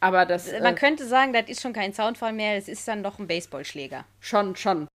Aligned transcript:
Aber 0.00 0.24
das. 0.24 0.50
Man 0.50 0.74
äh, 0.74 0.78
könnte 0.78 1.06
sagen, 1.06 1.32
das 1.32 1.48
ist 1.48 1.60
schon 1.60 1.74
kein 1.74 1.92
Soundfall 1.92 2.32
mehr, 2.32 2.56
es 2.56 2.68
ist 2.68 2.88
dann 2.88 3.02
doch 3.02 3.18
ein 3.18 3.26
Baseballschläger. 3.26 4.04
Schon, 4.18 4.56
schon. 4.56 4.88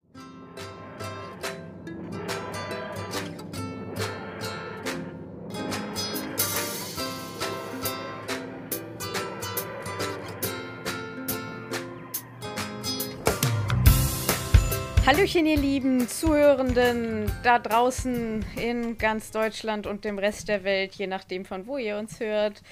Hallöchen, 15.04 15.46
ihr 15.46 15.56
lieben 15.56 16.06
Zuhörenden 16.06 17.30
da 17.42 17.58
draußen 17.58 18.44
in 18.56 18.98
ganz 18.98 19.32
Deutschland 19.32 19.88
und 19.88 20.04
dem 20.04 20.16
Rest 20.16 20.48
der 20.48 20.62
Welt, 20.62 20.94
je 20.94 21.08
nachdem 21.08 21.44
von 21.44 21.66
wo 21.66 21.76
ihr 21.76 21.98
uns 21.98 22.20
hört. 22.20 22.62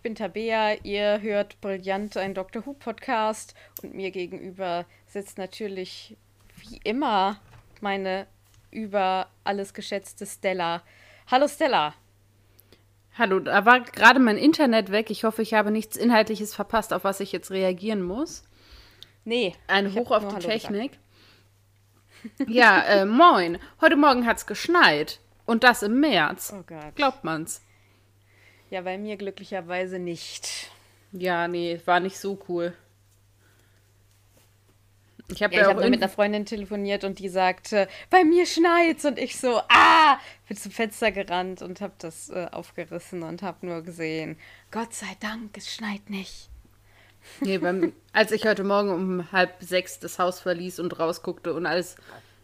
Ich 0.00 0.02
bin 0.02 0.14
Tabea, 0.14 0.76
ihr 0.82 1.20
hört 1.20 1.60
brillant 1.60 2.16
ein 2.16 2.32
Dr. 2.32 2.64
Who 2.64 2.72
Podcast 2.72 3.54
und 3.82 3.92
mir 3.92 4.10
gegenüber 4.10 4.86
sitzt 5.04 5.36
natürlich 5.36 6.16
wie 6.56 6.80
immer 6.84 7.38
meine 7.82 8.26
über 8.70 9.28
alles 9.44 9.74
geschätzte 9.74 10.24
Stella. 10.24 10.82
Hallo 11.30 11.46
Stella. 11.48 11.92
Hallo, 13.18 13.40
da 13.40 13.66
war 13.66 13.80
gerade 13.80 14.20
mein 14.20 14.38
Internet 14.38 14.90
weg. 14.90 15.10
Ich 15.10 15.24
hoffe, 15.24 15.42
ich 15.42 15.52
habe 15.52 15.70
nichts 15.70 15.98
Inhaltliches 15.98 16.54
verpasst, 16.54 16.94
auf 16.94 17.04
was 17.04 17.20
ich 17.20 17.30
jetzt 17.30 17.50
reagieren 17.50 18.02
muss. 18.02 18.44
Nee. 19.26 19.54
Ein 19.66 19.94
Hoch 19.94 20.12
auf 20.12 20.26
die 20.28 20.34
Hallo 20.34 20.48
Technik. 20.48 20.98
Gesagt. 22.38 22.50
Ja, 22.50 22.80
äh, 22.84 23.04
moin. 23.04 23.58
Heute 23.82 23.96
Morgen 23.96 24.24
hat's 24.24 24.46
geschneit. 24.46 25.20
Und 25.44 25.62
das 25.62 25.82
im 25.82 26.00
März. 26.00 26.54
Oh 26.58 26.64
Gott. 26.66 26.96
Glaubt 26.96 27.22
man's. 27.22 27.60
Ja, 28.70 28.82
bei 28.82 28.98
mir 28.98 29.16
glücklicherweise 29.16 29.98
nicht. 29.98 30.70
Ja, 31.12 31.48
nee, 31.48 31.80
war 31.84 32.00
nicht 32.00 32.18
so 32.18 32.38
cool. 32.48 32.72
Ich 35.32 35.42
habe 35.42 35.54
ja, 35.54 35.62
ja 35.62 35.68
hab 35.68 35.76
mit 35.76 36.02
einer 36.02 36.08
Freundin 36.08 36.44
telefoniert 36.44 37.04
und 37.04 37.18
die 37.18 37.28
sagte, 37.28 37.88
bei 38.10 38.24
mir 38.24 38.46
schneit's 38.46 39.04
und 39.04 39.18
ich 39.18 39.38
so, 39.38 39.60
ah, 39.68 40.18
bin 40.48 40.56
zum 40.56 40.72
Fenster 40.72 41.12
gerannt 41.12 41.62
und 41.62 41.80
habe 41.80 41.94
das 41.98 42.30
äh, 42.30 42.48
aufgerissen 42.50 43.22
und 43.22 43.42
habe 43.42 43.66
nur 43.66 43.82
gesehen, 43.82 44.36
Gott 44.70 44.92
sei 44.92 45.16
Dank, 45.20 45.56
es 45.56 45.72
schneit 45.72 46.10
nicht. 46.10 46.48
Nee, 47.40 47.58
beim, 47.58 47.92
als 48.12 48.32
ich 48.32 48.46
heute 48.46 48.64
Morgen 48.64 48.90
um 48.90 49.32
halb 49.32 49.54
sechs 49.60 49.98
das 49.98 50.18
Haus 50.18 50.40
verließ 50.40 50.80
und 50.80 50.98
rausguckte 50.98 51.54
und 51.54 51.66
alles 51.66 51.96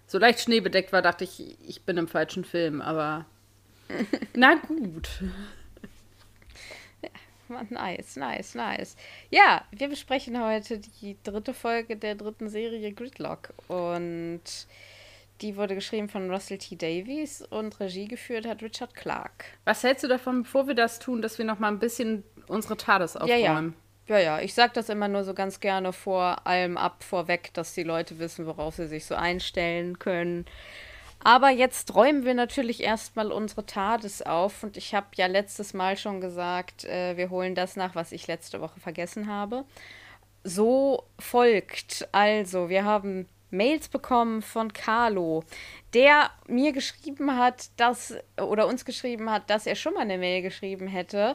so 0.07 0.19
leicht 0.19 0.41
schneebedeckt 0.41 0.93
war, 0.93 1.03
dachte 1.03 1.25
ich, 1.25 1.57
ich 1.67 1.83
bin 1.83 1.97
im 1.97 2.09
falschen 2.09 2.45
Film, 2.45 2.81
aber 2.81 3.27
na 4.35 4.55
gut. 4.55 5.09
Nice, 7.49 8.17
nice, 8.17 8.55
nice. 8.55 8.97
Ja, 9.31 9.65
wir 9.71 9.89
besprechen 9.89 10.43
heute 10.43 10.79
die 10.79 11.17
dritte 11.23 11.55
Folge 11.55 11.97
der 11.97 12.15
dritten 12.15 12.49
Serie 12.49 12.93
Gridlock 12.93 13.55
und 13.69 14.43
die 15.41 15.57
wurde 15.57 15.75
geschrieben 15.75 16.09
von 16.09 16.31
Russell 16.31 16.59
T. 16.59 16.77
Davies 16.77 17.43
und 17.43 17.79
Regie 17.79 18.09
geführt 18.09 18.47
hat 18.47 18.63
Richard 18.63 18.95
Clark. 18.95 19.45
Was 19.65 19.83
hältst 19.83 20.03
du 20.05 20.09
davon, 20.09 20.43
bevor 20.45 20.67
wir 20.67 20.75
das 20.75 20.99
tun, 20.99 21.23
dass 21.23 21.39
wir 21.39 21.45
noch 21.45 21.59
mal 21.59 21.69
ein 21.69 21.79
bisschen 21.79 22.25
unsere 22.49 22.77
TARDIS 22.77 23.17
aufräumen? 23.17 23.31
Ja, 23.39 23.39
ja. 23.39 23.73
Ja, 24.09 24.19
ja, 24.19 24.41
ich 24.41 24.55
sage 24.55 24.73
das 24.75 24.89
immer 24.89 25.09
nur 25.09 25.25
so 25.25 25.35
ganz 25.35 25.59
gerne 25.59 25.93
vor 25.93 26.47
allem 26.47 26.77
ab, 26.77 27.03
vorweg, 27.03 27.53
dass 27.55 27.75
die 27.75 27.83
Leute 27.83 28.21
wissen, 28.21 28.47
worauf 28.47 28.77
sie 28.77 28.87
sich 28.87 29.05
so 29.05 29.17
einstellen 29.17 29.99
können. 29.99 30.47
Aber 31.27 31.51
jetzt 31.51 31.93
räumen 31.97 32.25
wir 32.25 32.35
natürlich 32.35 32.81
erstmal 32.85 33.33
unsere 33.33 33.67
TARDIS 33.67 34.23
auf 34.23 34.63
und 34.63 34.77
ich 34.77 34.95
habe 34.95 35.09
ja 35.17 35.27
letztes 35.27 35.75
Mal 35.75 35.97
schon 35.97 36.21
gesagt, 36.21 36.85
äh, 36.85 37.17
wir 37.17 37.31
holen 37.31 37.57
das 37.57 37.75
nach, 37.75 37.97
was 37.97 38.13
ich 38.13 38.29
letzte 38.29 38.61
Woche 38.61 38.79
vergessen 38.79 39.27
habe. 39.27 39.65
So 40.45 41.03
folgt 41.19 42.09
also, 42.13 42.69
wir 42.69 42.85
haben 42.85 43.27
Mails 43.51 43.89
bekommen 43.89 44.41
von 44.41 44.73
Carlo, 44.73 45.43
der 45.95 46.31
mir 46.47 46.71
geschrieben 46.71 47.37
hat, 47.37 47.71
dass, 47.77 48.15
oder 48.41 48.69
uns 48.69 48.84
geschrieben 48.84 49.29
hat, 49.29 49.50
dass 49.50 49.67
er 49.67 49.75
schon 49.75 49.95
mal 49.95 50.03
eine 50.03 50.19
Mail 50.19 50.43
geschrieben 50.43 50.87
hätte. 50.87 51.34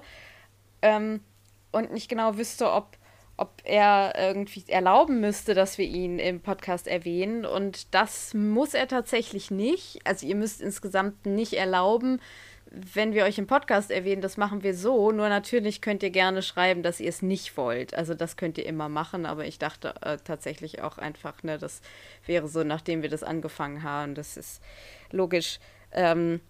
Ähm, 0.82 1.20
und 1.74 1.92
nicht 1.92 2.08
genau 2.08 2.38
wüsste, 2.38 2.72
ob, 2.72 2.96
ob 3.42 3.62
er 3.64 4.14
irgendwie 4.16 4.64
erlauben 4.68 5.20
müsste, 5.20 5.56
dass 5.56 5.80
wir 5.80 5.86
ihn 5.86 6.20
im 6.20 6.42
Podcast 6.42 6.88
erwähnen. 6.88 7.44
Und 7.44 7.92
das 7.96 8.36
muss 8.36 8.76
er 8.76 8.88
tatsächlich 8.88 9.50
nicht. 9.50 10.00
Also 10.04 10.28
ihr 10.28 10.36
müsst 10.36 10.62
insgesamt 10.62 11.26
nicht 11.26 11.54
erlauben, 11.54 12.22
wenn 12.68 13.16
wir 13.16 13.24
euch 13.24 13.40
im 13.40 13.48
Podcast 13.48 13.90
erwähnen, 13.90 14.22
das 14.22 14.38
machen 14.38 14.62
wir 14.62 14.76
so. 14.76 15.12
Nur 15.12 15.28
natürlich 15.28 15.82
könnt 15.82 16.04
ihr 16.04 16.12
gerne 16.12 16.44
schreiben, 16.44 16.84
dass 16.84 17.00
ihr 17.00 17.10
es 17.10 17.24
nicht 17.24 17.58
wollt. 17.58 17.96
Also 17.96 18.14
das 18.14 18.38
könnt 18.38 18.60
ihr 18.60 18.66
immer 18.68 18.90
machen, 18.90 19.26
aber 19.26 19.46
ich 19.46 19.58
dachte 19.58 19.96
äh, 20.02 20.18
tatsächlich 20.24 20.84
auch 20.84 21.00
einfach, 21.00 21.42
ne, 21.42 21.58
das 21.58 21.82
wäre 22.28 22.48
so, 22.48 22.64
nachdem 22.64 23.02
wir 23.02 23.10
das 23.10 23.24
angefangen 23.24 23.82
haben. 23.82 24.14
Das 24.14 24.38
ist 24.38 24.62
logisch. 25.10 25.60
Ähm, 25.92 26.42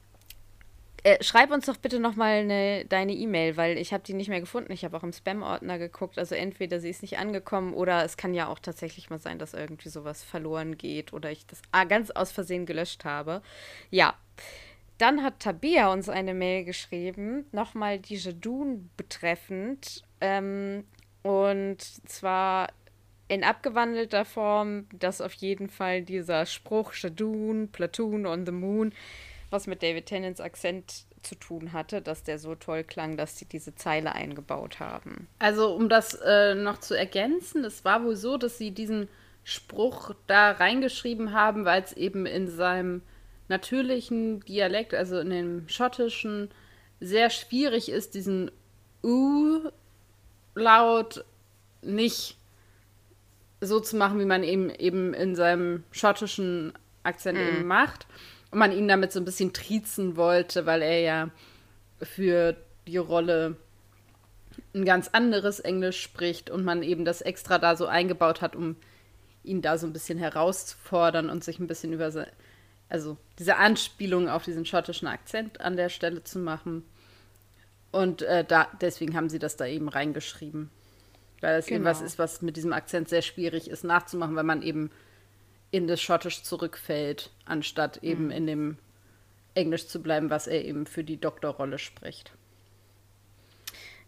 äh, 1.03 1.23
schreib 1.23 1.51
uns 1.51 1.65
doch 1.65 1.77
bitte 1.77 1.99
nochmal 1.99 2.45
ne, 2.45 2.85
deine 2.85 3.13
E-Mail, 3.13 3.57
weil 3.57 3.77
ich 3.77 3.91
habe 3.93 4.03
die 4.03 4.13
nicht 4.13 4.29
mehr 4.29 4.39
gefunden. 4.39 4.71
Ich 4.71 4.85
habe 4.85 4.95
auch 4.95 5.03
im 5.03 5.13
Spam-Ordner 5.13 5.79
geguckt. 5.79 6.19
Also 6.19 6.35
entweder 6.35 6.79
sie 6.79 6.89
ist 6.89 7.01
nicht 7.01 7.17
angekommen 7.17 7.73
oder 7.73 8.03
es 8.03 8.17
kann 8.17 8.33
ja 8.33 8.47
auch 8.47 8.59
tatsächlich 8.59 9.09
mal 9.09 9.19
sein, 9.19 9.39
dass 9.39 9.53
irgendwie 9.53 9.89
sowas 9.89 10.23
verloren 10.23 10.77
geht 10.77 11.11
oder 11.13 11.31
ich 11.31 11.45
das 11.47 11.61
ah, 11.71 11.85
ganz 11.85 12.11
aus 12.11 12.31
Versehen 12.31 12.65
gelöscht 12.65 13.05
habe. 13.05 13.41
Ja. 13.89 14.15
Dann 14.99 15.23
hat 15.23 15.39
Tabea 15.39 15.91
uns 15.91 16.09
eine 16.09 16.35
Mail 16.35 16.63
geschrieben, 16.63 17.45
nochmal 17.51 17.97
die 17.97 18.17
Jadun 18.17 18.91
betreffend. 18.97 20.03
Ähm, 20.19 20.83
und 21.23 21.81
zwar 22.07 22.67
in 23.27 23.43
abgewandelter 23.43 24.25
Form, 24.25 24.87
dass 24.93 25.21
auf 25.21 25.33
jeden 25.33 25.69
Fall 25.69 26.03
dieser 26.03 26.45
Spruch 26.45 26.93
Jadun, 26.93 27.69
Platoon 27.71 28.27
on 28.27 28.45
the 28.45 28.51
Moon 28.51 28.93
was 29.51 29.67
mit 29.67 29.83
David 29.83 30.07
Tennants 30.07 30.41
Akzent 30.41 31.05
zu 31.21 31.35
tun 31.35 31.73
hatte, 31.73 32.01
dass 32.01 32.23
der 32.23 32.39
so 32.39 32.55
toll 32.55 32.83
klang, 32.83 33.15
dass 33.17 33.37
sie 33.37 33.45
diese 33.45 33.75
Zeile 33.75 34.15
eingebaut 34.15 34.79
haben. 34.79 35.27
Also, 35.39 35.75
um 35.75 35.89
das 35.89 36.15
äh, 36.15 36.55
noch 36.55 36.79
zu 36.79 36.97
ergänzen, 36.97 37.63
es 37.63 37.85
war 37.85 38.03
wohl 38.03 38.15
so, 38.15 38.37
dass 38.37 38.57
sie 38.57 38.71
diesen 38.71 39.07
Spruch 39.43 40.15
da 40.27 40.51
reingeschrieben 40.51 41.33
haben, 41.33 41.65
weil 41.65 41.83
es 41.83 41.93
eben 41.93 42.25
in 42.25 42.47
seinem 42.47 43.01
natürlichen 43.49 44.39
Dialekt, 44.41 44.93
also 44.95 45.19
in 45.19 45.29
dem 45.29 45.67
schottischen, 45.67 46.49
sehr 46.99 47.29
schwierig 47.29 47.89
ist, 47.89 48.13
diesen 48.13 48.49
U-Laut 49.03 49.65
nicht 51.81 52.37
so 53.59 53.79
zu 53.79 53.95
machen, 53.95 54.19
wie 54.19 54.25
man 54.25 54.43
eben, 54.43 54.69
eben 54.69 55.13
in 55.13 55.35
seinem 55.35 55.83
schottischen 55.91 56.73
Akzent 57.03 57.37
mm. 57.37 57.41
eben 57.41 57.65
macht 57.67 58.07
man 58.51 58.71
ihn 58.71 58.87
damit 58.87 59.11
so 59.11 59.19
ein 59.19 59.25
bisschen 59.25 59.53
triezen 59.53 60.17
wollte, 60.17 60.65
weil 60.65 60.81
er 60.81 60.99
ja 60.99 61.29
für 62.01 62.55
die 62.87 62.97
Rolle 62.97 63.55
ein 64.73 64.85
ganz 64.85 65.09
anderes 65.09 65.59
Englisch 65.59 66.01
spricht 66.01 66.49
und 66.49 66.63
man 66.63 66.83
eben 66.83 67.05
das 67.05 67.21
extra 67.21 67.57
da 67.57 67.75
so 67.75 67.85
eingebaut 67.85 68.41
hat, 68.41 68.55
um 68.55 68.75
ihn 69.43 69.61
da 69.61 69.77
so 69.77 69.87
ein 69.87 69.93
bisschen 69.93 70.17
herauszufordern 70.17 71.29
und 71.29 71.43
sich 71.43 71.59
ein 71.59 71.67
bisschen 71.67 71.93
über 71.93 72.11
se 72.11 72.27
also 72.89 73.17
diese 73.39 73.55
Anspielung 73.55 74.27
auf 74.27 74.43
diesen 74.43 74.65
schottischen 74.65 75.07
Akzent 75.07 75.61
an 75.61 75.77
der 75.77 75.87
Stelle 75.87 76.25
zu 76.25 76.39
machen. 76.39 76.83
Und 77.91 78.21
äh, 78.21 78.43
da, 78.43 78.67
deswegen 78.81 79.15
haben 79.15 79.29
sie 79.29 79.39
das 79.39 79.55
da 79.55 79.65
eben 79.65 79.87
reingeschrieben. 79.87 80.69
Weil 81.39 81.57
es 81.57 81.67
genau. 81.67 81.77
eben 81.77 81.85
was 81.85 81.99
genau. 81.99 82.07
ist, 82.07 82.19
was 82.19 82.41
mit 82.41 82.57
diesem 82.57 82.73
Akzent 82.73 83.07
sehr 83.07 83.21
schwierig 83.21 83.69
ist 83.69 83.85
nachzumachen, 83.85 84.35
weil 84.35 84.43
man 84.43 84.61
eben 84.61 84.91
in 85.71 85.87
das 85.87 86.01
Schottisch 86.01 86.43
zurückfällt, 86.43 87.31
anstatt 87.45 88.03
eben 88.03 88.25
mhm. 88.25 88.31
in 88.31 88.47
dem 88.47 88.77
Englisch 89.53 89.87
zu 89.87 90.01
bleiben, 90.01 90.29
was 90.29 90.47
er 90.47 90.63
eben 90.65 90.85
für 90.85 91.03
die 91.03 91.19
Doktorrolle 91.19 91.79
spricht. 91.79 92.31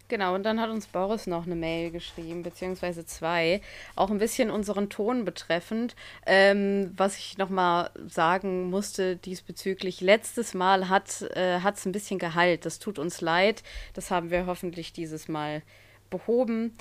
Genau, 0.09 0.35
und 0.35 0.44
dann 0.44 0.59
hat 0.59 0.69
uns 0.69 0.88
Boris 0.88 1.28
noch 1.28 1.46
eine 1.46 1.56
Mail 1.56 1.90
geschrieben, 1.90 2.44
beziehungsweise 2.44 3.06
zwei, 3.06 3.62
auch 3.95 4.12
ein 4.12 4.19
bisschen 4.19 4.51
unseren 4.51 4.89
Ton 4.89 5.25
betreffend. 5.25 5.95
Ähm, 6.25 6.92
was 6.95 7.18
ich 7.18 7.38
nochmal 7.38 7.89
sagen 8.07 8.69
musste 8.69 9.15
diesbezüglich, 9.15 10.01
letztes 10.01 10.54
Mal 10.54 10.89
hat 10.89 11.07
es 11.07 11.21
äh, 11.24 11.60
ein 11.63 11.92
bisschen 11.94 12.19
Gehalt. 12.19 12.65
Das 12.65 12.80
tut 12.80 13.00
uns 13.00 13.21
leid. 13.21 13.63
Das 13.94 14.12
haben 14.12 14.30
wir 14.30 14.45
hoffentlich 14.45 14.94
dieses 14.94 15.30
Mal 15.30 15.63
behoben. 16.10 16.75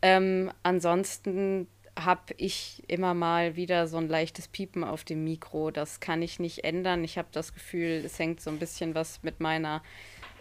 Ähm, 0.00 0.50
ansonsten 0.62 1.66
habe 2.04 2.34
ich 2.36 2.82
immer 2.86 3.14
mal 3.14 3.56
wieder 3.56 3.88
so 3.88 3.96
ein 3.96 4.08
leichtes 4.08 4.48
Piepen 4.48 4.84
auf 4.84 5.04
dem 5.04 5.24
Mikro. 5.24 5.70
Das 5.70 6.00
kann 6.00 6.22
ich 6.22 6.38
nicht 6.38 6.64
ändern. 6.64 7.02
Ich 7.04 7.18
habe 7.18 7.28
das 7.32 7.52
Gefühl, 7.52 8.02
es 8.04 8.18
hängt 8.18 8.40
so 8.40 8.50
ein 8.50 8.58
bisschen 8.58 8.94
was 8.94 9.22
mit 9.22 9.40
meiner 9.40 9.82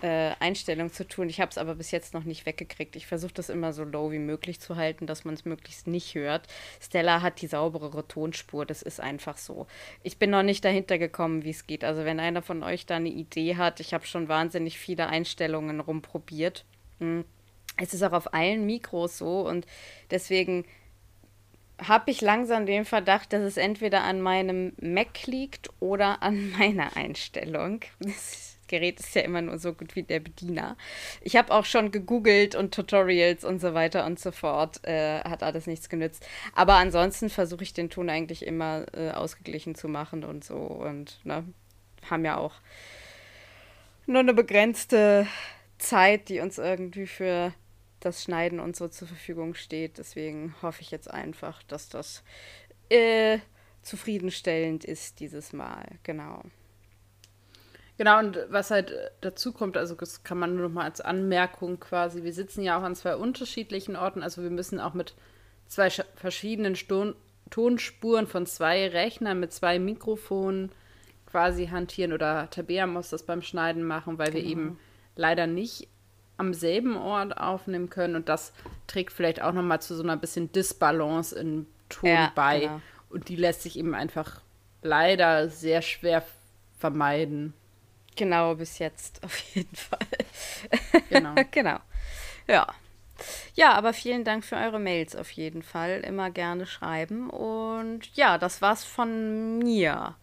äh, 0.01 0.33
Einstellung 0.39 0.91
zu 0.91 1.07
tun. 1.07 1.29
Ich 1.29 1.41
habe 1.41 1.49
es 1.49 1.57
aber 1.57 1.75
bis 1.75 1.91
jetzt 1.91 2.13
noch 2.13 2.23
nicht 2.23 2.45
weggekriegt. 2.45 2.95
Ich 2.95 3.07
versuche 3.07 3.33
das 3.33 3.49
immer 3.49 3.73
so 3.73 3.83
low 3.83 4.11
wie 4.11 4.19
möglich 4.19 4.59
zu 4.59 4.75
halten, 4.75 5.07
dass 5.07 5.25
man 5.25 5.33
es 5.33 5.45
möglichst 5.45 5.87
nicht 5.87 6.13
hört. 6.13 6.47
Stella 6.79 7.21
hat 7.21 7.41
die 7.41 7.47
sauberere 7.47 8.07
Tonspur. 8.07 8.65
Das 8.65 8.81
ist 8.81 8.99
einfach 8.99 9.37
so. 9.37 9.65
Ich 10.03 10.19
bin 10.19 10.29
noch 10.29 10.43
nicht 10.43 10.63
dahinter 10.63 10.99
gekommen, 10.99 11.43
wie 11.43 11.49
es 11.49 11.65
geht. 11.65 11.83
Also 11.83 12.05
wenn 12.05 12.19
einer 12.19 12.41
von 12.43 12.61
euch 12.61 12.85
da 12.85 12.97
eine 12.97 13.09
Idee 13.09 13.55
hat, 13.55 13.79
ich 13.79 13.93
habe 13.93 14.05
schon 14.05 14.27
wahnsinnig 14.27 14.77
viele 14.77 15.07
Einstellungen 15.07 15.79
rumprobiert. 15.79 16.65
Hm 16.99 17.25
Es 17.77 17.93
ist 17.93 18.03
auch 18.03 18.13
auf 18.13 18.33
allen 18.33 18.65
Mikros 18.65 19.17
so 19.17 19.47
und 19.47 19.65
deswegen 20.11 20.65
habe 21.81 22.11
ich 22.11 22.21
langsam 22.21 22.65
den 22.65 22.85
Verdacht, 22.85 23.33
dass 23.33 23.43
es 23.43 23.57
entweder 23.57 24.03
an 24.03 24.21
meinem 24.21 24.73
Mac 24.81 25.25
liegt 25.27 25.69
oder 25.79 26.23
an 26.23 26.51
meiner 26.57 26.95
Einstellung. 26.95 27.81
Das 27.99 28.57
Gerät 28.67 28.99
ist 28.99 29.15
ja 29.15 29.21
immer 29.21 29.41
nur 29.41 29.57
so 29.59 29.73
gut 29.73 29.95
wie 29.95 30.03
der 30.03 30.19
Bediener. 30.19 30.75
Ich 31.21 31.35
habe 31.37 31.53
auch 31.53 31.65
schon 31.65 31.91
gegoogelt 31.91 32.53
und 32.55 32.73
Tutorials 32.73 33.45
und 33.45 33.59
so 33.59 33.73
weiter 33.73 34.05
und 34.05 34.19
so 34.19 34.31
fort. 34.31 34.85
Äh, 34.85 35.21
hat 35.21 35.41
alles 35.41 35.67
nichts 35.67 35.87
genützt. 35.87 36.27
Aber 36.53 36.75
ansonsten 36.75 37.29
versuche 37.29 37.63
ich 37.63 37.73
den 37.73 37.89
Ton 37.89 38.09
eigentlich 38.09 38.45
immer 38.45 38.85
äh, 38.93 39.11
ausgeglichen 39.11 39.75
zu 39.75 39.87
machen 39.87 40.23
und 40.23 40.43
so. 40.43 40.57
Und 40.57 41.19
ne, 41.23 41.45
haben 42.09 42.25
ja 42.25 42.37
auch 42.37 42.55
nur 44.05 44.19
eine 44.19 44.33
begrenzte 44.33 45.27
Zeit, 45.77 46.29
die 46.29 46.39
uns 46.39 46.57
irgendwie 46.57 47.07
für 47.07 47.53
das 47.99 48.23
Schneiden 48.23 48.59
und 48.59 48.75
so 48.75 48.87
zur 48.87 49.07
Verfügung 49.07 49.53
steht. 49.53 49.97
Deswegen 49.97 50.55
hoffe 50.61 50.81
ich 50.81 50.91
jetzt 50.91 51.09
einfach, 51.09 51.63
dass 51.63 51.89
das 51.89 52.23
äh, 52.89 53.39
zufriedenstellend 53.81 54.85
ist 54.85 55.19
dieses 55.19 55.53
Mal. 55.53 55.85
Genau. 56.03 56.43
Genau, 57.97 58.19
und 58.19 58.37
was 58.49 58.69
halt 58.69 58.93
dazu 59.21 59.51
kommt, 59.51 59.75
also 59.75 59.95
das 59.95 60.23
kann 60.23 60.37
man 60.37 60.55
nur 60.55 60.67
noch 60.67 60.73
mal 60.73 60.83
als 60.83 61.01
Anmerkung 61.01 61.79
quasi, 61.79 62.23
wir 62.23 62.33
sitzen 62.33 62.61
ja 62.61 62.77
auch 62.77 62.83
an 62.83 62.95
zwei 62.95 63.15
unterschiedlichen 63.15 63.95
Orten, 63.95 64.21
also 64.21 64.43
wir 64.43 64.51
müssen 64.51 64.79
auch 64.79 64.93
mit 64.93 65.15
zwei 65.67 65.89
verschiedenen 65.89 66.75
Ston 66.75 67.15
Tonspuren 67.49 68.27
von 68.27 68.45
zwei 68.45 68.89
Rechnern 68.89 69.39
mit 69.39 69.53
zwei 69.53 69.79
Mikrofonen 69.79 70.69
quasi 71.25 71.67
hantieren 71.67 72.11
oder 72.11 72.49
Tabea 72.49 72.85
muss 72.87 73.09
das 73.09 73.23
beim 73.23 73.41
Schneiden 73.41 73.83
machen, 73.83 74.17
weil 74.17 74.33
wir 74.33 74.41
genau. 74.41 74.51
eben 74.51 74.79
leider 75.15 75.47
nicht 75.47 75.87
am 76.37 76.53
selben 76.53 76.95
Ort 76.95 77.37
aufnehmen 77.37 77.89
können. 77.89 78.15
Und 78.15 78.29
das 78.29 78.53
trägt 78.87 79.11
vielleicht 79.11 79.41
auch 79.41 79.53
nochmal 79.53 79.81
zu 79.81 79.95
so 79.95 80.03
einer 80.03 80.17
bisschen 80.17 80.51
Disbalance 80.51 81.37
im 81.37 81.67
Ton 81.89 82.09
ja, 82.09 82.31
bei. 82.35 82.61
Genau. 82.61 82.81
Und 83.09 83.29
die 83.29 83.35
lässt 83.35 83.63
sich 83.63 83.77
eben 83.77 83.95
einfach 83.95 84.41
leider 84.81 85.49
sehr 85.49 85.81
schwer 85.81 86.23
vermeiden. 86.77 87.53
Genau, 88.15 88.55
bis 88.55 88.79
jetzt 88.79 89.23
auf 89.23 89.37
jeden 89.37 89.75
Fall. 89.75 89.99
Genau. 91.09 91.35
genau. 91.51 91.79
Ja. 92.47 92.67
Ja, 93.55 93.73
aber 93.73 93.93
vielen 93.93 94.23
Dank 94.23 94.45
für 94.45 94.57
eure 94.57 94.79
Mails 94.79 95.15
auf 95.15 95.31
jeden 95.31 95.63
Fall. 95.63 96.01
Immer 96.01 96.29
gerne 96.29 96.67
schreiben. 96.67 97.31
Und 97.31 98.15
ja, 98.15 98.37
das 98.37 98.61
war's 98.61 98.83
von 98.83 99.57
mir. 99.57 100.15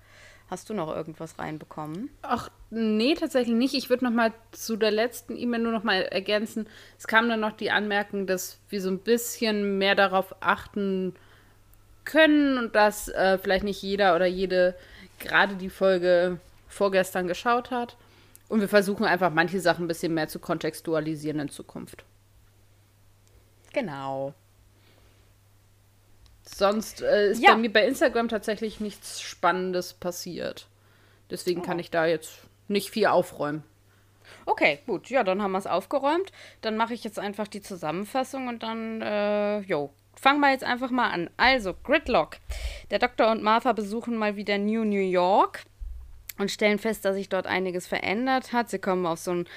Hast 0.50 0.68
du 0.68 0.74
noch 0.74 0.94
irgendwas 0.94 1.38
reinbekommen? 1.38 2.10
Ach, 2.22 2.50
nee, 2.70 3.14
tatsächlich 3.14 3.56
nicht. 3.56 3.74
Ich 3.74 3.88
würde 3.88 4.04
noch 4.04 4.12
mal 4.12 4.32
zu 4.52 4.76
der 4.76 4.90
letzten 4.90 5.36
E-Mail 5.36 5.60
nur 5.60 5.72
noch 5.72 5.84
mal 5.84 6.02
ergänzen. 6.02 6.66
Es 6.98 7.06
kam 7.06 7.28
dann 7.28 7.40
noch 7.40 7.52
die 7.52 7.70
Anmerkung, 7.70 8.26
dass 8.26 8.58
wir 8.68 8.82
so 8.82 8.90
ein 8.90 8.98
bisschen 8.98 9.78
mehr 9.78 9.94
darauf 9.94 10.34
achten 10.40 11.14
können 12.04 12.58
und 12.58 12.74
dass 12.74 13.08
äh, 13.08 13.38
vielleicht 13.38 13.64
nicht 13.64 13.82
jeder 13.82 14.14
oder 14.14 14.26
jede 14.26 14.76
gerade 15.18 15.54
die 15.56 15.70
Folge 15.70 16.38
vorgestern 16.68 17.26
geschaut 17.26 17.70
hat. 17.70 17.96
Und 18.48 18.60
wir 18.60 18.68
versuchen 18.68 19.06
einfach 19.06 19.32
manche 19.32 19.60
Sachen 19.60 19.86
ein 19.86 19.88
bisschen 19.88 20.12
mehr 20.12 20.28
zu 20.28 20.38
kontextualisieren 20.38 21.40
in 21.40 21.48
Zukunft. 21.48 22.04
Genau. 23.72 24.34
Sonst 26.44 27.02
äh, 27.02 27.30
ist 27.30 27.42
ja. 27.42 27.52
bei 27.52 27.56
mir 27.58 27.72
bei 27.72 27.86
Instagram 27.86 28.28
tatsächlich 28.28 28.80
nichts 28.80 29.20
Spannendes 29.20 29.94
passiert. 29.94 30.66
Deswegen 31.30 31.60
oh. 31.60 31.64
kann 31.64 31.78
ich 31.78 31.90
da 31.90 32.06
jetzt 32.06 32.38
nicht 32.68 32.90
viel 32.90 33.06
aufräumen. 33.06 33.64
Okay, 34.46 34.80
gut. 34.86 35.08
Ja, 35.08 35.24
dann 35.24 35.42
haben 35.42 35.52
wir 35.52 35.58
es 35.58 35.66
aufgeräumt. 35.66 36.32
Dann 36.60 36.76
mache 36.76 36.94
ich 36.94 37.04
jetzt 37.04 37.18
einfach 37.18 37.48
die 37.48 37.62
Zusammenfassung 37.62 38.48
und 38.48 38.62
dann, 38.62 39.00
äh, 39.00 39.60
jo, 39.60 39.90
fangen 40.20 40.40
wir 40.40 40.50
jetzt 40.50 40.64
einfach 40.64 40.90
mal 40.90 41.10
an. 41.10 41.30
Also, 41.36 41.74
Gridlock. 41.82 42.36
Der 42.90 42.98
Doktor 42.98 43.30
und 43.30 43.42
Martha 43.42 43.72
besuchen 43.72 44.16
mal 44.16 44.36
wieder 44.36 44.58
New 44.58 44.84
New 44.84 45.00
York 45.00 45.64
und 46.38 46.50
stellen 46.50 46.78
fest, 46.78 47.04
dass 47.04 47.16
sich 47.16 47.28
dort 47.28 47.46
einiges 47.46 47.86
verändert 47.86 48.52
hat. 48.52 48.68
Sie 48.70 48.78
kommen 48.78 49.06
auf 49.06 49.18
so 49.18 49.32
ein 49.32 49.48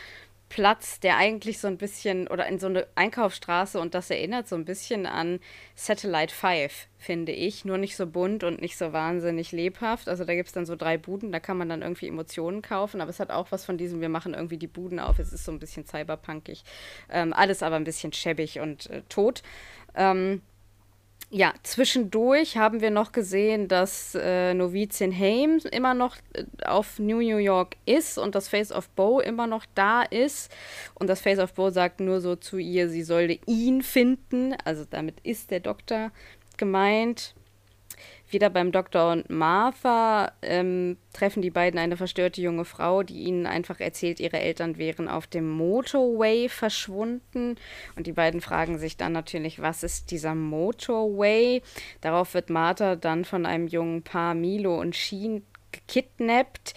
Platz, 0.50 1.00
der 1.00 1.18
eigentlich 1.18 1.60
so 1.60 1.68
ein 1.68 1.78
bisschen, 1.78 2.28
oder 2.28 2.48
in 2.48 2.60
so 2.60 2.68
eine 2.68 2.88
Einkaufsstraße 2.96 3.80
und 3.80 3.94
das 3.94 4.10
erinnert 4.10 4.48
so 4.48 4.56
ein 4.56 4.66
bisschen 4.66 5.06
an 5.06 5.40
Satellite 5.76 6.34
5, 6.34 6.88
finde 6.98 7.32
ich. 7.34 7.66
Nur 7.66 7.78
nicht 7.78 7.96
so 7.96 8.08
bunt 8.08 8.44
und 8.44 8.62
nicht 8.62 8.78
so 8.78 8.94
wahnsinnig 8.94 9.52
lebhaft. 9.52 10.08
Also 10.08 10.24
da 10.24 10.36
gibt 10.36 10.48
es 10.48 10.54
dann 10.54 10.66
so 10.66 10.76
drei 10.76 10.98
Buden, 10.98 11.32
da 11.32 11.40
kann 11.40 11.58
man 11.58 11.70
dann 11.70 11.82
irgendwie 11.82 12.08
Emotionen 12.08 12.62
kaufen, 12.62 13.02
aber 13.02 13.10
es 13.10 13.20
hat 13.20 13.30
auch 13.30 13.52
was 13.52 13.66
von 13.66 13.78
diesem, 13.78 14.00
wir 14.00 14.10
machen 14.10 14.34
irgendwie 14.34 14.58
die 14.58 14.68
Buden 14.68 15.00
auf, 15.00 15.20
es 15.20 15.34
ist 15.34 15.44
so 15.44 15.52
ein 15.52 15.60
bisschen 15.60 15.86
cyberpunkig. 15.86 16.64
Ähm, 17.10 17.34
alles 17.34 17.62
aber 17.62 17.76
ein 17.76 17.84
bisschen 17.84 18.14
schäbig 18.14 18.60
und 18.60 18.90
äh, 18.90 19.02
tot. 19.10 19.44
Ähm, 19.96 20.42
ja, 21.30 21.54
zwischendurch 21.64 22.56
haben 22.56 22.80
wir 22.80 22.90
noch 22.90 23.12
gesehen, 23.12 23.68
dass 23.68 24.16
äh, 24.16 24.54
Novizin 24.54 25.12
Haim 25.18 25.60
immer 25.72 25.94
noch 25.94 26.16
äh, 26.34 26.46
auf 26.66 27.00
New 27.00 27.20
York 27.20 27.76
ist 27.86 28.18
und 28.18 28.34
das 28.34 28.48
Face 28.48 28.72
of 28.72 28.88
Bo 28.90 29.20
immer 29.20 29.46
noch 29.46 29.66
da 29.76 30.04
ist. 30.04 30.50
Und 30.96 31.08
das 31.08 31.20
Face 31.20 31.40
of 31.40 31.54
Bo 31.54 31.70
sagt 31.70 32.00
nur 32.00 32.22
so 32.22 32.38
zu 32.38 32.58
ihr, 32.58 32.88
sie 32.88 33.04
sollte 33.04 33.40
ihn 33.46 33.82
finden. 33.82 34.56
Also 34.64 34.86
damit 34.90 35.20
ist 35.24 35.52
der 35.52 35.60
Doktor 35.60 36.12
gemeint 36.56 37.36
wieder 38.30 38.50
beim 38.50 38.72
Doktor 38.72 39.12
und 39.12 39.30
Martha 39.30 40.32
ähm, 40.42 40.98
treffen 41.14 41.42
die 41.42 41.50
beiden 41.50 41.80
eine 41.80 41.98
verstörte 41.98 42.42
junge 42.42 42.66
Frau, 42.66 43.04
die 43.04 43.24
ihnen 43.24 43.46
einfach 43.46 43.80
erzählt, 43.80 44.20
ihre 44.20 44.40
Eltern 44.40 44.78
wären 44.78 45.08
auf 45.08 45.28
dem 45.28 45.50
Motorway 45.50 46.50
verschwunden. 46.50 47.56
Und 47.96 48.08
die 48.08 48.12
beiden 48.12 48.42
fragen 48.42 48.78
sich 48.78 48.98
dann 48.98 49.14
natürlich, 49.14 49.62
was 49.62 49.84
ist 49.84 50.12
dieser 50.12 50.36
Motorway? 50.36 51.62
Darauf 52.02 52.34
wird 52.34 52.50
Martha 52.50 52.96
dann 52.96 53.26
von 53.26 53.46
einem 53.46 53.68
jungen 53.68 54.04
Paar 54.04 54.34
Milo 54.34 54.80
und 54.80 54.96
Sheen 54.96 55.44
gekidnappt 55.72 56.74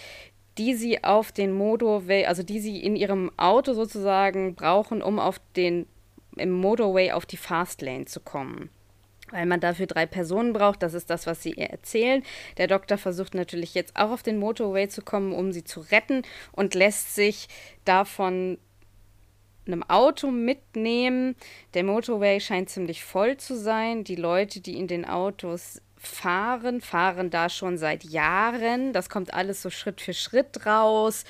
die 0.58 0.74
sie 0.74 1.02
auf 1.04 1.32
den 1.32 1.52
Motorway, 1.52 2.26
also 2.26 2.42
die 2.42 2.60
sie 2.60 2.84
in 2.84 2.94
ihrem 2.94 3.30
Auto 3.38 3.72
sozusagen 3.72 4.54
brauchen, 4.54 5.00
um 5.00 5.18
auf 5.18 5.40
den 5.56 5.86
im 6.36 6.50
Motorway 6.50 7.12
auf 7.12 7.24
die 7.24 7.38
Fastlane 7.38 8.04
zu 8.04 8.20
kommen 8.20 8.68
weil 9.30 9.46
man 9.46 9.60
dafür 9.60 9.86
drei 9.86 10.06
Personen 10.06 10.52
braucht. 10.52 10.82
Das 10.82 10.94
ist 10.94 11.10
das, 11.10 11.26
was 11.26 11.42
sie 11.42 11.52
ihr 11.52 11.70
erzählen. 11.70 12.22
Der 12.56 12.66
Doktor 12.66 12.98
versucht 12.98 13.34
natürlich 13.34 13.74
jetzt 13.74 13.96
auch 13.96 14.10
auf 14.10 14.22
den 14.22 14.38
Motorway 14.38 14.88
zu 14.88 15.02
kommen, 15.02 15.32
um 15.32 15.52
sie 15.52 15.64
zu 15.64 15.80
retten 15.80 16.22
und 16.52 16.74
lässt 16.74 17.14
sich 17.14 17.48
davon 17.84 18.58
einem 19.66 19.82
Auto 19.84 20.30
mitnehmen. 20.30 21.36
Der 21.74 21.84
Motorway 21.84 22.40
scheint 22.40 22.70
ziemlich 22.70 23.04
voll 23.04 23.36
zu 23.36 23.56
sein. 23.56 24.04
Die 24.04 24.16
Leute, 24.16 24.60
die 24.60 24.76
in 24.76 24.88
den 24.88 25.04
Autos 25.04 25.80
fahren, 25.96 26.80
fahren 26.80 27.30
da 27.30 27.48
schon 27.48 27.76
seit 27.76 28.04
Jahren. 28.04 28.92
Das 28.92 29.10
kommt 29.10 29.34
alles 29.34 29.62
so 29.62 29.70
Schritt 29.70 30.00
für 30.00 30.14
Schritt 30.14 30.66
raus. 30.66 31.24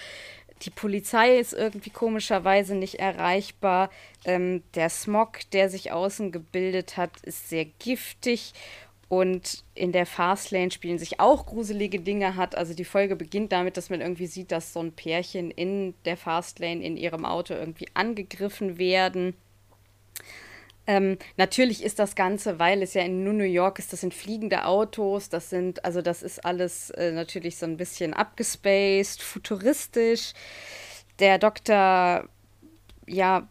Die 0.62 0.70
Polizei 0.70 1.38
ist 1.38 1.54
irgendwie 1.54 1.90
komischerweise 1.90 2.74
nicht 2.74 2.96
erreichbar. 2.96 3.90
Ähm, 4.24 4.62
der 4.74 4.90
Smog, 4.90 5.38
der 5.52 5.70
sich 5.70 5.92
außen 5.92 6.32
gebildet 6.32 6.96
hat, 6.96 7.12
ist 7.22 7.48
sehr 7.48 7.64
giftig. 7.64 8.52
Und 9.08 9.64
in 9.74 9.90
der 9.90 10.06
Fastlane 10.06 10.70
spielen 10.70 10.98
sich 10.98 11.18
auch 11.18 11.46
gruselige 11.46 11.98
Dinge 11.98 12.36
hat. 12.36 12.54
Also 12.54 12.74
die 12.74 12.84
Folge 12.84 13.16
beginnt 13.16 13.50
damit, 13.50 13.76
dass 13.76 13.90
man 13.90 14.00
irgendwie 14.00 14.26
sieht, 14.26 14.52
dass 14.52 14.72
so 14.72 14.80
ein 14.80 14.92
Pärchen 14.92 15.50
in 15.50 15.94
der 16.04 16.16
Fastlane 16.16 16.84
in 16.84 16.96
ihrem 16.96 17.24
Auto 17.24 17.54
irgendwie 17.54 17.88
angegriffen 17.94 18.78
werden. 18.78 19.34
Ähm, 20.90 21.18
natürlich 21.36 21.84
ist 21.84 22.00
das 22.00 22.16
Ganze, 22.16 22.58
weil 22.58 22.82
es 22.82 22.94
ja 22.94 23.02
in 23.02 23.22
New 23.22 23.44
York 23.44 23.78
ist, 23.78 23.92
das 23.92 24.00
sind 24.00 24.12
fliegende 24.12 24.64
Autos, 24.64 25.28
das 25.28 25.48
sind, 25.48 25.84
also 25.84 26.02
das 26.02 26.20
ist 26.24 26.44
alles 26.44 26.90
äh, 26.90 27.12
natürlich 27.12 27.58
so 27.58 27.66
ein 27.66 27.76
bisschen 27.76 28.12
abgespaced, 28.12 29.22
futuristisch. 29.22 30.32
Der 31.20 31.38
Doktor, 31.38 32.28
ja, 33.06 33.48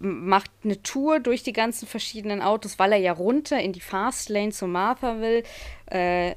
macht 0.00 0.50
eine 0.64 0.82
Tour 0.82 1.20
durch 1.20 1.44
die 1.44 1.52
ganzen 1.52 1.86
verschiedenen 1.86 2.42
Autos, 2.42 2.80
weil 2.80 2.90
er 2.90 2.98
ja 2.98 3.12
runter 3.12 3.60
in 3.60 3.72
die 3.72 3.80
Fastlane 3.80 4.50
zu 4.50 4.66
Martha 4.66 5.20
will. 5.20 5.44
Äh, 5.86 6.34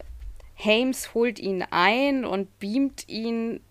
Hames 0.56 1.16
holt 1.16 1.40
ihn 1.40 1.64
ein 1.72 2.26
und 2.26 2.60
beamt 2.60 3.10
ihn 3.10 3.62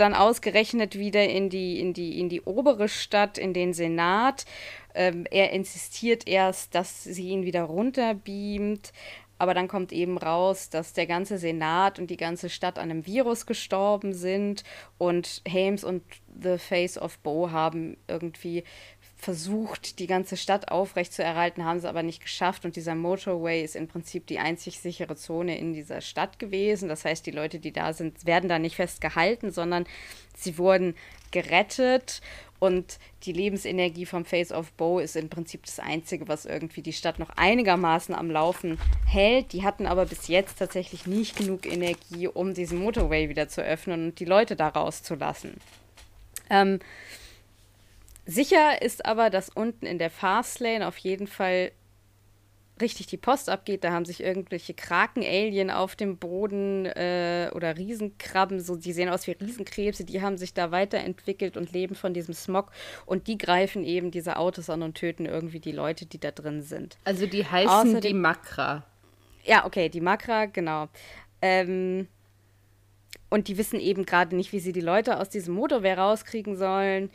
dann 0.00 0.14
ausgerechnet 0.14 0.98
wieder 0.98 1.28
in 1.28 1.50
die, 1.50 1.80
in 1.80 1.92
die, 1.92 2.18
in 2.18 2.28
die 2.28 2.42
obere 2.42 2.88
Stadt, 2.88 3.38
in 3.38 3.52
den 3.52 3.72
Senat. 3.72 4.44
Ähm, 4.94 5.26
er 5.30 5.52
insistiert 5.52 6.26
erst, 6.26 6.74
dass 6.74 7.04
sie 7.04 7.28
ihn 7.28 7.44
wieder 7.44 7.62
runterbeamt, 7.62 8.92
aber 9.38 9.54
dann 9.54 9.68
kommt 9.68 9.90
eben 9.92 10.18
raus, 10.18 10.68
dass 10.68 10.92
der 10.92 11.06
ganze 11.06 11.38
Senat 11.38 11.98
und 11.98 12.10
die 12.10 12.18
ganze 12.18 12.50
Stadt 12.50 12.78
an 12.78 12.90
einem 12.90 13.06
Virus 13.06 13.46
gestorben 13.46 14.12
sind 14.12 14.64
und 14.98 15.42
Hames 15.48 15.82
und 15.82 16.02
The 16.42 16.58
Face 16.58 16.98
of 16.98 17.18
Bo 17.20 17.50
haben 17.50 17.96
irgendwie 18.06 18.64
versucht, 19.20 19.98
die 19.98 20.06
ganze 20.06 20.36
Stadt 20.36 20.70
aufrechtzuerhalten, 20.70 21.64
haben 21.64 21.80
sie 21.80 21.88
aber 21.88 22.02
nicht 22.02 22.22
geschafft. 22.22 22.64
Und 22.64 22.76
dieser 22.76 22.94
Motorway 22.94 23.62
ist 23.62 23.76
im 23.76 23.88
Prinzip 23.88 24.26
die 24.26 24.38
einzig 24.38 24.80
sichere 24.80 25.16
Zone 25.16 25.58
in 25.58 25.72
dieser 25.72 26.00
Stadt 26.00 26.38
gewesen. 26.38 26.88
Das 26.88 27.04
heißt, 27.04 27.26
die 27.26 27.30
Leute, 27.30 27.58
die 27.58 27.72
da 27.72 27.92
sind, 27.92 28.26
werden 28.26 28.48
da 28.48 28.58
nicht 28.58 28.76
festgehalten, 28.76 29.50
sondern 29.50 29.84
sie 30.36 30.58
wurden 30.58 30.94
gerettet. 31.30 32.22
Und 32.58 32.98
die 33.22 33.32
Lebensenergie 33.32 34.04
vom 34.04 34.24
Face 34.24 34.52
of 34.52 34.72
Bow 34.72 35.00
ist 35.00 35.16
im 35.16 35.30
Prinzip 35.30 35.64
das 35.64 35.78
Einzige, 35.78 36.28
was 36.28 36.44
irgendwie 36.44 36.82
die 36.82 36.92
Stadt 36.92 37.18
noch 37.18 37.30
einigermaßen 37.30 38.14
am 38.14 38.30
Laufen 38.30 38.78
hält. 39.06 39.52
Die 39.52 39.64
hatten 39.64 39.86
aber 39.86 40.04
bis 40.04 40.28
jetzt 40.28 40.58
tatsächlich 40.58 41.06
nicht 41.06 41.36
genug 41.36 41.64
Energie, 41.64 42.28
um 42.28 42.52
diesen 42.52 42.78
Motorway 42.78 43.30
wieder 43.30 43.48
zu 43.48 43.62
öffnen 43.62 44.08
und 44.08 44.20
die 44.20 44.26
Leute 44.26 44.56
da 44.56 44.68
rauszulassen. 44.68 45.54
Ähm, 46.50 46.80
sicher 48.26 48.82
ist 48.82 49.06
aber, 49.06 49.30
dass 49.30 49.48
unten 49.48 49.86
in 49.86 49.98
der 49.98 50.10
Fastlane 50.10 50.86
auf 50.86 50.98
jeden 50.98 51.26
Fall 51.26 51.72
richtig 52.80 53.06
die 53.06 53.16
Post 53.16 53.48
abgeht. 53.48 53.84
Da 53.84 53.92
haben 53.92 54.04
sich 54.04 54.22
irgendwelche 54.22 54.74
Kraken-Alien 54.74 55.70
auf 55.70 55.96
dem 55.96 56.16
Boden 56.16 56.86
äh, 56.86 57.50
oder 57.54 57.76
Riesenkrabben, 57.76 58.60
so, 58.60 58.76
die 58.76 58.92
sehen 58.92 59.08
aus 59.08 59.26
wie 59.26 59.32
Riesenkrebse, 59.32 60.04
die 60.04 60.22
haben 60.22 60.38
sich 60.38 60.54
da 60.54 60.70
weiterentwickelt 60.70 61.56
und 61.56 61.72
leben 61.72 61.94
von 61.94 62.14
diesem 62.14 62.34
Smog. 62.34 62.70
Und 63.06 63.26
die 63.26 63.38
greifen 63.38 63.84
eben 63.84 64.10
diese 64.10 64.36
Autos 64.36 64.70
an 64.70 64.82
und 64.82 64.94
töten 64.94 65.26
irgendwie 65.26 65.60
die 65.60 65.72
Leute, 65.72 66.06
die 66.06 66.18
da 66.18 66.30
drin 66.30 66.62
sind. 66.62 66.96
Also 67.04 67.26
die 67.26 67.44
heißen 67.44 67.70
Außerdem, 67.70 68.00
die 68.00 68.14
Makra. 68.14 68.84
Ja, 69.44 69.64
okay, 69.66 69.88
die 69.88 70.00
Makra, 70.00 70.46
genau. 70.46 70.88
Ähm, 71.42 72.08
und 73.30 73.48
die 73.48 73.56
wissen 73.56 73.80
eben 73.80 74.04
gerade 74.06 74.36
nicht, 74.36 74.52
wie 74.52 74.60
sie 74.60 74.72
die 74.72 74.80
Leute 74.80 75.18
aus 75.18 75.28
diesem 75.28 75.54
Motorwehr 75.54 75.98
rauskriegen 75.98 76.56
sollen. 76.56 77.10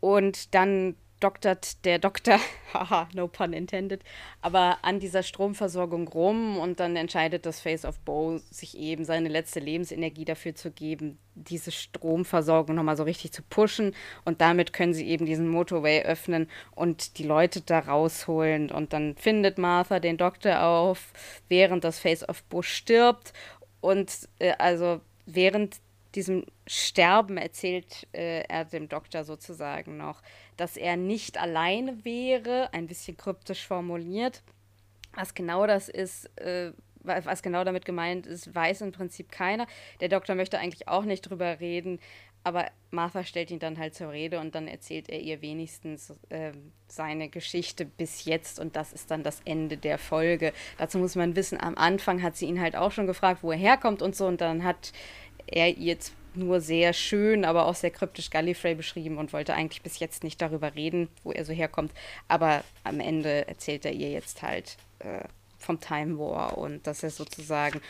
Und 0.00 0.54
dann 0.54 0.96
doktert 1.20 1.84
der 1.84 1.98
Doktor, 1.98 2.38
haha, 2.74 3.08
no 3.14 3.28
pun 3.28 3.52
intended, 3.52 4.02
aber 4.40 4.78
an 4.82 5.00
dieser 5.00 5.22
Stromversorgung 5.22 6.08
rum 6.08 6.58
und 6.58 6.80
dann 6.80 6.96
entscheidet 6.96 7.46
das 7.46 7.60
Face 7.60 7.84
of 7.84 7.98
Bow, 8.00 8.40
sich 8.50 8.76
eben 8.78 9.04
seine 9.04 9.28
letzte 9.28 9.60
Lebensenergie 9.60 10.24
dafür 10.24 10.54
zu 10.54 10.70
geben, 10.70 11.18
diese 11.34 11.72
Stromversorgung 11.72 12.74
nochmal 12.74 12.96
so 12.96 13.04
richtig 13.04 13.32
zu 13.32 13.42
pushen. 13.42 13.94
Und 14.24 14.40
damit 14.40 14.72
können 14.72 14.94
sie 14.94 15.08
eben 15.08 15.26
diesen 15.26 15.48
Motorway 15.48 16.02
öffnen 16.02 16.48
und 16.74 17.18
die 17.18 17.24
Leute 17.24 17.60
da 17.60 17.78
rausholen. 17.80 18.70
Und 18.70 18.92
dann 18.92 19.16
findet 19.16 19.58
Martha 19.58 20.00
den 20.00 20.16
Doktor 20.16 20.62
auf, 20.62 21.12
während 21.48 21.84
das 21.84 22.00
Face 22.00 22.28
of 22.28 22.42
Bow 22.44 22.62
stirbt. 22.62 23.32
Und 23.80 24.28
äh, 24.40 24.52
also 24.58 25.00
während 25.26 25.76
diesem 26.14 26.44
Sterben 26.66 27.36
erzählt 27.36 28.06
äh, 28.12 28.42
er 28.48 28.64
dem 28.64 28.88
Doktor 28.88 29.24
sozusagen 29.24 29.96
noch, 29.96 30.22
dass 30.56 30.76
er 30.76 30.96
nicht 30.96 31.38
alleine 31.38 32.04
wäre, 32.04 32.72
ein 32.72 32.86
bisschen 32.86 33.16
kryptisch 33.16 33.66
formuliert. 33.66 34.42
Was 35.14 35.34
genau 35.34 35.66
das 35.66 35.88
ist, 35.88 36.26
äh, 36.38 36.72
was 37.02 37.42
genau 37.42 37.64
damit 37.64 37.84
gemeint 37.84 38.26
ist, 38.26 38.54
weiß 38.54 38.82
im 38.82 38.92
Prinzip 38.92 39.30
keiner. 39.30 39.66
Der 40.00 40.08
Doktor 40.08 40.34
möchte 40.34 40.58
eigentlich 40.58 40.88
auch 40.88 41.04
nicht 41.04 41.22
drüber 41.22 41.60
reden, 41.60 42.00
aber 42.44 42.70
Martha 42.90 43.24
stellt 43.24 43.50
ihn 43.50 43.58
dann 43.58 43.78
halt 43.78 43.94
zur 43.94 44.10
Rede 44.10 44.38
und 44.40 44.54
dann 44.54 44.68
erzählt 44.68 45.10
er 45.10 45.20
ihr 45.20 45.42
wenigstens 45.42 46.14
äh, 46.30 46.52
seine 46.86 47.28
Geschichte 47.28 47.84
bis 47.84 48.24
jetzt 48.24 48.58
und 48.58 48.76
das 48.76 48.92
ist 48.92 49.10
dann 49.10 49.22
das 49.22 49.42
Ende 49.44 49.76
der 49.76 49.98
Folge. 49.98 50.52
Dazu 50.78 50.98
muss 50.98 51.14
man 51.14 51.36
wissen, 51.36 51.60
am 51.60 51.76
Anfang 51.76 52.22
hat 52.22 52.36
sie 52.36 52.46
ihn 52.46 52.60
halt 52.60 52.76
auch 52.76 52.92
schon 52.92 53.06
gefragt, 53.06 53.42
wo 53.42 53.52
er 53.52 53.58
herkommt 53.58 54.00
und 54.00 54.16
so 54.16 54.26
und 54.26 54.40
dann 54.40 54.64
hat 54.64 54.92
er 55.48 55.76
ihr 55.76 55.96
nur 56.34 56.60
sehr 56.60 56.92
schön, 56.92 57.44
aber 57.44 57.66
auch 57.66 57.74
sehr 57.74 57.90
kryptisch 57.90 58.30
Gallifrey 58.30 58.74
beschrieben 58.74 59.18
und 59.18 59.32
wollte 59.32 59.54
eigentlich 59.54 59.82
bis 59.82 59.98
jetzt 59.98 60.24
nicht 60.24 60.40
darüber 60.40 60.74
reden, 60.74 61.08
wo 61.24 61.32
er 61.32 61.44
so 61.44 61.52
herkommt. 61.52 61.92
Aber 62.28 62.62
am 62.84 63.00
Ende 63.00 63.48
erzählt 63.48 63.84
er 63.84 63.92
ihr 63.92 64.10
jetzt 64.10 64.42
halt 64.42 64.76
äh, 65.00 65.24
vom 65.58 65.80
Time 65.80 66.18
War 66.18 66.56
und 66.56 66.86
dass 66.86 67.02
er 67.02 67.10
sozusagen 67.10 67.80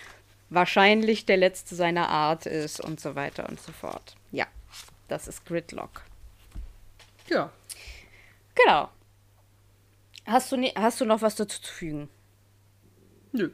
wahrscheinlich 0.50 1.26
der 1.26 1.36
letzte 1.36 1.74
seiner 1.74 2.08
Art 2.08 2.46
ist 2.46 2.80
und 2.80 3.00
so 3.00 3.14
weiter 3.14 3.48
und 3.48 3.60
so 3.60 3.72
fort. 3.72 4.16
Ja, 4.32 4.46
das 5.08 5.28
ist 5.28 5.44
Gridlock. 5.44 6.02
Ja. 7.28 7.52
Genau. 8.54 8.88
Hast 10.26 10.52
du, 10.52 10.56
ne 10.56 10.72
hast 10.74 11.00
du 11.00 11.04
noch 11.04 11.22
was 11.22 11.36
dazu 11.36 11.60
zu 11.60 11.72
fügen? 11.72 12.08
Nö. 13.32 13.50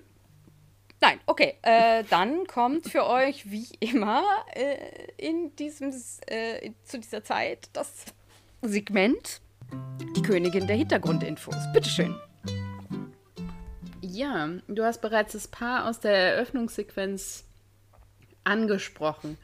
Nein, 1.07 1.21
okay. 1.27 1.59
Äh, 1.61 2.03
dann 2.09 2.47
kommt 2.47 2.89
für 2.89 3.07
euch 3.07 3.51
wie 3.51 3.69
immer 3.79 4.25
äh, 4.55 4.79
in 5.19 5.55
diesem, 5.57 5.93
äh, 6.29 6.71
zu 6.83 6.99
dieser 6.99 7.23
Zeit 7.23 7.69
das 7.75 8.07
Segment 8.63 9.43
Die 10.17 10.23
Königin 10.23 10.67
der 10.67 10.77
Hintergrundinfos. 10.77 11.57
Bitteschön. 11.75 12.17
Ja, 14.01 14.49
du 14.67 14.83
hast 14.83 15.03
bereits 15.03 15.35
das 15.35 15.47
Paar 15.47 15.91
aus 15.91 16.01
der 16.01 16.37
Eröffnungssequenz 16.37 17.45
angesprochen. 18.45 19.37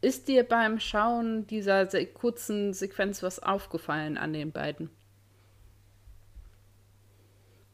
Ist 0.00 0.26
dir 0.26 0.42
beim 0.42 0.80
Schauen 0.80 1.46
dieser 1.46 1.84
kurzen 2.06 2.72
Sequenz 2.72 3.22
was 3.22 3.40
aufgefallen 3.40 4.16
an 4.16 4.32
den 4.32 4.52
beiden? 4.52 4.88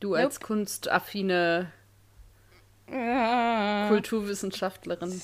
Du 0.01 0.15
als 0.15 0.41
nope. 0.41 0.47
kunstaffine 0.47 1.71
Kulturwissenschaftlerin. 2.87 5.21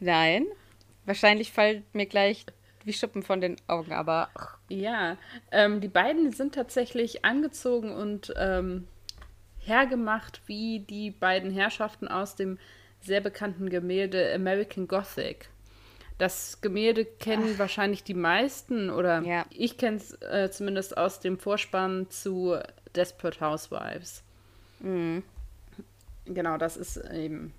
Nein. 0.00 0.46
Wahrscheinlich 1.04 1.52
fällt 1.52 1.94
mir 1.94 2.06
gleich 2.06 2.46
wie 2.84 2.92
Schuppen 2.92 3.22
von 3.22 3.40
den 3.40 3.56
Augen, 3.66 3.92
aber. 3.92 4.28
Ja, 4.68 5.16
ähm, 5.50 5.80
die 5.80 5.88
beiden 5.88 6.32
sind 6.32 6.54
tatsächlich 6.54 7.24
angezogen 7.24 7.92
und 7.92 8.32
ähm, 8.36 8.86
hergemacht 9.58 10.42
wie 10.46 10.80
die 10.80 11.10
beiden 11.10 11.50
Herrschaften 11.50 12.08
aus 12.08 12.34
dem 12.34 12.58
sehr 13.00 13.20
bekannten 13.20 13.70
Gemälde 13.70 14.32
American 14.34 14.88
Gothic. 14.88 15.48
Das 16.16 16.60
Gemälde 16.60 17.04
kennen 17.04 17.52
Ach. 17.54 17.58
wahrscheinlich 17.60 18.02
die 18.02 18.14
meisten 18.14 18.90
oder 18.90 19.22
ja. 19.22 19.46
ich 19.50 19.78
kenne 19.78 19.98
es 19.98 20.20
äh, 20.22 20.50
zumindest 20.50 20.96
aus 20.96 21.20
dem 21.20 21.38
Vorspann 21.38 22.10
zu 22.10 22.56
Desperate 22.96 23.40
Housewives. 23.40 24.24
Mhm. 24.80 25.22
Genau, 26.28 26.58
das 26.58 26.76
ist 26.76 26.96
eben 26.96 27.52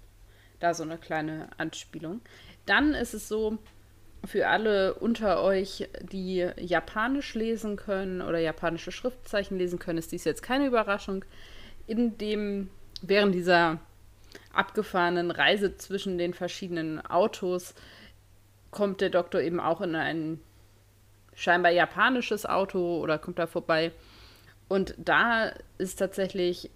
da 0.60 0.74
so 0.74 0.84
eine 0.84 0.98
kleine 0.98 1.50
Anspielung. 1.58 2.22
Dann 2.66 2.94
ist 2.94 3.14
es 3.14 3.28
so, 3.28 3.58
für 4.26 4.48
alle 4.48 4.96
unter 4.96 5.42
euch, 5.42 5.88
die 6.02 6.48
Japanisch 6.58 7.36
lesen 7.36 7.78
können 7.78 8.22
oder 8.22 8.40
japanische 8.40 8.92
Schriftzeichen 8.92 9.58
lesen 9.58 9.80
können, 9.80 9.98
ist 9.98 10.12
dies 10.12 10.26
jetzt 10.26 10.44
keine 10.44 10.68
Überraschung. 10.68 11.24
In 11.88 12.18
dem, 12.18 12.70
während 13.02 13.34
dieser 13.34 13.80
abgefahrenen 14.54 15.32
Reise 15.32 15.78
zwischen 15.78 16.18
den 16.18 16.34
verschiedenen 16.34 17.00
Autos 17.06 17.74
kommt 18.72 19.02
der 19.02 19.10
Doktor 19.10 19.42
eben 19.42 19.60
auch 19.60 19.82
in 19.82 19.96
ein 19.96 20.40
scheinbar 21.34 21.72
japanisches 21.72 22.46
Auto 22.46 23.00
oder 23.00 23.18
kommt 23.18 23.40
da 23.40 23.48
vorbei. 23.48 23.92
Und 24.68 24.94
da 24.98 25.54
ist 25.78 25.98
tatsächlich 25.98 26.70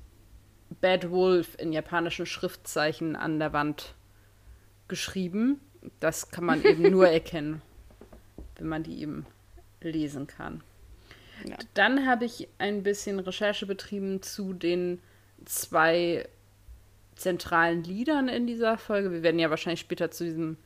Bad 0.81 1.09
Wolf 1.11 1.55
in 1.59 1.73
japanischen 1.73 2.25
Schriftzeichen 2.25 3.15
an 3.15 3.39
der 3.39 3.53
Wand 3.53 3.93
geschrieben. 4.87 5.59
Das 5.99 6.29
kann 6.29 6.45
man 6.45 6.63
eben 6.63 6.89
nur 6.89 7.07
erkennen, 7.09 7.61
wenn 8.57 8.67
man 8.67 8.83
die 8.83 9.01
eben 9.01 9.25
lesen 9.81 10.27
kann. 10.27 10.63
Ja. 11.45 11.57
Dann 11.73 12.07
habe 12.07 12.25
ich 12.25 12.47
ein 12.57 12.83
bisschen 12.83 13.19
Recherche 13.19 13.65
betrieben 13.65 14.21
zu 14.21 14.53
den 14.53 14.99
zwei 15.45 16.27
zentralen 17.15 17.83
Liedern 17.83 18.29
in 18.29 18.47
dieser 18.47 18.77
Folge. 18.77 19.11
Wir 19.11 19.23
werden 19.23 19.39
ja 19.39 19.49
wahrscheinlich 19.49 19.81
später 19.81 20.11
zu 20.11 20.23
diesem 20.23 20.57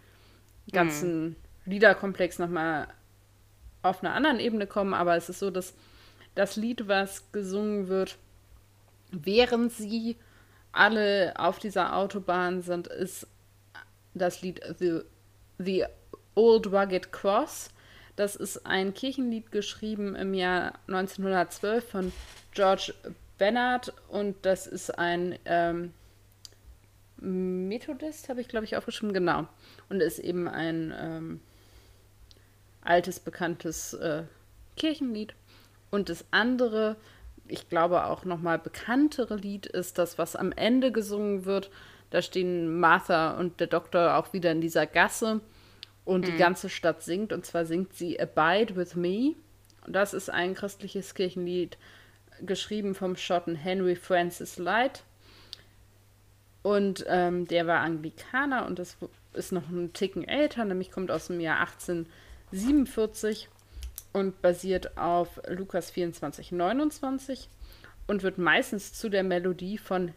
ganzen 0.71 1.29
mhm. 1.29 1.35
Liederkomplex 1.65 2.39
nochmal 2.39 2.87
auf 3.81 4.03
einer 4.03 4.13
anderen 4.13 4.39
Ebene 4.39 4.67
kommen, 4.67 4.93
aber 4.93 5.15
es 5.15 5.29
ist 5.29 5.39
so, 5.39 5.49
dass 5.49 5.73
das 6.35 6.55
Lied, 6.55 6.87
was 6.87 7.31
gesungen 7.31 7.87
wird, 7.87 8.17
während 9.11 9.71
sie 9.71 10.17
alle 10.71 11.33
auf 11.37 11.59
dieser 11.59 11.95
Autobahn 11.95 12.61
sind, 12.61 12.87
ist 12.87 13.27
das 14.13 14.41
Lied 14.41 14.61
The, 14.79 15.01
The 15.57 15.85
Old 16.35 16.67
Rugged 16.67 17.11
Cross. 17.11 17.69
Das 18.15 18.35
ist 18.35 18.65
ein 18.65 18.93
Kirchenlied 18.93 19.51
geschrieben 19.51 20.15
im 20.15 20.33
Jahr 20.33 20.73
1912 20.87 21.89
von 21.89 22.11
George 22.51 22.93
Bennard 23.37 23.93
und 24.09 24.35
das 24.43 24.65
ist 24.65 24.97
ein 24.97 25.37
ähm, 25.45 25.93
Methodist, 27.17 28.29
habe 28.29 28.41
ich 28.41 28.47
glaube 28.47 28.65
ich 28.65 28.75
aufgeschrieben, 28.75 29.13
genau. 29.13 29.47
Und 29.89 30.01
ist 30.01 30.19
eben 30.19 30.47
ein 30.47 30.93
ähm, 30.99 31.39
altes, 32.81 33.19
bekanntes 33.19 33.93
äh, 33.93 34.23
Kirchenlied. 34.75 35.33
Und 35.89 36.09
das 36.09 36.25
andere 36.31 36.95
ich 37.47 37.69
glaube, 37.69 38.05
auch 38.05 38.25
nochmal 38.25 38.59
bekanntere 38.59 39.35
Lied 39.35 39.65
ist 39.65 39.97
das, 39.97 40.17
was 40.17 40.35
am 40.35 40.51
Ende 40.51 40.91
gesungen 40.91 41.45
wird. 41.45 41.69
Da 42.09 42.21
stehen 42.21 42.79
Martha 42.79 43.37
und 43.37 43.59
der 43.59 43.67
Doktor 43.67 44.15
auch 44.15 44.33
wieder 44.33 44.51
in 44.51 44.61
dieser 44.61 44.85
Gasse 44.85 45.41
und 46.05 46.21
mhm. 46.21 46.31
die 46.31 46.37
ganze 46.37 46.69
Stadt 46.69 47.03
singt. 47.03 47.33
Und 47.33 47.45
zwar 47.45 47.65
singt 47.65 47.93
sie 47.93 48.19
Abide 48.19 48.75
with 48.75 48.95
Me. 48.95 49.35
Und 49.85 49.93
das 49.93 50.13
ist 50.13 50.29
ein 50.29 50.55
christliches 50.55 51.13
Kirchenlied, 51.15 51.77
geschrieben 52.41 52.95
vom 52.95 53.15
Schotten 53.15 53.55
Henry 53.55 53.95
Francis 53.95 54.57
Light. 54.57 55.03
Und 56.61 57.05
ähm, 57.07 57.47
der 57.47 57.67
war 57.67 57.79
Anglikaner 57.79 58.65
und 58.65 58.79
das 58.79 58.97
ist 59.33 59.51
noch 59.51 59.69
einen 59.69 59.93
Ticken 59.93 60.27
älter, 60.27 60.65
nämlich 60.65 60.91
kommt 60.91 61.11
aus 61.11 61.27
dem 61.27 61.39
Jahr 61.39 61.59
1847. 61.59 63.47
und 64.17 64.41
basiert 64.41 64.97
auf 64.97 65.39
Lukas 65.47 65.91
24, 65.91 66.51
29 66.51 67.47
und 68.07 68.23
wird 68.23 68.37
meistens 68.37 68.93
zu 68.93 69.09
der 69.09 69.23
Melodie 69.23 69.77
von 69.77 70.13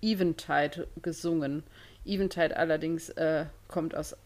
Eventide 0.00 0.88
gesungen. 1.02 1.62
Eventide 2.04 2.56
allerdings 2.56 3.10
äh, 3.10 3.46
kommt 3.68 3.94
aus 3.94 4.16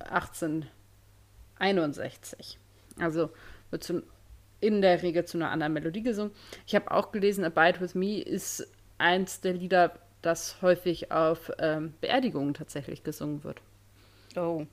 1861. 0.00 2.58
Also 2.98 3.30
wird 3.70 3.84
zu, 3.84 4.02
in 4.60 4.82
der 4.82 5.02
Regel 5.02 5.24
zu 5.24 5.38
einer 5.38 5.50
anderen 5.50 5.72
Melodie 5.72 6.02
gesungen. 6.02 6.32
Ich 6.66 6.74
habe 6.74 6.90
auch 6.90 7.12
gelesen, 7.12 7.44
Abide 7.44 7.80
With 7.80 7.94
Me 7.94 8.20
ist 8.20 8.68
eins 8.98 9.40
der 9.40 9.54
Lieder, 9.54 9.98
das 10.20 10.60
häufig 10.60 11.12
auf 11.12 11.50
ähm, 11.58 11.94
Beerdigungen 12.00 12.52
tatsächlich 12.52 13.04
gesungen 13.04 13.42
wird. 13.42 13.62
Oh. 14.36 14.66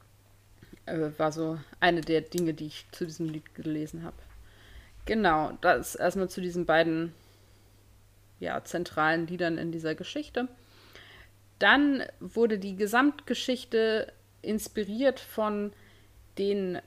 Äh, 0.87 1.11
war 1.17 1.31
so 1.31 1.59
eine 1.79 2.01
der 2.01 2.21
Dinge, 2.21 2.53
die 2.53 2.67
ich 2.67 2.85
zu 2.91 3.05
diesem 3.05 3.29
Lied 3.29 3.53
gelesen 3.55 4.03
habe. 4.03 4.15
Genau, 5.05 5.51
das 5.61 5.95
erstmal 5.95 6.29
zu 6.29 6.41
diesen 6.41 6.65
beiden 6.65 7.13
ja, 8.39 8.63
zentralen 8.63 9.27
Liedern 9.27 9.57
in 9.57 9.71
dieser 9.71 9.95
Geschichte. 9.95 10.47
Dann 11.59 12.03
wurde 12.19 12.57
die 12.57 12.75
Gesamtgeschichte 12.75 14.13
inspiriert 14.41 15.19
von 15.19 15.73
den 16.37 16.79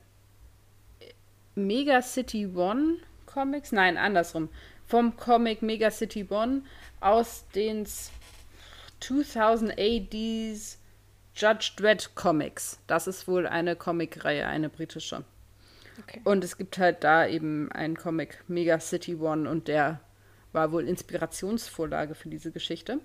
Mega 1.55 2.03
City 2.03 2.47
One 2.47 2.99
Comics, 3.27 3.73
nein, 3.73 3.99
andersrum, 3.99 4.49
vom 4.87 5.17
Comic 5.17 5.63
Mega 5.63 5.91
City 5.91 6.27
One 6.31 6.63
aus 7.01 7.45
den 7.55 7.87
2000 9.01 9.75
ADs 9.79 10.80
Judge 11.41 11.73
Dredd 11.77 12.15
Comics. 12.15 12.79
Das 12.87 13.07
ist 13.07 13.27
wohl 13.27 13.47
eine 13.47 13.75
Comicreihe, 13.75 14.47
eine 14.47 14.69
britische. 14.69 15.25
Okay. 16.03 16.21
Und 16.25 16.45
es 16.45 16.59
gibt 16.59 16.77
halt 16.77 17.03
da 17.03 17.27
eben 17.27 17.73
einen 17.73 17.97
Comic 17.97 18.45
Mega 18.47 18.79
City 18.79 19.17
One 19.17 19.49
und 19.49 19.67
der 19.67 20.01
war 20.53 20.71
wohl 20.73 20.87
Inspirationsvorlage 20.87 22.15
für 22.15 22.29
diese 22.29 22.51
Geschichte. 22.51 23.01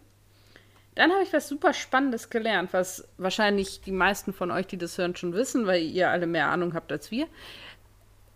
Dann 0.95 1.11
habe 1.11 1.23
ich 1.23 1.31
was 1.31 1.47
super 1.47 1.73
Spannendes 1.73 2.29
gelernt, 2.29 2.73
was 2.73 3.07
wahrscheinlich 3.17 3.81
die 3.81 3.91
meisten 3.91 4.33
von 4.33 4.51
euch, 4.51 4.67
die 4.67 4.77
das 4.77 4.97
hören, 4.97 5.15
schon 5.15 5.33
wissen, 5.33 5.65
weil 5.65 5.83
ihr 5.83 6.09
alle 6.09 6.27
mehr 6.27 6.47
Ahnung 6.47 6.73
habt 6.73 6.91
als 6.91 7.11
wir. 7.11 7.27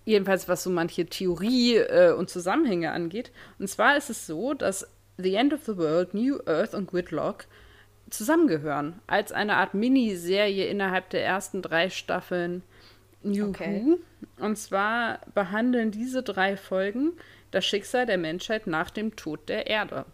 Jedenfalls, 0.06 0.48
was 0.48 0.63
so 0.63 0.70
manche 0.70 1.06
Theorie 1.06 1.75
äh, 1.75 2.13
und 2.13 2.29
Zusammenhänge 2.29 2.91
angeht. 2.91 3.32
Und 3.60 3.70
zwar 3.70 3.98
ist 3.98 4.10
es 4.10 4.27
so, 4.27 4.53
dass 4.53 4.89
The 5.18 5.36
End 5.36 5.53
of 5.53 5.65
the 5.65 5.77
World, 5.77 6.13
New 6.13 6.39
Earth 6.46 6.74
und 6.74 6.89
Gridlock 6.89 7.46
zusammengehören. 8.09 8.99
Als 9.07 9.31
eine 9.31 9.57
Art 9.57 9.73
Miniserie 9.73 10.67
innerhalb 10.67 11.09
der 11.09 11.25
ersten 11.25 11.61
drei 11.61 11.89
Staffeln 11.89 12.63
New 13.21 13.49
okay. 13.49 13.83
Who. 13.83 13.99
Und 14.43 14.57
zwar 14.57 15.19
behandeln 15.33 15.91
diese 15.91 16.23
drei 16.23 16.57
Folgen 16.57 17.13
das 17.51 17.65
Schicksal 17.65 18.05
der 18.05 18.17
Menschheit 18.17 18.67
nach 18.67 18.89
dem 18.89 19.15
Tod 19.15 19.49
der 19.49 19.67
Erde. 19.67 20.05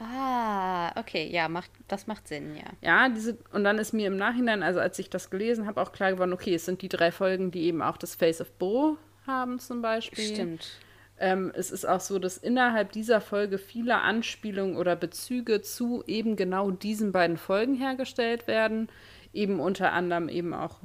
Ah, 0.00 0.98
okay, 0.98 1.30
ja, 1.30 1.48
macht, 1.48 1.70
das 1.88 2.06
macht 2.06 2.26
Sinn, 2.26 2.56
ja. 2.56 2.64
Ja, 2.82 3.08
diese, 3.08 3.38
und 3.52 3.64
dann 3.64 3.78
ist 3.78 3.92
mir 3.94 4.08
im 4.08 4.16
Nachhinein, 4.16 4.62
also 4.62 4.80
als 4.80 4.98
ich 4.98 5.08
das 5.08 5.30
gelesen 5.30 5.66
habe, 5.66 5.80
auch 5.80 5.92
klar 5.92 6.12
geworden, 6.12 6.32
okay, 6.32 6.54
es 6.54 6.64
sind 6.64 6.82
die 6.82 6.88
drei 6.88 7.12
Folgen, 7.12 7.50
die 7.52 7.62
eben 7.62 7.80
auch 7.80 7.96
das 7.96 8.14
Face 8.14 8.40
of 8.40 8.50
Bo 8.52 8.98
haben 9.26 9.60
zum 9.60 9.82
Beispiel. 9.82 10.24
Stimmt. 10.24 10.78
Ähm, 11.18 11.52
es 11.54 11.70
ist 11.70 11.84
auch 11.86 12.00
so, 12.00 12.18
dass 12.18 12.36
innerhalb 12.36 12.92
dieser 12.92 13.20
Folge 13.20 13.58
viele 13.58 14.00
Anspielungen 14.00 14.76
oder 14.76 14.96
Bezüge 14.96 15.62
zu 15.62 16.02
eben 16.06 16.36
genau 16.36 16.70
diesen 16.70 17.12
beiden 17.12 17.36
Folgen 17.36 17.74
hergestellt 17.74 18.46
werden. 18.46 18.88
Eben 19.32 19.60
unter 19.60 19.92
anderem 19.92 20.28
eben 20.28 20.54
auch 20.54 20.78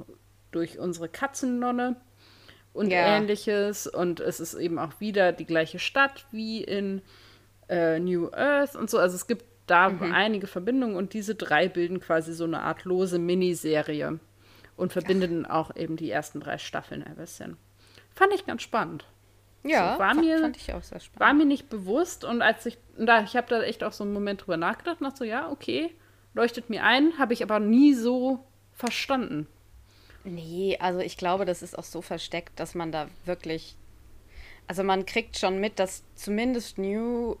durch 0.52 0.78
unsere 0.78 1.08
Katzennonne 1.08 1.96
und 2.72 2.90
ja. 2.90 3.16
ähnliches. 3.16 3.86
Und 3.86 4.20
es 4.20 4.40
ist 4.40 4.54
eben 4.54 4.78
auch 4.78 5.00
wieder 5.00 5.32
die 5.32 5.46
gleiche 5.46 5.78
Stadt 5.78 6.26
wie 6.30 6.62
in 6.62 7.02
äh, 7.68 7.98
New 7.98 8.28
Earth 8.32 8.76
und 8.76 8.88
so. 8.88 8.98
Also 8.98 9.16
es 9.16 9.26
gibt 9.26 9.44
da 9.66 9.88
mhm. 9.88 10.12
einige 10.12 10.46
Verbindungen 10.46 10.96
und 10.96 11.14
diese 11.14 11.34
drei 11.34 11.68
bilden 11.68 12.00
quasi 12.00 12.32
so 12.32 12.44
eine 12.44 12.62
Art 12.62 12.84
lose 12.84 13.18
Miniserie 13.18 14.18
und 14.76 14.92
verbinden 14.92 15.46
Ach. 15.48 15.54
auch 15.54 15.76
eben 15.76 15.96
die 15.96 16.10
ersten 16.10 16.40
drei 16.40 16.58
Staffeln 16.58 17.02
ein 17.02 17.16
bisschen. 17.16 17.56
Fand 18.14 18.32
ich 18.34 18.46
ganz 18.46 18.62
spannend. 18.62 19.04
Ja, 19.62 19.94
so, 19.94 19.98
war 19.98 20.14
fand, 20.14 20.20
mir, 20.20 20.38
fand 20.40 20.56
ich 20.56 20.72
auch 20.72 20.82
sehr 20.82 21.00
spannend. 21.00 21.20
War 21.20 21.34
mir 21.34 21.44
nicht 21.44 21.68
bewusst 21.68 22.24
und 22.24 22.42
als 22.42 22.64
ich, 22.66 22.78
da, 22.96 23.22
ich 23.22 23.36
habe 23.36 23.48
da 23.48 23.62
echt 23.62 23.84
auch 23.84 23.92
so 23.92 24.04
einen 24.04 24.12
Moment 24.12 24.42
drüber 24.42 24.56
nachgedacht 24.56 25.00
und 25.00 25.06
dachte 25.06 25.18
so, 25.18 25.24
ja, 25.24 25.50
okay, 25.50 25.94
leuchtet 26.34 26.70
mir 26.70 26.84
ein, 26.84 27.18
habe 27.18 27.34
ich 27.34 27.42
aber 27.42 27.60
nie 27.60 27.94
so 27.94 28.44
verstanden. 28.74 29.46
Nee, 30.24 30.76
also 30.80 31.00
ich 31.00 31.16
glaube, 31.16 31.44
das 31.44 31.62
ist 31.62 31.78
auch 31.78 31.84
so 31.84 32.02
versteckt, 32.02 32.58
dass 32.60 32.74
man 32.74 32.92
da 32.92 33.08
wirklich, 33.24 33.76
also 34.66 34.82
man 34.82 35.06
kriegt 35.06 35.38
schon 35.38 35.60
mit, 35.60 35.78
dass 35.78 36.04
zumindest 36.14 36.78
New 36.78 37.36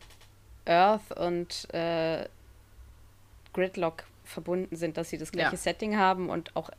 Earth 0.66 1.16
und 1.18 1.72
äh, 1.74 2.26
Gridlock 3.52 4.04
verbunden 4.24 4.76
sind, 4.76 4.96
dass 4.96 5.10
sie 5.10 5.18
das 5.18 5.32
gleiche 5.32 5.52
ja. 5.52 5.56
Setting 5.56 5.96
haben 5.96 6.30
und 6.30 6.54
auch 6.56 6.70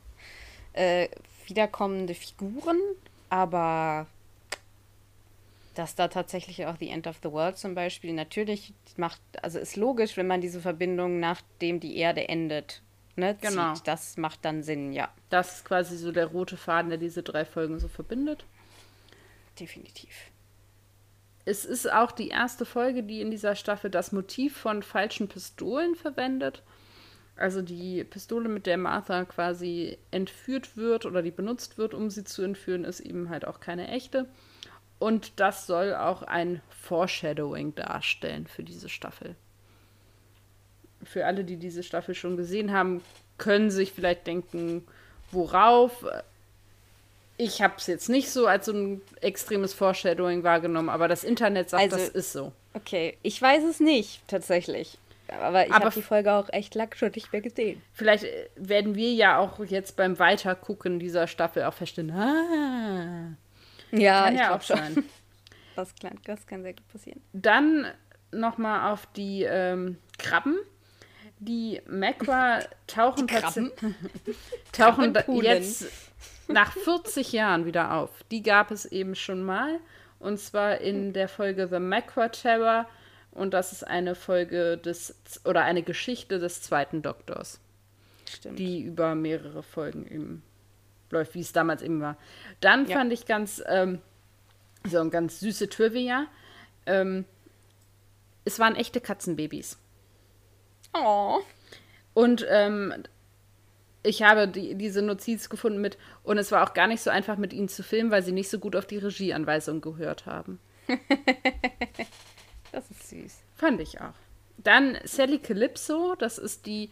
äh, 0.72 1.08
wiederkommende 1.46 2.14
Figuren, 2.14 2.78
aber 3.28 4.06
dass 5.74 5.94
da 5.94 6.08
tatsächlich 6.08 6.66
auch 6.66 6.76
The 6.78 6.88
End 6.88 7.06
of 7.06 7.18
the 7.22 7.30
World 7.30 7.56
zum 7.56 7.74
Beispiel 7.74 8.12
natürlich 8.12 8.74
macht, 8.96 9.20
also 9.42 9.58
ist 9.58 9.76
logisch, 9.76 10.16
wenn 10.16 10.26
man 10.26 10.40
diese 10.40 10.60
Verbindung 10.60 11.20
nachdem 11.20 11.80
die 11.80 11.96
Erde 11.96 12.28
endet, 12.28 12.82
ne, 13.16 13.36
genau. 13.40 13.74
zieht. 13.74 13.88
Das 13.88 14.16
macht 14.16 14.44
dann 14.44 14.62
Sinn, 14.62 14.92
ja. 14.92 15.08
Das 15.30 15.56
ist 15.56 15.64
quasi 15.64 15.96
so 15.96 16.12
der 16.12 16.26
rote 16.26 16.56
Faden, 16.56 16.90
der 16.90 16.98
diese 16.98 17.22
drei 17.22 17.44
Folgen 17.44 17.78
so 17.78 17.88
verbindet. 17.88 18.44
Definitiv 19.58 20.32
es 21.44 21.64
ist 21.64 21.90
auch 21.90 22.12
die 22.12 22.28
erste 22.28 22.64
Folge, 22.64 23.02
die 23.02 23.20
in 23.20 23.30
dieser 23.30 23.56
Staffel 23.56 23.90
das 23.90 24.12
Motiv 24.12 24.56
von 24.56 24.82
falschen 24.82 25.28
Pistolen 25.28 25.96
verwendet. 25.96 26.62
Also 27.34 27.62
die 27.62 28.04
Pistole, 28.04 28.48
mit 28.48 28.66
der 28.66 28.76
Martha 28.76 29.24
quasi 29.24 29.98
entführt 30.10 30.76
wird 30.76 31.06
oder 31.06 31.22
die 31.22 31.30
benutzt 31.30 31.78
wird, 31.78 31.94
um 31.94 32.10
sie 32.10 32.24
zu 32.24 32.42
entführen, 32.42 32.84
ist 32.84 33.00
eben 33.00 33.30
halt 33.30 33.46
auch 33.46 33.58
keine 33.58 33.88
echte. 33.88 34.28
Und 35.02 35.40
das 35.40 35.66
soll 35.66 35.96
auch 35.96 36.22
ein 36.22 36.60
Foreshadowing 36.70 37.74
darstellen 37.74 38.46
für 38.46 38.62
diese 38.62 38.88
Staffel. 38.88 39.34
Für 41.02 41.26
alle, 41.26 41.42
die 41.42 41.56
diese 41.56 41.82
Staffel 41.82 42.14
schon 42.14 42.36
gesehen 42.36 42.70
haben, 42.70 43.02
können 43.36 43.72
sich 43.72 43.90
vielleicht 43.90 44.28
denken, 44.28 44.86
worauf 45.32 46.04
ich 47.36 47.62
habe 47.62 47.74
es 47.78 47.88
jetzt 47.88 48.10
nicht 48.10 48.30
so 48.30 48.46
als 48.46 48.66
so 48.66 48.72
ein 48.72 49.02
extremes 49.20 49.74
Foreshadowing 49.74 50.44
wahrgenommen, 50.44 50.88
aber 50.88 51.08
das 51.08 51.24
Internet 51.24 51.70
sagt, 51.70 51.82
also, 51.82 51.96
das 51.96 52.08
ist 52.08 52.32
so. 52.32 52.52
Okay, 52.74 53.18
ich 53.24 53.42
weiß 53.42 53.64
es 53.64 53.80
nicht 53.80 54.20
tatsächlich. 54.28 54.98
Aber 55.26 55.66
ich 55.66 55.72
habe 55.72 55.90
die 55.90 56.02
Folge 56.02 56.32
auch 56.32 56.48
echt 56.52 56.76
lang 56.76 56.94
schon 56.94 57.10
nicht 57.12 57.32
mehr 57.32 57.40
gesehen. 57.40 57.82
Vielleicht 57.92 58.22
äh, 58.22 58.48
werden 58.54 58.94
wir 58.94 59.12
ja 59.12 59.38
auch 59.38 59.58
jetzt 59.64 59.96
beim 59.96 60.20
Weitergucken 60.20 61.00
dieser 61.00 61.26
Staffel 61.26 61.64
auch 61.64 61.74
feststellen, 61.74 62.12
ah. 62.12 63.36
Ja, 63.92 64.24
kann 64.24 64.36
ja 64.36 64.56
auch 64.56 64.62
sein. 64.62 65.04
Das 65.74 65.94
kann, 65.96 66.18
das 66.24 66.46
kann 66.46 66.62
sehr 66.62 66.74
gut 66.74 66.86
passieren. 66.88 67.22
Dann 67.32 67.86
nochmal 68.30 68.92
auf 68.92 69.06
die 69.16 69.42
ähm, 69.44 69.96
Krabben. 70.18 70.58
Die 71.38 71.80
Mekwa 71.86 72.60
tauchen, 72.86 73.26
tauchen 74.72 75.14
jetzt 75.42 75.86
nach 76.46 76.72
40 76.72 77.32
Jahren 77.32 77.64
wieder 77.64 77.94
auf. 77.94 78.10
Die 78.30 78.42
gab 78.42 78.70
es 78.70 78.84
eben 78.84 79.14
schon 79.14 79.42
mal. 79.42 79.80
Und 80.18 80.38
zwar 80.38 80.78
in 80.78 81.12
der 81.12 81.28
Folge 81.28 81.68
The 81.68 81.80
Macra 81.80 82.28
Terror. 82.28 82.86
Und 83.32 83.54
das 83.54 83.72
ist 83.72 83.84
eine 83.84 84.14
Folge 84.14 84.76
des, 84.76 85.18
oder 85.44 85.62
eine 85.62 85.82
Geschichte 85.82 86.38
des 86.38 86.62
zweiten 86.62 87.00
Doktors. 87.00 87.60
Stimmt. 88.30 88.58
Die 88.58 88.82
über 88.82 89.14
mehrere 89.14 89.62
Folgen 89.62 90.06
eben 90.06 90.42
läuft, 91.12 91.34
wie 91.34 91.40
es 91.40 91.52
damals 91.52 91.82
eben 91.82 92.00
war. 92.00 92.16
Dann 92.60 92.86
ja. 92.86 92.96
fand 92.96 93.12
ich 93.12 93.26
ganz, 93.26 93.62
ähm, 93.66 94.00
so 94.84 94.98
ein 94.98 95.10
ganz 95.10 95.40
süße 95.40 95.68
Trivia. 95.68 96.26
Ähm, 96.86 97.24
es 98.44 98.58
waren 98.58 98.74
echte 98.74 99.00
Katzenbabys. 99.00 99.78
Oh. 100.94 101.38
Und 102.14 102.44
ähm, 102.48 103.04
ich 104.02 104.22
habe 104.22 104.48
die, 104.48 104.74
diese 104.74 105.02
Notiz 105.02 105.48
gefunden 105.48 105.80
mit, 105.80 105.96
und 106.24 106.38
es 106.38 106.50
war 106.50 106.64
auch 106.64 106.74
gar 106.74 106.86
nicht 106.86 107.02
so 107.02 107.10
einfach 107.10 107.36
mit 107.36 107.52
ihnen 107.52 107.68
zu 107.68 107.82
filmen, 107.82 108.10
weil 108.10 108.22
sie 108.22 108.32
nicht 108.32 108.50
so 108.50 108.58
gut 108.58 108.74
auf 108.74 108.86
die 108.86 108.98
Regieanweisung 108.98 109.80
gehört 109.80 110.26
haben. 110.26 110.58
das 112.72 112.90
ist 112.90 113.08
süß. 113.08 113.38
Fand 113.54 113.80
ich 113.80 114.00
auch. 114.00 114.14
Dann 114.58 114.98
Sally 115.04 115.38
Calypso, 115.38 116.14
das 116.16 116.38
ist 116.38 116.66
die 116.66 116.90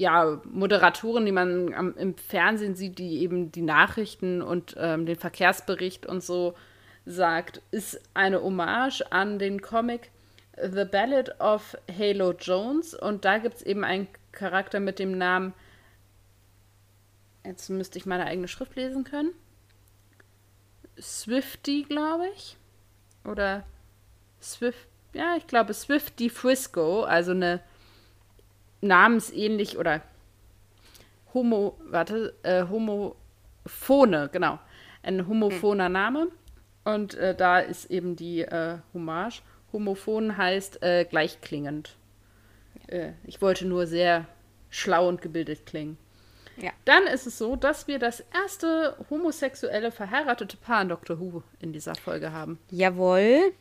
ja, 0.00 0.40
Moderatorin, 0.44 1.26
die 1.26 1.32
man 1.32 1.74
am, 1.74 1.96
im 1.96 2.16
Fernsehen 2.16 2.74
sieht, 2.74 2.98
die 2.98 3.20
eben 3.20 3.52
die 3.52 3.62
Nachrichten 3.62 4.42
und 4.42 4.74
ähm, 4.78 5.06
den 5.06 5.16
Verkehrsbericht 5.16 6.06
und 6.06 6.22
so 6.22 6.54
sagt, 7.06 7.62
ist 7.70 8.00
eine 8.14 8.42
Hommage 8.42 9.02
an 9.10 9.38
den 9.38 9.60
Comic 9.60 10.10
The 10.56 10.84
Ballad 10.84 11.40
of 11.40 11.76
Halo 11.98 12.32
Jones. 12.32 12.94
Und 12.94 13.24
da 13.24 13.38
gibt 13.38 13.56
es 13.56 13.62
eben 13.62 13.84
einen 13.84 14.08
Charakter 14.32 14.80
mit 14.80 14.98
dem 14.98 15.16
Namen 15.16 15.54
Jetzt 17.44 17.70
müsste 17.70 17.98
ich 17.98 18.06
meine 18.06 18.26
eigene 18.26 18.48
Schrift 18.48 18.76
lesen 18.76 19.04
können. 19.04 19.32
Swifty, 21.00 21.86
glaube 21.88 22.28
ich. 22.36 22.56
Oder 23.24 23.64
Swift, 24.42 24.86
ja, 25.14 25.36
ich 25.36 25.46
glaube 25.46 25.74
Swifty 25.74 26.30
Frisco, 26.30 27.02
also 27.02 27.32
eine 27.32 27.60
namensähnlich 28.80 29.78
oder 29.78 30.02
Homo, 31.32 31.78
warte, 31.84 32.34
äh, 32.42 32.64
Homophone, 32.68 34.28
genau. 34.32 34.58
Ein 35.02 35.26
homophoner 35.26 35.86
hm. 35.86 35.92
Name. 35.92 36.28
Und 36.84 37.14
äh, 37.14 37.34
da 37.34 37.60
ist 37.60 37.90
eben 37.90 38.16
die 38.16 38.40
äh, 38.40 38.78
Hommage. 38.92 39.42
Homophon 39.72 40.36
heißt 40.36 40.82
äh, 40.82 41.04
gleichklingend. 41.04 41.96
Äh, 42.88 43.12
ich 43.24 43.40
wollte 43.40 43.66
nur 43.66 43.86
sehr 43.86 44.26
schlau 44.70 45.08
und 45.08 45.22
gebildet 45.22 45.66
klingen. 45.66 45.96
Ja. 46.56 46.72
Dann 46.84 47.04
ist 47.06 47.26
es 47.26 47.38
so, 47.38 47.56
dass 47.56 47.86
wir 47.86 47.98
das 47.98 48.22
erste 48.34 48.96
homosexuelle 49.08 49.92
verheiratete 49.92 50.56
Paar 50.56 50.82
in 50.82 50.88
Doctor 50.88 51.18
Who 51.18 51.42
in 51.60 51.72
dieser 51.72 51.94
Folge 51.94 52.32
haben. 52.32 52.58
Jawohl. 52.70 53.52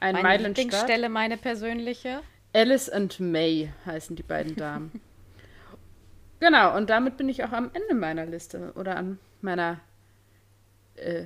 Ein 0.00 0.20
meine 0.20 0.48
Lieblingsstelle, 0.48 1.08
meine 1.08 1.38
persönliche. 1.38 2.20
Alice 2.54 2.88
und 2.88 3.18
May 3.18 3.72
heißen 3.84 4.14
die 4.14 4.22
beiden 4.22 4.54
Damen. 4.54 5.00
genau, 6.40 6.76
und 6.76 6.88
damit 6.88 7.16
bin 7.16 7.28
ich 7.28 7.42
auch 7.42 7.52
am 7.52 7.70
Ende 7.74 7.94
meiner 7.94 8.26
Liste 8.26 8.72
oder 8.76 8.96
an 8.96 9.18
meiner 9.42 9.80
äh, 10.94 11.24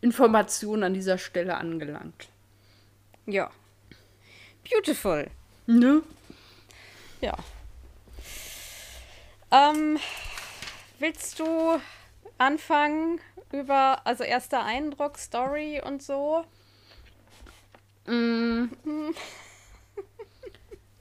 Information 0.00 0.82
an 0.82 0.94
dieser 0.94 1.18
Stelle 1.18 1.58
angelangt. 1.58 2.28
Ja. 3.26 3.50
Beautiful. 4.68 5.30
Ne? 5.66 6.02
Ja. 7.20 7.36
Ähm, 9.50 9.98
willst 10.98 11.38
du 11.38 11.78
anfangen 12.38 13.20
über, 13.52 14.06
also 14.06 14.24
erster 14.24 14.64
Eindruck, 14.64 15.18
Story 15.18 15.82
und 15.84 16.02
so? 16.02 16.44
Mm. 18.06 18.68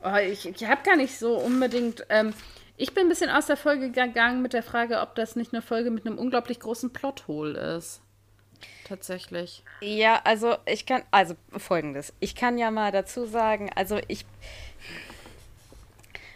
Oh, 0.03 0.15
ich 0.15 0.47
ich 0.47 0.65
habe 0.65 0.83
gar 0.83 0.95
nicht 0.95 1.17
so 1.17 1.37
unbedingt. 1.37 2.05
Ähm, 2.09 2.33
ich 2.77 2.93
bin 2.93 3.05
ein 3.05 3.09
bisschen 3.09 3.29
aus 3.29 3.47
der 3.47 3.57
Folge 3.57 3.91
gegangen 3.91 4.41
mit 4.41 4.53
der 4.53 4.63
Frage, 4.63 5.01
ob 5.01 5.15
das 5.15 5.35
nicht 5.35 5.53
eine 5.53 5.61
Folge 5.61 5.91
mit 5.91 6.05
einem 6.05 6.17
unglaublich 6.17 6.59
großen 6.59 6.91
Plothole 6.91 7.75
ist. 7.77 8.01
Tatsächlich. 8.87 9.63
Ja, 9.81 10.21
also 10.23 10.55
ich 10.65 10.85
kann, 10.85 11.03
also 11.11 11.35
folgendes. 11.55 12.13
Ich 12.19 12.35
kann 12.35 12.57
ja 12.57 12.71
mal 12.71 12.91
dazu 12.91 13.25
sagen, 13.25 13.69
also 13.75 13.99
ich 14.07 14.25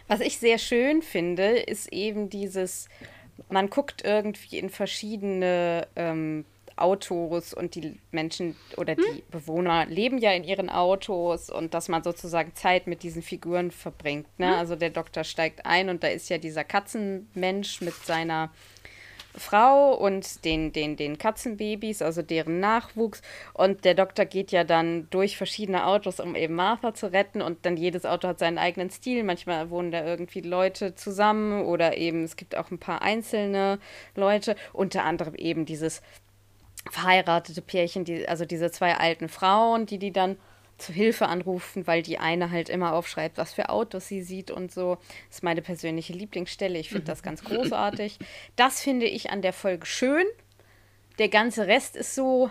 was 0.06 0.20
ich 0.20 0.38
sehr 0.38 0.58
schön 0.58 1.02
finde, 1.02 1.58
ist 1.58 1.92
eben 1.92 2.28
dieses, 2.28 2.88
man 3.48 3.70
guckt 3.70 4.02
irgendwie 4.04 4.58
in 4.58 4.68
verschiedene 4.68 5.86
ähm, 5.96 6.44
Autos 6.76 7.54
und 7.54 7.74
die 7.74 7.98
Menschen 8.10 8.56
oder 8.76 8.94
die 8.94 9.02
hm? 9.02 9.22
Bewohner 9.30 9.86
leben 9.86 10.18
ja 10.18 10.32
in 10.32 10.44
ihren 10.44 10.70
Autos 10.70 11.50
und 11.50 11.74
dass 11.74 11.88
man 11.88 12.02
sozusagen 12.02 12.54
Zeit 12.54 12.86
mit 12.86 13.02
diesen 13.02 13.22
Figuren 13.22 13.70
verbringt. 13.70 14.26
Ne? 14.38 14.48
Hm? 14.48 14.54
Also 14.54 14.76
der 14.76 14.90
Doktor 14.90 15.24
steigt 15.24 15.66
ein 15.66 15.88
und 15.88 16.02
da 16.02 16.08
ist 16.08 16.28
ja 16.30 16.38
dieser 16.38 16.64
Katzenmensch 16.64 17.80
mit 17.80 17.94
seiner 17.94 18.50
Frau 19.36 19.94
und 19.94 20.44
den, 20.44 20.72
den, 20.72 20.96
den 20.96 21.18
Katzenbabys, 21.18 22.02
also 22.02 22.22
deren 22.22 22.60
Nachwuchs. 22.60 23.20
Und 23.52 23.84
der 23.84 23.94
Doktor 23.94 24.24
geht 24.26 24.52
ja 24.52 24.64
dann 24.64 25.08
durch 25.10 25.36
verschiedene 25.36 25.86
Autos, 25.86 26.20
um 26.20 26.36
eben 26.36 26.54
Martha 26.54 26.94
zu 26.94 27.12
retten. 27.12 27.42
Und 27.42 27.66
dann 27.66 27.76
jedes 27.76 28.04
Auto 28.04 28.28
hat 28.28 28.38
seinen 28.38 28.58
eigenen 28.58 28.90
Stil. 28.90 29.24
Manchmal 29.24 29.70
wohnen 29.70 29.90
da 29.90 30.04
irgendwie 30.04 30.40
Leute 30.40 30.94
zusammen 30.94 31.64
oder 31.64 31.96
eben 31.96 32.22
es 32.22 32.36
gibt 32.36 32.56
auch 32.56 32.70
ein 32.70 32.78
paar 32.78 33.02
einzelne 33.02 33.78
Leute. 34.14 34.54
Unter 34.72 35.04
anderem 35.04 35.34
eben 35.34 35.66
dieses 35.66 36.00
verheiratete 36.90 37.62
Pärchen, 37.62 38.04
die, 38.04 38.28
also 38.28 38.44
diese 38.44 38.70
zwei 38.70 38.96
alten 38.96 39.28
Frauen, 39.28 39.86
die 39.86 39.98
die 39.98 40.12
dann 40.12 40.36
zu 40.78 40.92
Hilfe 40.92 41.28
anrufen, 41.28 41.86
weil 41.86 42.02
die 42.02 42.18
eine 42.18 42.50
halt 42.50 42.68
immer 42.68 42.94
aufschreibt, 42.94 43.38
was 43.38 43.52
für 43.52 43.68
Autos 43.68 44.08
sie 44.08 44.22
sieht 44.22 44.50
und 44.50 44.72
so. 44.72 44.96
Das 45.28 45.36
ist 45.36 45.42
meine 45.42 45.62
persönliche 45.62 46.12
Lieblingsstelle. 46.12 46.78
Ich 46.78 46.88
finde 46.88 47.04
das 47.04 47.22
ganz 47.22 47.44
großartig. 47.44 48.18
Das 48.56 48.82
finde 48.82 49.06
ich 49.06 49.30
an 49.30 49.40
der 49.40 49.52
Folge 49.52 49.86
schön. 49.86 50.24
Der 51.18 51.28
ganze 51.28 51.66
Rest 51.66 51.96
ist 51.96 52.14
so. 52.14 52.50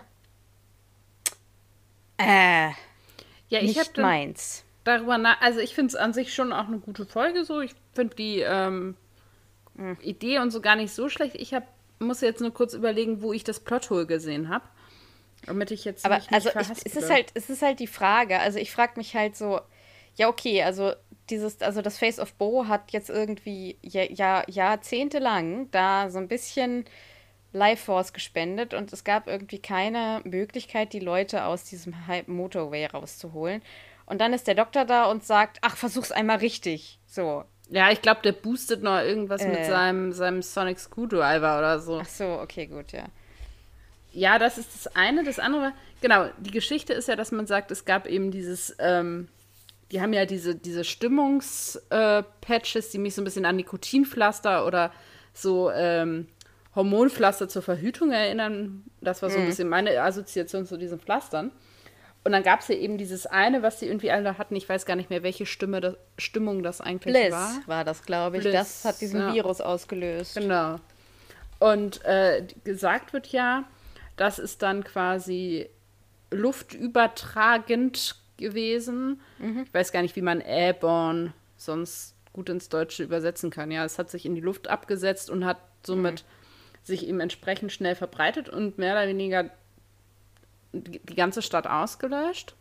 Äh. 2.17 2.69
Ja, 3.50 3.60
ich 3.60 3.76
nicht 3.76 3.98
meins. 3.98 4.63
Darüber 4.84 5.17
nach, 5.17 5.39
also 5.41 5.60
ich 5.60 5.76
finde 5.76 5.89
es 5.89 5.96
an 5.96 6.13
sich 6.13 6.34
schon 6.34 6.52
auch 6.52 6.67
eine 6.67 6.80
gute 6.80 7.06
Folge 7.06 7.46
so. 7.46 7.62
Ich 7.62 7.76
finde 7.93 8.15
die 8.15 8.39
ähm, 8.39 8.96
mhm. 9.76 9.98
Idee 10.02 10.39
und 10.39 10.52
so 10.52 10.62
gar 10.62 10.76
nicht 10.76 10.93
so 10.93 11.10
schlecht. 11.10 11.36
Ich 11.36 11.54
hab, 11.54 11.67
muss 12.00 12.22
jetzt 12.22 12.42
nur 12.42 12.54
kurz 12.54 12.74
überlegen, 12.74 13.22
wo 13.22 13.34
ich 13.34 13.44
das 13.44 13.60
Plothole 13.60 14.06
gesehen 14.06 14.50
habe. 14.50 14.66
Damit 15.46 15.72
ich 15.72 15.86
jetzt 15.86 16.06
Aber 16.06 16.16
nicht 16.16 16.32
also 16.32 16.50
ich, 16.50 16.70
es 16.86 16.96
ist 16.96 17.10
halt, 17.10 17.32
es 17.34 17.50
ist 17.50 17.62
halt 17.62 17.80
die 17.80 17.88
Frage. 17.88 18.40
Also 18.40 18.60
ich 18.60 18.72
frage 18.72 18.94
mich 18.96 19.16
halt 19.16 19.36
so, 19.36 19.60
ja, 20.16 20.28
okay, 20.30 20.64
also 20.64 20.94
dieses, 21.30 21.62
also 21.62 21.82
das 21.82 21.98
Face 21.98 22.20
of 22.20 22.34
Bo 22.34 22.68
hat 22.68 22.92
jetzt 22.92 23.10
irgendwie 23.10 23.78
ja, 23.82 24.04
ja, 24.04 24.44
jahrzehntelang 24.48 25.70
da 25.72 26.10
so 26.10 26.20
ein 26.20 26.28
bisschen 26.28 26.86
Life 27.52 27.86
Force 27.86 28.14
gespendet 28.14 28.74
und 28.74 28.92
es 28.92 29.04
gab 29.04 29.28
irgendwie 29.28 29.60
keine 29.60 30.22
Möglichkeit, 30.24 30.92
die 30.94 31.00
Leute 31.00 31.46
aus 31.46 31.64
diesem 31.66 31.94
Motorway 32.28 32.86
rauszuholen. 32.88 33.62
Und 34.06 34.20
dann 34.20 34.34
ist 34.34 34.48
der 34.48 34.56
Doktor 34.56 34.86
da 34.86 35.06
und 35.06 35.24
sagt, 35.24 35.60
ach, 35.62 35.78
versuch's 35.78 36.12
einmal 36.12 36.38
richtig. 36.38 37.00
So. 37.06 37.46
Ja, 37.69 37.91
ich 37.91 38.02
glaube, 38.02 38.21
der 38.23 38.34
boostet 38.34 38.84
noch 38.84 38.99
irgendwas 38.99 39.41
äh. 39.41 39.47
mit 39.47 39.65
seinem, 39.65 40.12
seinem 40.12 40.41
Sonic 40.41 40.80
Screwdriver 40.80 41.58
oder 41.58 41.80
so. 41.80 41.99
Ach 42.02 42.08
so, 42.08 42.39
okay, 42.39 42.67
gut, 42.67 42.91
ja. 42.91 43.06
Ja, 44.12 44.38
das 44.38 44.58
ist 44.58 44.76
das 44.76 44.95
eine. 44.95 45.23
Das 45.23 45.39
andere, 45.39 45.73
genau, 46.02 46.28
die 46.38 46.52
Geschichte 46.52 46.93
ist 46.93 47.08
ja, 47.08 47.15
dass 47.15 47.32
man 47.32 47.47
sagt, 47.47 47.71
es 47.71 47.86
gab 47.86 48.06
eben 48.06 48.30
dieses, 48.30 48.76
ähm, 48.80 49.28
die 49.91 50.02
haben 50.02 50.13
ja 50.13 50.26
diese, 50.26 50.56
diese 50.56 50.84
Stimmungspatches, 50.84 52.88
äh, 52.88 52.91
die 52.91 52.97
mich 52.99 53.15
so 53.15 53.21
ein 53.21 53.26
bisschen 53.26 53.45
an 53.45 53.56
Nikotinpflaster 53.56 54.67
oder 54.67 54.91
so 55.34 55.71
ähm, 55.71 56.28
Hormonpflaster 56.76 57.49
zur 57.49 57.62
Verhütung 57.62 58.12
erinnern. 58.12 58.84
Das 59.02 59.21
war 59.21 59.30
so 59.30 59.38
ein 59.38 59.43
mhm. 59.43 59.47
bisschen 59.47 59.69
meine 59.69 60.02
Assoziation 60.02 60.65
zu 60.65 60.78
diesen 60.78 60.99
Pflastern. 60.99 61.52
Und 62.26 62.32
dann 62.32 62.44
gab 62.44 62.62
es 62.62 62.70
ja 62.70 62.76
eben 62.76 62.98
dieses 62.98 63.26
eine, 63.26 63.64
was 63.64 63.80
sie 63.80 63.88
irgendwie 63.88 64.12
alle 64.12 64.38
hatten. 64.38 64.56
Ich 64.56 64.68
weiß 64.68 64.86
gar 64.86 64.96
nicht 64.96 65.10
mehr, 65.10 65.24
welche 65.24 65.46
Stimme 65.46 65.82
das, 65.82 65.96
Stimmung 66.18 66.64
das 66.64 66.80
eigentlich 66.80 67.14
Bliss 67.14 67.32
war. 67.32 67.52
war 67.66 67.84
das, 67.84 68.04
glaube 68.04 68.38
ich. 68.38 68.44
Bliss, 68.44 68.54
das 68.54 68.86
hat 68.86 69.02
diesen 69.02 69.20
ja. 69.20 69.34
Virus 69.34 69.60
ausgelöst. 69.60 70.36
Genau. 70.36 70.78
Und 71.60 72.04
äh, 72.06 72.46
gesagt 72.64 73.12
wird 73.14 73.28
ja, 73.28 73.66
das 74.16 74.40
ist 74.40 74.62
dann 74.62 74.84
quasi 74.84 75.70
luftübertragend 76.32 78.16
gewesen. 78.38 79.22
Mhm. 79.40 79.64
Ich 79.66 79.74
weiß 79.74 79.92
gar 79.92 80.02
nicht, 80.02 80.16
wie 80.16 80.22
man 80.22 80.40
Airborne 80.40 81.34
sonst 81.58 82.16
gut 82.32 82.50
ins 82.50 82.70
Deutsche 82.70 83.04
übersetzen 83.04 83.50
kann. 83.50 83.70
Ja, 83.70 83.86
es 83.86 84.00
hat 84.00 84.10
sich 84.10 84.26
in 84.26 84.36
die 84.36 84.42
Luft 84.42 84.68
abgesetzt 84.68 85.30
und 85.30 85.46
hat 85.46 85.60
somit 85.86 86.24
mhm. 86.24 86.86
sich 86.86 87.08
eben 87.08 87.20
entsprechend 87.20 87.72
schnell 87.72 87.96
verbreitet 87.96 88.50
und 88.50 88.78
mehr 88.78 88.94
oder 88.94 89.08
weniger 89.08 89.50
die 90.74 91.16
ganze 91.16 91.42
Stadt 91.42 91.68
ausgelöscht. 91.68 92.56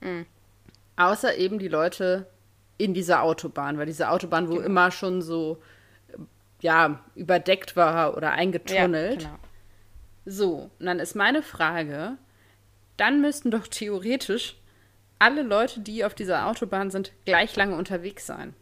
Mhm. 0.00 0.26
Außer 0.96 1.36
eben 1.36 1.58
die 1.58 1.68
Leute 1.68 2.26
in 2.78 2.94
dieser 2.94 3.22
Autobahn, 3.22 3.78
weil 3.78 3.86
diese 3.86 4.10
Autobahn, 4.10 4.48
wo 4.48 4.54
genau. 4.54 4.66
immer 4.66 4.90
schon 4.90 5.22
so 5.22 5.62
ja, 6.60 7.00
überdeckt 7.14 7.76
war 7.76 8.16
oder 8.16 8.32
eingetunnelt. 8.32 9.22
Ja, 9.22 9.28
genau. 9.28 9.38
So, 10.24 10.70
und 10.78 10.86
dann 10.86 11.00
ist 11.00 11.14
meine 11.16 11.42
Frage, 11.42 12.16
dann 12.96 13.20
müssten 13.20 13.50
doch 13.50 13.66
theoretisch 13.66 14.56
alle 15.18 15.42
Leute, 15.42 15.80
die 15.80 16.04
auf 16.04 16.14
dieser 16.14 16.46
Autobahn 16.46 16.90
sind, 16.90 17.12
gleich 17.24 17.54
lange 17.56 17.76
unterwegs 17.76 18.26
sein. 18.26 18.54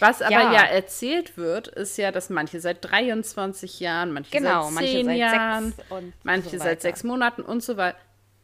Was 0.00 0.22
aber 0.22 0.32
ja. 0.32 0.52
ja, 0.52 0.62
erzählt 0.62 1.36
wird, 1.36 1.68
ist 1.68 1.96
ja, 1.96 2.12
dass 2.12 2.30
manche 2.30 2.60
seit 2.60 2.84
23 2.84 3.80
Jahren, 3.80 4.12
manche 4.12 4.30
genau, 4.30 4.70
seit 4.70 4.84
10 4.84 5.06
manche 5.06 5.20
Jahren, 5.20 5.74
manche 6.22 6.50
so 6.50 6.58
seit 6.58 6.82
sechs 6.82 7.04
Monaten 7.04 7.42
und 7.42 7.62
so 7.62 7.76
weiter. 7.76 7.98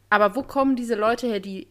Aber 0.09 0.35
wo 0.35 0.43
kommen 0.43 0.75
diese 0.75 0.95
Leute 0.95 1.27
her, 1.27 1.39
die 1.39 1.67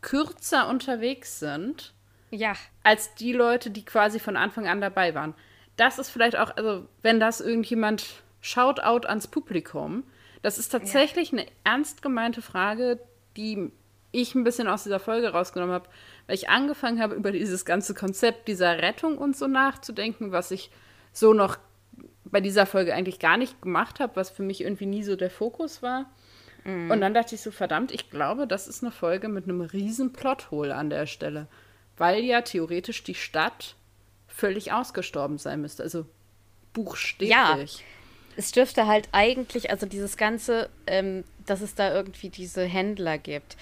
kürzer 0.00 0.68
unterwegs 0.68 1.38
sind, 1.38 1.94
ja. 2.30 2.52
als 2.82 3.14
die 3.14 3.32
Leute, 3.32 3.70
die 3.70 3.84
quasi 3.84 4.18
von 4.18 4.36
Anfang 4.36 4.68
an 4.68 4.80
dabei 4.80 5.14
waren? 5.14 5.34
Das 5.76 5.98
ist 5.98 6.10
vielleicht 6.10 6.36
auch, 6.36 6.56
also 6.56 6.86
wenn 7.02 7.18
das 7.18 7.40
irgendjemand 7.40 8.22
Shoutout 8.44 9.06
ans 9.08 9.26
Publikum. 9.26 10.04
Das 10.42 10.58
ist 10.58 10.68
tatsächlich 10.68 11.32
ja. 11.32 11.38
eine 11.38 11.48
ernst 11.64 12.02
gemeinte 12.02 12.42
Frage, 12.42 13.00
die 13.38 13.72
ich 14.12 14.34
ein 14.34 14.44
bisschen 14.44 14.68
aus 14.68 14.82
dieser 14.82 15.00
Folge 15.00 15.30
rausgenommen 15.30 15.74
habe, 15.74 15.88
weil 16.26 16.36
ich 16.36 16.48
angefangen 16.48 17.00
habe, 17.00 17.14
über 17.14 17.32
dieses 17.32 17.64
ganze 17.64 17.94
Konzept 17.94 18.48
dieser 18.48 18.78
Rettung 18.78 19.18
und 19.18 19.36
so 19.36 19.46
nachzudenken, 19.46 20.32
was 20.32 20.50
ich 20.50 20.70
so 21.12 21.32
noch 21.32 21.58
bei 22.24 22.40
dieser 22.40 22.66
Folge 22.66 22.94
eigentlich 22.94 23.18
gar 23.18 23.36
nicht 23.36 23.62
gemacht 23.62 24.00
habe, 24.00 24.16
was 24.16 24.30
für 24.30 24.42
mich 24.42 24.62
irgendwie 24.62 24.86
nie 24.86 25.02
so 25.02 25.16
der 25.16 25.30
Fokus 25.30 25.82
war. 25.82 26.10
Mhm. 26.64 26.90
Und 26.90 27.00
dann 27.00 27.14
dachte 27.14 27.34
ich 27.34 27.42
so, 27.42 27.50
verdammt, 27.50 27.92
ich 27.92 28.10
glaube, 28.10 28.46
das 28.46 28.66
ist 28.66 28.82
eine 28.82 28.90
Folge 28.90 29.28
mit 29.28 29.44
einem 29.44 29.60
riesen 29.60 30.12
Plothole 30.12 30.74
an 30.74 30.90
der 30.90 31.06
Stelle, 31.06 31.46
weil 31.96 32.24
ja 32.24 32.40
theoretisch 32.40 33.04
die 33.04 33.14
Stadt 33.14 33.76
völlig 34.26 34.72
ausgestorben 34.72 35.38
sein 35.38 35.60
müsste, 35.60 35.82
also 35.82 36.06
buchstäblich. 36.72 37.30
Ja. 37.30 37.58
es 38.36 38.50
dürfte 38.50 38.86
halt 38.86 39.08
eigentlich, 39.12 39.70
also 39.70 39.86
dieses 39.86 40.16
Ganze, 40.16 40.68
ähm, 40.86 41.22
dass 41.46 41.60
es 41.60 41.74
da 41.74 41.94
irgendwie 41.94 42.30
diese 42.30 42.64
Händler 42.64 43.18
gibt, 43.18 43.56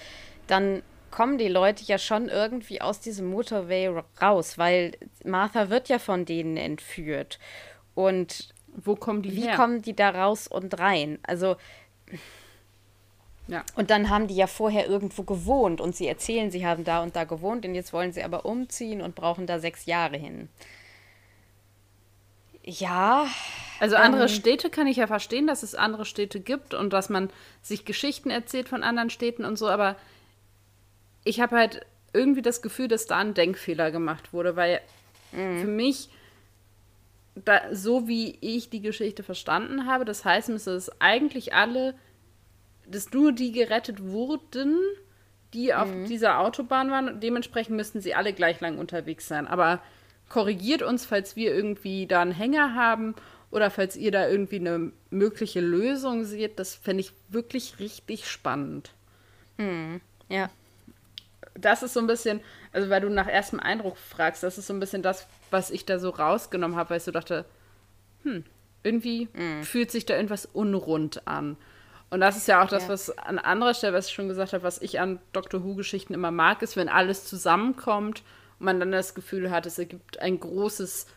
dann 0.47 0.81
kommen 1.13 1.37
die 1.37 1.47
Leute 1.47 1.83
ja 1.83 1.99
schon 1.99 2.27
irgendwie 2.27 2.81
aus 2.81 2.99
diesem 2.99 3.27
Motorway 3.27 3.87
raus, 4.19 4.57
weil 4.57 4.93
Martha 5.23 5.69
wird 5.69 5.87
ja 5.87 5.99
von 5.99 6.25
denen 6.25 6.57
entführt. 6.57 7.37
Und 7.93 8.51
wo 8.75 8.95
kommen 8.95 9.21
die 9.21 9.35
wie 9.35 9.43
her? 9.43 9.55
kommen 9.55 9.83
die 9.83 9.95
da 9.95 10.09
raus 10.09 10.47
und 10.47 10.79
rein? 10.79 11.19
Also 11.21 11.55
ja. 13.47 13.63
Und 13.75 13.91
dann 13.91 14.09
haben 14.09 14.27
die 14.27 14.35
ja 14.35 14.47
vorher 14.47 14.87
irgendwo 14.87 15.21
gewohnt 15.21 15.81
und 15.81 15.95
sie 15.95 16.07
erzählen, 16.07 16.49
sie 16.49 16.65
haben 16.65 16.83
da 16.83 17.03
und 17.03 17.15
da 17.15 17.25
gewohnt 17.25 17.63
und 17.63 17.75
jetzt 17.75 17.93
wollen 17.93 18.11
sie 18.11 18.23
aber 18.23 18.43
umziehen 18.45 18.99
und 18.99 19.13
brauchen 19.13 19.45
da 19.45 19.59
sechs 19.59 19.85
Jahre 19.85 20.17
hin. 20.17 20.49
Ja. 22.63 23.27
Also 23.79 23.97
andere 23.97 24.23
ähm, 24.23 24.29
Städte 24.29 24.71
kann 24.71 24.87
ich 24.87 24.97
ja 24.97 25.05
verstehen, 25.05 25.45
dass 25.45 25.61
es 25.61 25.75
andere 25.75 26.05
Städte 26.05 26.39
gibt 26.39 26.73
und 26.73 26.91
dass 26.91 27.09
man 27.09 27.29
sich 27.61 27.85
Geschichten 27.85 28.31
erzählt 28.31 28.67
von 28.67 28.81
anderen 28.81 29.11
Städten 29.11 29.45
und 29.45 29.57
so, 29.57 29.69
aber 29.69 29.95
ich 31.23 31.39
habe 31.39 31.55
halt 31.57 31.85
irgendwie 32.13 32.41
das 32.41 32.61
Gefühl, 32.61 32.87
dass 32.87 33.07
da 33.07 33.17
ein 33.17 33.33
Denkfehler 33.33 33.91
gemacht 33.91 34.33
wurde, 34.33 34.55
weil 34.55 34.81
mhm. 35.31 35.61
für 35.61 35.67
mich, 35.67 36.09
da, 37.35 37.61
so 37.73 38.07
wie 38.07 38.37
ich 38.41 38.69
die 38.69 38.81
Geschichte 38.81 39.23
verstanden 39.23 39.87
habe, 39.87 40.05
das 40.05 40.23
heißt, 40.23 40.49
müsste 40.49 40.71
es 40.71 41.01
eigentlich 41.01 41.53
alle, 41.53 41.95
dass 42.87 43.11
nur 43.11 43.31
die 43.31 43.51
gerettet 43.51 44.03
wurden, 44.03 44.77
die 45.53 45.73
auf 45.73 45.89
mhm. 45.89 46.05
dieser 46.05 46.39
Autobahn 46.39 46.91
waren. 46.91 47.19
Dementsprechend 47.19 47.75
müssten 47.75 48.01
sie 48.01 48.13
alle 48.13 48.33
gleich 48.33 48.59
lang 48.59 48.77
unterwegs 48.77 49.27
sein. 49.27 49.47
Aber 49.47 49.81
korrigiert 50.29 50.81
uns, 50.81 51.05
falls 51.05 51.35
wir 51.35 51.53
irgendwie 51.53 52.07
da 52.07 52.21
einen 52.21 52.31
Hänger 52.31 52.75
haben 52.75 53.15
oder 53.51 53.69
falls 53.69 53.95
ihr 53.95 54.11
da 54.11 54.27
irgendwie 54.27 54.57
eine 54.57 54.91
mögliche 55.11 55.61
Lösung 55.61 56.25
seht. 56.25 56.59
Das 56.59 56.75
fände 56.75 57.01
ich 57.01 57.13
wirklich 57.29 57.79
richtig 57.79 58.27
spannend. 58.27 58.91
Mhm. 59.57 60.01
Ja 60.29 60.49
das 61.55 61.83
ist 61.83 61.93
so 61.93 61.99
ein 61.99 62.07
bisschen, 62.07 62.41
also 62.71 62.89
weil 62.89 63.01
du 63.01 63.09
nach 63.09 63.27
erstem 63.27 63.59
Eindruck 63.59 63.97
fragst, 63.97 64.43
das 64.43 64.57
ist 64.57 64.67
so 64.67 64.73
ein 64.73 64.79
bisschen 64.79 65.03
das, 65.03 65.27
was 65.51 65.71
ich 65.71 65.85
da 65.85 65.99
so 65.99 66.09
rausgenommen 66.09 66.77
habe, 66.77 66.91
weil 66.91 66.97
ich 66.97 67.03
so 67.03 67.11
dachte, 67.11 67.45
hm, 68.23 68.43
irgendwie 68.81 69.29
mm. 69.33 69.63
fühlt 69.63 69.91
sich 69.91 70.05
da 70.05 70.15
irgendwas 70.15 70.45
unrund 70.45 71.27
an. 71.27 71.57
Und 72.09 72.19
das 72.19 72.37
ist 72.37 72.47
ja 72.47 72.63
auch 72.63 72.67
das, 72.67 72.83
ja. 72.83 72.89
was 72.89 73.17
an 73.17 73.39
anderer 73.39 73.73
Stelle, 73.73 73.93
was 73.93 74.07
ich 74.07 74.13
schon 74.13 74.27
gesagt 74.27 74.53
habe, 74.53 74.63
was 74.63 74.81
ich 74.81 74.99
an 74.99 75.19
Dr. 75.31 75.63
Who-Geschichten 75.63 76.13
immer 76.13 76.31
mag, 76.31 76.61
ist, 76.61 76.75
wenn 76.75 76.89
alles 76.89 77.25
zusammenkommt 77.25 78.23
und 78.59 78.65
man 78.65 78.79
dann 78.79 78.91
das 78.91 79.15
Gefühl 79.15 79.49
hat, 79.49 79.65
es 79.65 79.79
ergibt 79.79 80.19
ein 80.19 80.39
großes, 80.39 81.07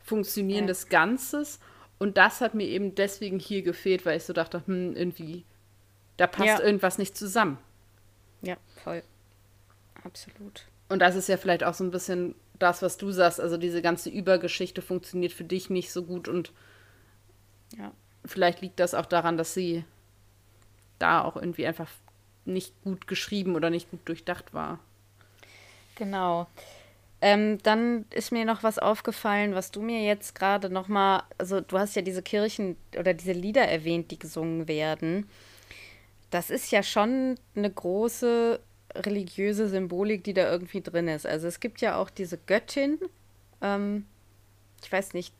funktionierendes 0.00 0.84
ja. 0.84 0.88
Ganzes. 0.90 1.58
Und 1.98 2.18
das 2.18 2.40
hat 2.40 2.54
mir 2.54 2.66
eben 2.66 2.94
deswegen 2.94 3.38
hier 3.38 3.62
gefehlt, 3.62 4.04
weil 4.04 4.18
ich 4.18 4.24
so 4.24 4.32
dachte, 4.32 4.62
hm, 4.66 4.94
irgendwie, 4.94 5.44
da 6.18 6.26
passt 6.26 6.46
ja. 6.46 6.60
irgendwas 6.60 6.98
nicht 6.98 7.16
zusammen. 7.16 7.56
Ja, 8.42 8.56
voll 8.82 9.02
absolut. 10.04 10.66
Und 10.88 10.98
das 10.98 11.16
ist 11.16 11.28
ja 11.28 11.36
vielleicht 11.36 11.64
auch 11.64 11.74
so 11.74 11.84
ein 11.84 11.90
bisschen 11.90 12.34
das, 12.58 12.82
was 12.82 12.96
du 12.96 13.10
sagst. 13.10 13.40
Also 13.40 13.56
diese 13.56 13.82
ganze 13.82 14.10
Übergeschichte 14.10 14.82
funktioniert 14.82 15.32
für 15.32 15.44
dich 15.44 15.70
nicht 15.70 15.92
so 15.92 16.04
gut 16.04 16.28
und 16.28 16.52
ja. 17.76 17.92
vielleicht 18.24 18.60
liegt 18.60 18.78
das 18.78 18.94
auch 18.94 19.06
daran, 19.06 19.36
dass 19.36 19.54
sie 19.54 19.84
da 20.98 21.22
auch 21.22 21.36
irgendwie 21.36 21.66
einfach 21.66 21.88
nicht 22.44 22.74
gut 22.82 23.06
geschrieben 23.06 23.56
oder 23.56 23.70
nicht 23.70 23.90
gut 23.90 24.00
durchdacht 24.04 24.54
war. 24.54 24.78
Genau. 25.96 26.46
Ähm, 27.20 27.58
dann 27.62 28.04
ist 28.10 28.32
mir 28.32 28.44
noch 28.44 28.62
was 28.64 28.78
aufgefallen, 28.78 29.54
was 29.54 29.70
du 29.70 29.80
mir 29.80 30.02
jetzt 30.02 30.34
gerade 30.34 30.70
noch 30.70 30.88
mal, 30.88 31.22
also 31.38 31.60
du 31.60 31.78
hast 31.78 31.94
ja 31.94 32.02
diese 32.02 32.22
Kirchen 32.22 32.76
oder 32.98 33.14
diese 33.14 33.32
Lieder 33.32 33.62
erwähnt, 33.62 34.10
die 34.10 34.18
gesungen 34.18 34.66
werden. 34.66 35.28
Das 36.30 36.50
ist 36.50 36.72
ja 36.72 36.82
schon 36.82 37.38
eine 37.54 37.70
große 37.70 38.58
religiöse 38.94 39.68
Symbolik, 39.68 40.24
die 40.24 40.34
da 40.34 40.50
irgendwie 40.50 40.80
drin 40.80 41.08
ist. 41.08 41.26
Also 41.26 41.48
es 41.48 41.60
gibt 41.60 41.80
ja 41.80 41.96
auch 41.96 42.10
diese 42.10 42.38
Göttin, 42.38 42.98
ähm, 43.60 44.06
ich 44.82 44.90
weiß 44.90 45.14
nicht, 45.14 45.34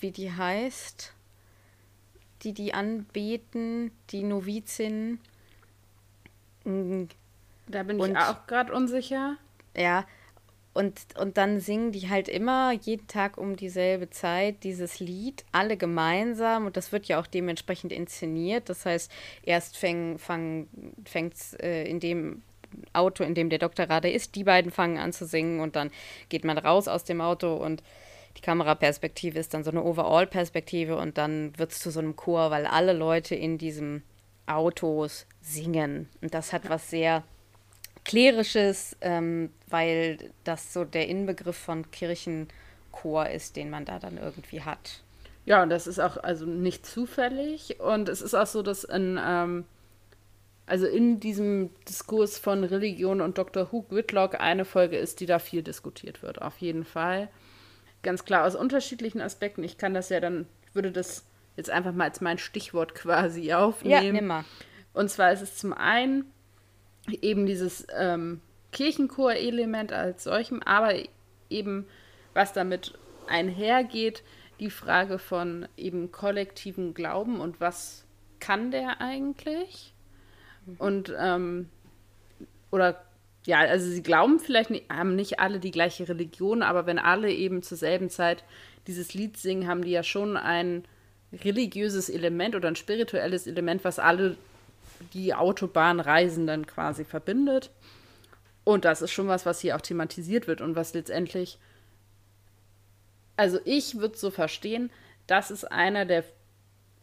wie 0.00 0.10
die 0.10 0.32
heißt, 0.32 1.12
die 2.42 2.52
die 2.52 2.72
anbeten, 2.74 3.90
die 4.10 4.22
Novizin. 4.22 5.18
Mm. 6.64 7.04
Da 7.66 7.82
bin 7.82 8.00
und, 8.00 8.12
ich 8.12 8.16
auch 8.16 8.46
gerade 8.46 8.72
unsicher. 8.72 9.36
Ja, 9.76 10.06
und, 10.78 11.00
und 11.18 11.36
dann 11.36 11.58
singen 11.58 11.90
die 11.90 12.08
halt 12.08 12.28
immer 12.28 12.70
jeden 12.70 13.08
Tag 13.08 13.36
um 13.36 13.56
dieselbe 13.56 14.10
Zeit 14.10 14.62
dieses 14.62 15.00
Lied, 15.00 15.44
alle 15.50 15.76
gemeinsam. 15.76 16.66
Und 16.66 16.76
das 16.76 16.92
wird 16.92 17.06
ja 17.06 17.20
auch 17.20 17.26
dementsprechend 17.26 17.90
inszeniert. 17.90 18.68
Das 18.68 18.86
heißt, 18.86 19.10
erst 19.42 19.76
fängt 19.76 20.20
es 21.34 21.54
äh, 21.54 21.82
in 21.82 21.98
dem 21.98 22.42
Auto, 22.92 23.24
in 23.24 23.34
dem 23.34 23.50
der 23.50 23.58
Doktor 23.58 23.86
gerade 23.86 24.10
ist. 24.10 24.34
Die 24.34 24.44
beiden 24.44 24.70
fangen 24.70 24.98
an 24.98 25.12
zu 25.12 25.26
singen 25.26 25.60
und 25.60 25.76
dann 25.76 25.90
geht 26.28 26.44
man 26.44 26.58
raus 26.58 26.88
aus 26.88 27.04
dem 27.04 27.20
Auto 27.20 27.54
und 27.54 27.82
die 28.36 28.42
Kameraperspektive 28.42 29.38
ist 29.38 29.54
dann 29.54 29.64
so 29.64 29.70
eine 29.70 29.82
Overall-Perspektive 29.82 30.96
und 30.96 31.18
dann 31.18 31.56
wird 31.58 31.72
es 31.72 31.80
zu 31.80 31.90
so 31.90 31.98
einem 31.98 32.14
Chor, 32.14 32.50
weil 32.50 32.66
alle 32.66 32.92
Leute 32.92 33.34
in 33.34 33.58
diesem 33.58 34.02
Autos 34.46 35.26
singen. 35.40 36.08
Und 36.20 36.34
das 36.34 36.52
hat 36.52 36.68
was 36.68 36.88
sehr 36.88 37.24
Klerisches, 38.08 38.96
ähm, 39.02 39.50
weil 39.68 40.32
das 40.44 40.72
so 40.72 40.84
der 40.84 41.08
Inbegriff 41.08 41.58
von 41.58 41.90
Kirchenchor 41.90 43.28
ist, 43.28 43.56
den 43.56 43.68
man 43.68 43.84
da 43.84 43.98
dann 43.98 44.16
irgendwie 44.16 44.62
hat. 44.62 45.02
Ja, 45.44 45.62
und 45.62 45.68
das 45.68 45.86
ist 45.86 45.98
auch 45.98 46.16
also 46.16 46.46
nicht 46.46 46.86
zufällig. 46.86 47.80
Und 47.80 48.08
es 48.08 48.22
ist 48.22 48.32
auch 48.32 48.46
so, 48.46 48.62
dass 48.62 48.84
in 48.84 49.20
ähm, 49.22 49.64
also 50.68 50.86
in 50.86 51.20
diesem 51.20 51.70
Diskurs 51.88 52.38
von 52.38 52.64
Religion 52.64 53.20
und 53.20 53.38
Dr. 53.38 53.72
Hugh 53.72 53.86
Whitlock 53.90 54.40
eine 54.40 54.64
Folge 54.64 54.98
ist, 54.98 55.20
die 55.20 55.26
da 55.26 55.38
viel 55.38 55.62
diskutiert 55.62 56.22
wird, 56.22 56.42
auf 56.42 56.58
jeden 56.58 56.84
Fall. 56.84 57.28
Ganz 58.02 58.24
klar 58.24 58.46
aus 58.46 58.54
unterschiedlichen 58.54 59.20
Aspekten. 59.20 59.64
Ich 59.64 59.78
kann 59.78 59.94
das 59.94 60.08
ja 60.08 60.20
dann, 60.20 60.46
ich 60.66 60.74
würde 60.74 60.92
das 60.92 61.24
jetzt 61.56 61.70
einfach 61.70 61.92
mal 61.92 62.04
als 62.04 62.20
mein 62.20 62.38
Stichwort 62.38 62.94
quasi 62.94 63.52
aufnehmen. 63.52 64.04
Ja, 64.04 64.12
nimm 64.12 64.26
mal. 64.26 64.44
Und 64.92 65.10
zwar 65.10 65.32
ist 65.32 65.42
es 65.42 65.56
zum 65.56 65.72
einen 65.72 66.24
eben 67.20 67.46
dieses 67.46 67.86
ähm, 67.96 68.40
Kirchenchor-Element 68.72 69.92
als 69.92 70.24
solchem, 70.24 70.62
aber 70.62 70.94
eben 71.50 71.86
was 72.34 72.52
damit 72.52 72.98
einhergeht, 73.26 74.22
die 74.60 74.70
Frage 74.70 75.18
von 75.18 75.68
eben 75.76 76.12
kollektiven 76.12 76.94
Glauben 76.94 77.40
und 77.40 77.60
was 77.60 78.04
kann 78.40 78.70
der 78.70 79.00
eigentlich? 79.00 79.94
Und, 80.78 81.14
ähm, 81.18 81.68
oder, 82.70 83.02
ja, 83.46 83.60
also 83.60 83.88
sie 83.88 84.02
glauben 84.02 84.38
vielleicht, 84.40 84.70
nicht, 84.70 84.90
haben 84.90 85.16
nicht 85.16 85.40
alle 85.40 85.60
die 85.60 85.70
gleiche 85.70 86.08
Religion, 86.08 86.62
aber 86.62 86.86
wenn 86.86 86.98
alle 86.98 87.32
eben 87.32 87.62
zur 87.62 87.78
selben 87.78 88.10
Zeit 88.10 88.44
dieses 88.86 89.14
Lied 89.14 89.36
singen, 89.36 89.66
haben 89.66 89.82
die 89.82 89.90
ja 89.90 90.02
schon 90.02 90.36
ein 90.36 90.84
religiöses 91.32 92.08
Element 92.08 92.54
oder 92.54 92.68
ein 92.68 92.76
spirituelles 92.76 93.46
Element, 93.46 93.84
was 93.84 93.98
alle 93.98 94.36
die 95.14 95.34
Autobahnreisenden 95.34 96.66
quasi 96.66 97.04
verbindet. 97.04 97.70
Und 98.64 98.84
das 98.84 99.00
ist 99.00 99.12
schon 99.12 99.28
was, 99.28 99.46
was 99.46 99.60
hier 99.60 99.76
auch 99.76 99.80
thematisiert 99.80 100.46
wird 100.46 100.60
und 100.60 100.76
was 100.76 100.92
letztendlich, 100.92 101.58
also 103.36 103.58
ich 103.64 103.98
würde 103.98 104.18
so 104.18 104.30
verstehen, 104.30 104.90
das 105.26 105.50
ist 105.50 105.64
einer 105.64 106.04
der 106.04 106.24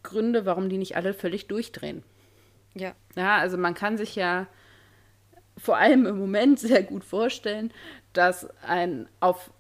Gründe, 0.04 0.46
warum 0.46 0.70
die 0.70 0.78
nicht 0.78 0.96
alle 0.96 1.14
völlig 1.14 1.48
durchdrehen. 1.48 2.04
Ja. 2.76 2.94
Ja, 3.16 3.38
also 3.38 3.58
man 3.58 3.74
kann 3.74 3.98
sich 3.98 4.16
ja 4.16 4.48
vor 5.58 5.78
allem 5.78 6.06
im 6.06 6.18
Moment 6.18 6.60
sehr 6.60 6.84
gut 6.84 7.04
vorstellen, 7.04 7.72
dass 8.14 8.48
ein 8.62 9.08
auf 9.20 9.52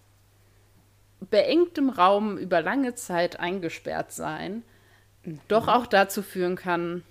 beengtem 1.20 1.90
Raum 1.90 2.38
über 2.38 2.62
lange 2.62 2.94
Zeit 2.96 3.40
eingesperrt 3.40 4.12
sein 4.12 4.64
mhm. 5.24 5.40
doch 5.48 5.68
auch 5.68 5.88
dazu 5.88 6.22
führen 6.22 6.56
kann, 6.56 7.04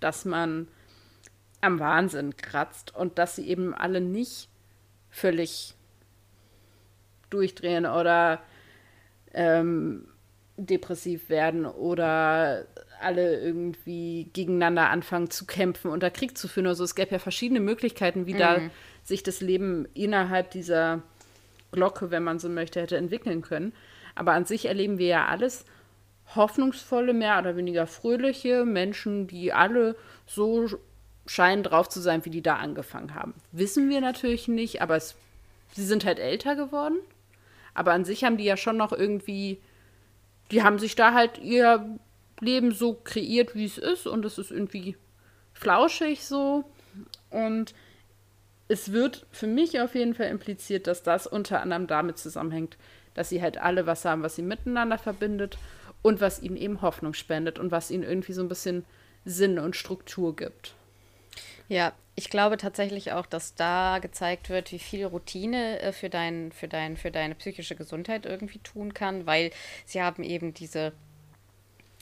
dass 0.00 0.24
man 0.24 0.68
am 1.60 1.78
Wahnsinn 1.80 2.36
kratzt 2.36 2.94
und 2.94 3.18
dass 3.18 3.36
sie 3.36 3.48
eben 3.48 3.74
alle 3.74 4.00
nicht 4.00 4.48
völlig 5.10 5.74
durchdrehen 7.30 7.86
oder 7.86 8.42
ähm, 9.32 10.06
depressiv 10.56 11.28
werden 11.28 11.64
oder 11.64 12.66
alle 13.00 13.40
irgendwie 13.40 14.30
gegeneinander 14.32 14.90
anfangen 14.90 15.30
zu 15.30 15.46
kämpfen 15.46 15.90
und 15.90 16.02
da 16.02 16.10
Krieg 16.10 16.36
zu 16.38 16.48
führen. 16.48 16.66
Also 16.66 16.84
es 16.84 16.94
gäbe 16.94 17.12
ja 17.12 17.18
verschiedene 17.18 17.60
Möglichkeiten, 17.60 18.26
wie 18.26 18.34
mhm. 18.34 18.38
da 18.38 18.60
sich 19.02 19.22
das 19.22 19.40
Leben 19.40 19.86
innerhalb 19.94 20.50
dieser 20.50 21.02
Glocke, 21.72 22.10
wenn 22.10 22.22
man 22.22 22.38
so 22.38 22.48
möchte, 22.48 22.80
hätte 22.80 22.96
entwickeln 22.96 23.42
können. 23.42 23.72
Aber 24.14 24.32
an 24.32 24.44
sich 24.44 24.66
erleben 24.66 24.98
wir 24.98 25.06
ja 25.06 25.26
alles 25.26 25.64
hoffnungsvolle, 26.34 27.12
mehr 27.12 27.38
oder 27.38 27.56
weniger 27.56 27.86
fröhliche 27.86 28.64
Menschen, 28.64 29.26
die 29.26 29.52
alle 29.52 29.96
so 30.26 30.68
scheinen 31.26 31.62
drauf 31.62 31.88
zu 31.88 32.00
sein, 32.00 32.24
wie 32.24 32.30
die 32.30 32.42
da 32.42 32.56
angefangen 32.56 33.14
haben. 33.14 33.34
Wissen 33.52 33.88
wir 33.88 34.00
natürlich 34.00 34.48
nicht, 34.48 34.82
aber 34.82 34.96
es, 34.96 35.16
sie 35.72 35.84
sind 35.84 36.04
halt 36.04 36.18
älter 36.18 36.56
geworden. 36.56 36.98
Aber 37.74 37.92
an 37.92 38.04
sich 38.04 38.24
haben 38.24 38.36
die 38.36 38.44
ja 38.44 38.56
schon 38.56 38.76
noch 38.76 38.92
irgendwie, 38.92 39.58
die 40.50 40.62
haben 40.62 40.78
sich 40.78 40.94
da 40.94 41.12
halt 41.12 41.38
ihr 41.38 41.98
Leben 42.44 42.72
so 42.72 42.94
kreiert, 42.94 43.54
wie 43.54 43.64
es 43.64 43.78
ist 43.78 44.06
und 44.06 44.24
es 44.24 44.38
ist 44.38 44.50
irgendwie 44.50 44.96
flauschig 45.52 46.24
so. 46.24 46.64
Und 47.30 47.74
es 48.68 48.92
wird 48.92 49.26
für 49.30 49.46
mich 49.46 49.80
auf 49.80 49.94
jeden 49.94 50.14
Fall 50.14 50.28
impliziert, 50.28 50.86
dass 50.86 51.02
das 51.02 51.26
unter 51.26 51.60
anderem 51.60 51.86
damit 51.86 52.18
zusammenhängt, 52.18 52.76
dass 53.14 53.28
sie 53.28 53.42
halt 53.42 53.58
alle 53.58 53.86
was 53.86 54.04
haben, 54.04 54.22
was 54.22 54.36
sie 54.36 54.42
miteinander 54.42 54.98
verbindet 54.98 55.58
und 56.02 56.20
was 56.20 56.42
ihnen 56.42 56.56
eben 56.56 56.82
Hoffnung 56.82 57.14
spendet 57.14 57.58
und 57.58 57.70
was 57.70 57.90
ihnen 57.90 58.02
irgendwie 58.02 58.32
so 58.32 58.42
ein 58.42 58.48
bisschen 58.48 58.84
Sinn 59.24 59.58
und 59.58 59.76
Struktur 59.76 60.36
gibt. 60.36 60.74
Ja, 61.68 61.92
ich 62.14 62.30
glaube 62.30 62.56
tatsächlich 62.58 63.12
auch, 63.12 63.26
dass 63.26 63.54
da 63.54 63.98
gezeigt 63.98 64.50
wird, 64.50 64.70
wie 64.70 64.78
viel 64.78 65.06
Routine 65.06 65.80
äh, 65.80 65.92
für, 65.92 66.10
dein, 66.10 66.52
für, 66.52 66.68
dein, 66.68 66.96
für 66.96 67.10
deine 67.10 67.34
psychische 67.34 67.74
Gesundheit 67.74 68.26
irgendwie 68.26 68.58
tun 68.58 68.94
kann, 68.94 69.26
weil 69.26 69.50
sie 69.86 70.02
haben 70.02 70.22
eben 70.22 70.54
diese. 70.54 70.92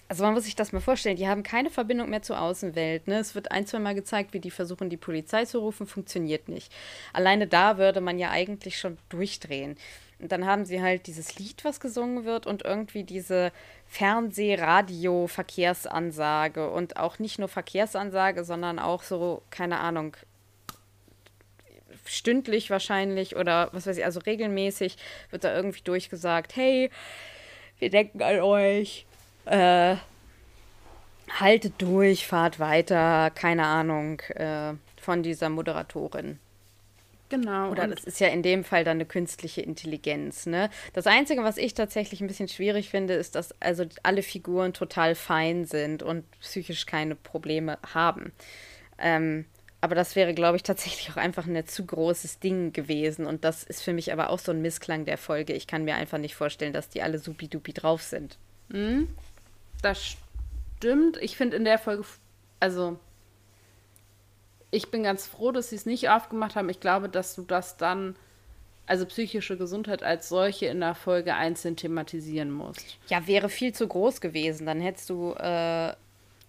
Also 0.09 0.25
man 0.25 0.35
muss 0.35 0.45
sich 0.45 0.57
das 0.57 0.73
mal 0.73 0.81
vorstellen, 0.81 1.17
die 1.17 1.29
haben 1.29 1.43
keine 1.43 1.71
Verbindung 1.71 2.11
mehr 2.11 2.23
zur 2.23 2.41
Außenwelt. 2.41 3.09
Ne? 3.09 3.19
Es 3.19 3.35
wird 3.35 3.51
ein, 3.51 3.67
zwei 3.67 3.79
Mal 3.79 3.95
gezeigt, 3.95 4.35
wie 4.35 4.41
die 4.41 4.51
versuchen, 4.51 4.91
die 4.91 4.99
Polizei 4.99 5.47
zu 5.47 5.61
rufen, 5.61 5.87
funktioniert 5.87 6.49
nicht. 6.49 6.71
Alleine 7.15 7.47
da 7.47 7.79
würde 7.79 8.03
man 8.03 8.19
ja 8.19 8.31
eigentlich 8.31 8.79
schon 8.79 8.99
durchdrehen. 9.09 9.77
Und 10.19 10.31
dann 10.31 10.47
haben 10.47 10.65
sie 10.65 10.81
halt 10.81 11.09
dieses 11.09 11.39
Lied, 11.39 11.65
was 11.65 11.81
gesungen 11.81 12.25
wird 12.25 12.47
und 12.47 12.65
irgendwie 12.65 13.03
diese 13.03 13.51
Fernseh-, 13.89 14.55
Radio-, 14.55 15.27
Verkehrsansage 15.27 16.71
und 16.71 16.97
auch 16.97 17.19
nicht 17.19 17.41
nur 17.41 17.49
Verkehrsansage, 17.49 18.45
sondern 18.45 18.79
auch 18.79 19.03
so, 19.03 19.43
keine 19.51 19.81
Ahnung, 19.81 20.17
stündlich 22.05 22.71
wahrscheinlich 22.71 23.37
oder 23.37 23.69
was 23.73 23.87
weiß 23.87 23.97
ich, 23.97 24.05
also 24.05 24.21
regelmäßig 24.21 24.97
wird 25.31 25.45
da 25.45 25.55
irgendwie 25.55 25.83
durchgesagt, 25.83 26.55
hey, 26.57 26.91
wir 27.79 27.91
denken 27.91 28.23
an 28.23 28.41
euch, 28.41 29.07
äh, 29.45 29.97
haltet 31.41 31.75
durch, 31.79 32.27
fahrt 32.27 32.59
weiter, 32.59 33.31
keine 33.31 33.67
Ahnung, 33.67 34.21
äh, 34.31 34.75
von 35.01 35.23
dieser 35.23 35.49
Moderatorin. 35.49 36.39
Genau. 37.33 37.71
Oder 37.71 37.89
das 37.89 38.05
ist 38.05 38.21
ja 38.21 38.29
in 38.29 38.43
dem 38.43 38.63
Fall 38.63 38.85
dann 38.85 38.99
eine 38.99 39.07
künstliche 39.07 39.63
Intelligenz. 39.63 40.45
Ne? 40.45 40.69
Das 40.93 41.07
Einzige, 41.07 41.43
was 41.43 41.57
ich 41.57 41.73
tatsächlich 41.73 42.21
ein 42.21 42.27
bisschen 42.27 42.49
schwierig 42.49 42.91
finde, 42.91 43.15
ist, 43.15 43.35
dass 43.35 43.55
also 43.59 43.87
alle 44.03 44.23
Figuren 44.23 44.75
total 44.75 45.15
fein 45.15 45.65
sind 45.65 46.03
und 46.03 46.31
psychisch 46.41 46.85
keine 46.85 47.15
Probleme 47.15 47.79
haben. 47.95 48.33
Ähm, 48.99 49.47
aber 49.81 49.95
das 49.95 50.15
wäre, 50.15 50.35
glaube 50.35 50.59
ich, 50.59 50.63
tatsächlich 50.63 51.11
auch 51.11 51.17
einfach 51.17 51.47
ein 51.47 51.67
zu 51.67 51.87
großes 51.87 52.39
Ding 52.39 52.75
gewesen. 52.75 53.25
Und 53.25 53.45
das 53.45 53.65
ist 53.65 53.83
für 53.83 53.95
mich 53.95 54.13
aber 54.13 54.29
auch 54.29 54.39
so 54.39 54.53
ein 54.53 54.61
Missklang 54.61 55.07
der 55.07 55.17
Folge. 55.17 55.55
Ich 55.55 55.67
kann 55.67 55.85
mir 55.85 55.95
einfach 55.95 56.19
nicht 56.19 56.35
vorstellen, 56.35 56.75
dass 56.75 56.91
die 56.91 57.01
alle 57.01 57.19
supi-dupi 57.19 57.73
drauf 57.73 58.03
sind. 58.03 58.37
Mhm. 58.69 59.09
Das 59.83 60.17
stimmt. 60.79 61.17
Ich 61.19 61.37
finde 61.37 61.57
in 61.57 61.65
der 61.65 61.79
Folge, 61.79 62.05
also 62.61 62.99
ich 64.71 64.91
bin 64.91 65.03
ganz 65.03 65.27
froh, 65.27 65.53
dass 65.53 65.71
sie 65.71 65.77
es 65.77 65.87
nicht 65.87 66.09
aufgemacht 66.09 66.57
haben. 66.57 66.69
Ich 66.69 66.81
glaube, 66.81 67.09
dass 67.09 67.35
du 67.35 67.43
das 67.43 67.77
dann, 67.77 68.17
also 68.87 69.05
psychische 69.07 69.59
Gesundheit 69.59 70.03
als 70.03 70.29
solche 70.29 70.67
in 70.67 70.81
der 70.81 70.95
Folge 70.95 71.35
einzeln 71.35 71.77
thematisieren 71.77 72.51
musst. 72.51 72.99
Ja, 73.09 73.27
wäre 73.27 73.49
viel 73.49 73.75
zu 73.75 73.87
groß 73.87 74.21
gewesen. 74.21 74.67
Dann 74.67 74.81
hättest 74.81 75.11
du 75.11 75.33
äh, 75.33 75.93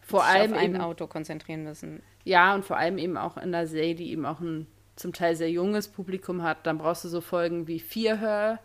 vor 0.02 0.24
allem 0.24 0.54
auf 0.54 0.60
ein 0.60 0.76
eben, 0.76 0.82
Auto 0.82 1.08
konzentrieren 1.08 1.64
müssen. 1.64 2.02
Ja, 2.24 2.56
und 2.56 2.64
vor 2.64 2.78
allem 2.78 2.98
eben 2.98 3.18
auch 3.18 3.38
in 3.38 3.52
der 3.52 3.68
Serie, 3.68 3.96
die 3.96 4.12
eben 4.12 4.26
auch 4.26 4.40
ein 4.40 4.68
zum 4.96 5.12
Teil 5.12 5.36
sehr 5.36 5.50
junges 5.50 5.88
Publikum 5.88 6.44
hat. 6.44 6.66
Dann 6.66 6.78
brauchst 6.78 7.04
du 7.04 7.10
so 7.10 7.20
Folgen 7.20 7.68
wie 7.68 7.80
Fear 7.80 8.20
Her. 8.20 8.60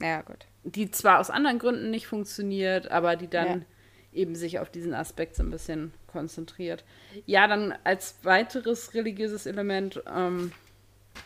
Ja, 0.00 0.22
gut. 0.22 0.46
Die 0.64 0.90
zwar 0.90 1.20
aus 1.20 1.30
anderen 1.30 1.58
Gründen 1.58 1.90
nicht 1.90 2.06
funktioniert, 2.06 2.90
aber 2.90 3.16
die 3.16 3.28
dann 3.28 3.46
ja. 3.46 3.66
eben 4.12 4.34
sich 4.34 4.58
auf 4.58 4.70
diesen 4.70 4.94
Aspekt 4.94 5.36
so 5.36 5.42
ein 5.42 5.50
bisschen 5.50 5.92
konzentriert. 6.06 6.84
Ja, 7.26 7.46
dann 7.46 7.74
als 7.84 8.18
weiteres 8.22 8.94
religiöses 8.94 9.46
Element, 9.46 10.02
ähm, 10.14 10.52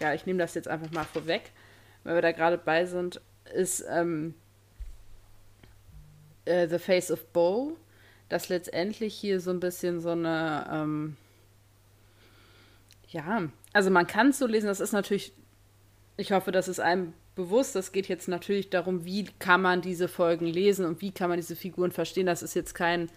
ja, 0.00 0.14
ich 0.14 0.26
nehme 0.26 0.38
das 0.38 0.54
jetzt 0.54 0.68
einfach 0.68 0.90
mal 0.92 1.04
vorweg, 1.04 1.50
weil 2.04 2.14
wir 2.14 2.22
da 2.22 2.32
gerade 2.32 2.58
bei 2.58 2.84
sind, 2.84 3.20
ist 3.54 3.84
ähm, 3.88 4.34
äh, 6.44 6.68
The 6.68 6.78
Face 6.78 7.10
of 7.10 7.24
Bo, 7.32 7.76
das 8.28 8.48
letztendlich 8.48 9.14
hier 9.14 9.40
so 9.40 9.50
ein 9.50 9.60
bisschen 9.60 10.00
so 10.00 10.10
eine, 10.10 10.68
ähm, 10.70 11.16
ja, 13.08 13.42
also 13.72 13.90
man 13.90 14.06
kann 14.06 14.28
es 14.28 14.38
so 14.38 14.46
lesen, 14.46 14.66
das 14.66 14.80
ist 14.80 14.92
natürlich, 14.92 15.32
ich 16.16 16.32
hoffe, 16.32 16.52
das 16.52 16.68
ist 16.68 16.80
einem 16.80 17.12
bewusst, 17.34 17.74
das 17.74 17.92
geht 17.92 18.08
jetzt 18.08 18.28
natürlich 18.28 18.70
darum, 18.70 19.04
wie 19.04 19.24
kann 19.38 19.62
man 19.62 19.80
diese 19.80 20.08
Folgen 20.08 20.46
lesen 20.46 20.84
und 20.84 21.00
wie 21.00 21.12
kann 21.12 21.28
man 21.28 21.38
diese 21.38 21.56
Figuren 21.56 21.92
verstehen. 21.92 22.26
Das 22.26 22.42
ist 22.42 22.54
jetzt 22.54 22.74
kein 22.74 23.08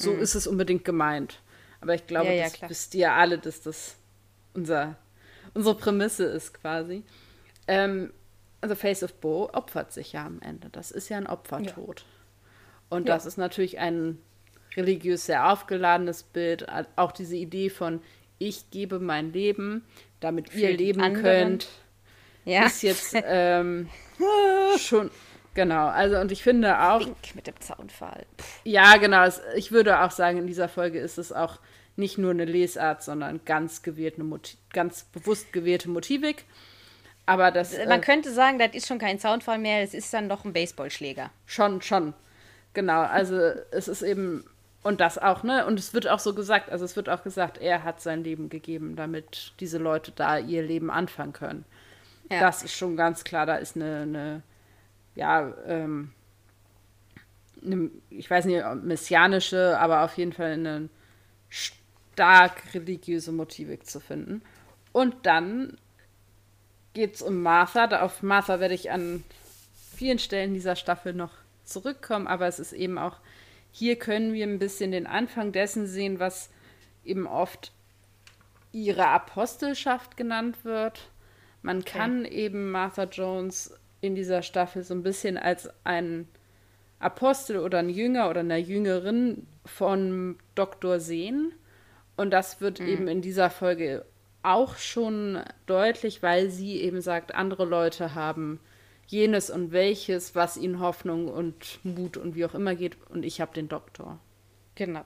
so 0.00 0.12
mhm. 0.12 0.20
ist 0.20 0.34
es 0.34 0.46
unbedingt 0.46 0.84
gemeint. 0.84 1.40
Aber 1.80 1.94
ich 1.94 2.06
glaube, 2.06 2.28
ja, 2.28 2.32
ja, 2.32 2.44
das 2.44 2.54
klar. 2.54 2.70
wisst 2.70 2.94
ihr 2.94 3.12
alle, 3.12 3.38
dass 3.38 3.62
das 3.62 3.96
unser, 4.54 4.96
unsere 5.54 5.76
Prämisse 5.76 6.24
ist 6.24 6.54
quasi. 6.54 7.04
Ähm, 7.66 8.12
also 8.60 8.74
Face 8.74 9.02
of 9.02 9.14
Bo 9.14 9.50
opfert 9.52 9.92
sich 9.92 10.12
ja 10.12 10.26
am 10.26 10.40
Ende. 10.42 10.68
Das 10.70 10.90
ist 10.90 11.08
ja 11.08 11.16
ein 11.16 11.26
Opfertod. 11.26 12.00
Ja. 12.00 12.06
Und 12.96 13.08
das 13.08 13.24
ist 13.24 13.36
natürlich 13.36 13.78
ein 13.78 14.18
religiös 14.76 15.26
sehr 15.26 15.50
aufgeladenes 15.50 16.22
Bild. 16.22 16.66
Auch 16.96 17.12
diese 17.12 17.36
Idee 17.36 17.70
von, 17.70 18.02
ich 18.38 18.70
gebe 18.70 18.98
mein 18.98 19.32
Leben, 19.32 19.84
damit 20.18 20.50
Für 20.50 20.58
ihr 20.58 20.76
leben 20.76 21.00
anderen. 21.00 21.22
könnt, 21.22 21.68
ja. 22.44 22.66
ist 22.66 22.82
jetzt 22.82 23.14
ähm, 23.14 23.88
schon 24.78 25.10
Genau, 25.54 25.88
also 25.88 26.18
und 26.18 26.30
ich 26.30 26.42
finde 26.42 26.80
auch. 26.80 27.00
Wink 27.00 27.34
mit 27.34 27.46
dem 27.46 27.60
Zaunpfahl. 27.60 28.24
Ja, 28.64 28.96
genau. 28.98 29.24
Es, 29.24 29.40
ich 29.56 29.72
würde 29.72 30.00
auch 30.00 30.10
sagen, 30.10 30.38
in 30.38 30.46
dieser 30.46 30.68
Folge 30.68 31.00
ist 31.00 31.18
es 31.18 31.32
auch 31.32 31.58
nicht 31.96 32.18
nur 32.18 32.30
eine 32.30 32.44
Lesart, 32.44 33.02
sondern 33.02 33.44
ganz 33.44 33.82
gewählte 33.82 34.22
Motiv, 34.22 34.58
ganz 34.72 35.04
bewusst 35.04 35.52
gewählte 35.52 35.90
Motivik. 35.90 36.44
Aber 37.26 37.50
das. 37.50 37.76
Man 37.76 38.00
äh, 38.00 38.00
könnte 38.00 38.32
sagen, 38.32 38.58
das 38.58 38.74
ist 38.74 38.86
schon 38.86 38.98
kein 38.98 39.18
Zaunfall 39.18 39.58
mehr, 39.58 39.82
es 39.82 39.92
ist 39.92 40.12
dann 40.14 40.28
doch 40.28 40.44
ein 40.44 40.52
Baseballschläger. 40.52 41.30
Schon, 41.46 41.82
schon. 41.82 42.14
Genau, 42.72 43.00
also 43.00 43.36
es 43.72 43.88
ist 43.88 44.02
eben. 44.02 44.44
Und 44.82 45.02
das 45.02 45.18
auch, 45.18 45.42
ne? 45.42 45.66
Und 45.66 45.78
es 45.78 45.92
wird 45.92 46.08
auch 46.08 46.20
so 46.20 46.32
gesagt, 46.32 46.70
also 46.70 46.86
es 46.86 46.96
wird 46.96 47.10
auch 47.10 47.22
gesagt, 47.22 47.58
er 47.58 47.84
hat 47.84 48.00
sein 48.00 48.24
Leben 48.24 48.48
gegeben, 48.48 48.96
damit 48.96 49.52
diese 49.60 49.76
Leute 49.76 50.10
da 50.10 50.38
ihr 50.38 50.62
Leben 50.62 50.90
anfangen 50.90 51.34
können. 51.34 51.66
Ja. 52.30 52.40
Das 52.40 52.62
ist 52.62 52.74
schon 52.74 52.96
ganz 52.96 53.24
klar, 53.24 53.44
da 53.44 53.56
ist 53.56 53.76
eine, 53.76 54.02
eine 54.02 54.42
ja, 55.14 55.52
ähm, 55.66 56.12
eine, 57.62 57.90
ich 58.10 58.30
weiß 58.30 58.44
nicht, 58.46 58.64
messianische, 58.82 59.78
aber 59.78 60.02
auf 60.04 60.16
jeden 60.16 60.32
Fall 60.32 60.52
eine 60.52 60.88
stark 61.48 62.62
religiöse 62.74 63.32
Motivik 63.32 63.86
zu 63.86 64.00
finden. 64.00 64.42
Und 64.92 65.26
dann 65.26 65.76
geht 66.94 67.16
es 67.16 67.22
um 67.22 67.42
Martha. 67.42 68.00
Auf 68.02 68.22
Martha 68.22 68.60
werde 68.60 68.74
ich 68.74 68.90
an 68.90 69.24
vielen 69.94 70.18
Stellen 70.18 70.54
dieser 70.54 70.76
Staffel 70.76 71.12
noch 71.12 71.32
zurückkommen, 71.64 72.26
aber 72.26 72.46
es 72.46 72.58
ist 72.58 72.72
eben 72.72 72.98
auch, 72.98 73.18
hier 73.72 73.96
können 73.96 74.32
wir 74.32 74.46
ein 74.46 74.58
bisschen 74.58 74.90
den 74.90 75.06
Anfang 75.06 75.52
dessen 75.52 75.86
sehen, 75.86 76.18
was 76.18 76.50
eben 77.04 77.26
oft 77.26 77.72
ihre 78.72 79.06
Apostelschaft 79.08 80.16
genannt 80.16 80.64
wird. 80.64 81.10
Man 81.62 81.78
okay. 81.78 81.98
kann 81.98 82.24
eben 82.24 82.70
Martha 82.70 83.04
Jones 83.04 83.74
in 84.00 84.14
dieser 84.14 84.42
Staffel 84.42 84.82
so 84.82 84.94
ein 84.94 85.02
bisschen 85.02 85.36
als 85.36 85.68
ein 85.84 86.26
Apostel 86.98 87.58
oder 87.58 87.78
ein 87.78 87.88
Jünger 87.88 88.30
oder 88.30 88.40
eine 88.40 88.58
Jüngerin 88.58 89.46
von 89.64 90.38
Doktor 90.54 91.00
sehen. 91.00 91.52
Und 92.16 92.30
das 92.30 92.60
wird 92.60 92.80
mhm. 92.80 92.88
eben 92.88 93.08
in 93.08 93.22
dieser 93.22 93.50
Folge 93.50 94.04
auch 94.42 94.76
schon 94.76 95.40
deutlich, 95.66 96.22
weil 96.22 96.50
sie 96.50 96.80
eben 96.80 97.00
sagt, 97.00 97.34
andere 97.34 97.64
Leute 97.64 98.14
haben 98.14 98.60
jenes 99.06 99.50
und 99.50 99.72
welches, 99.72 100.34
was 100.34 100.56
ihnen 100.56 100.80
Hoffnung 100.80 101.28
und 101.28 101.80
Mut 101.82 102.16
und 102.16 102.36
wie 102.36 102.44
auch 102.44 102.54
immer 102.54 102.74
geht. 102.74 102.96
Und 103.10 103.24
ich 103.24 103.40
habe 103.40 103.52
den 103.52 103.68
Doktor. 103.68 104.18
Genau. 104.76 105.04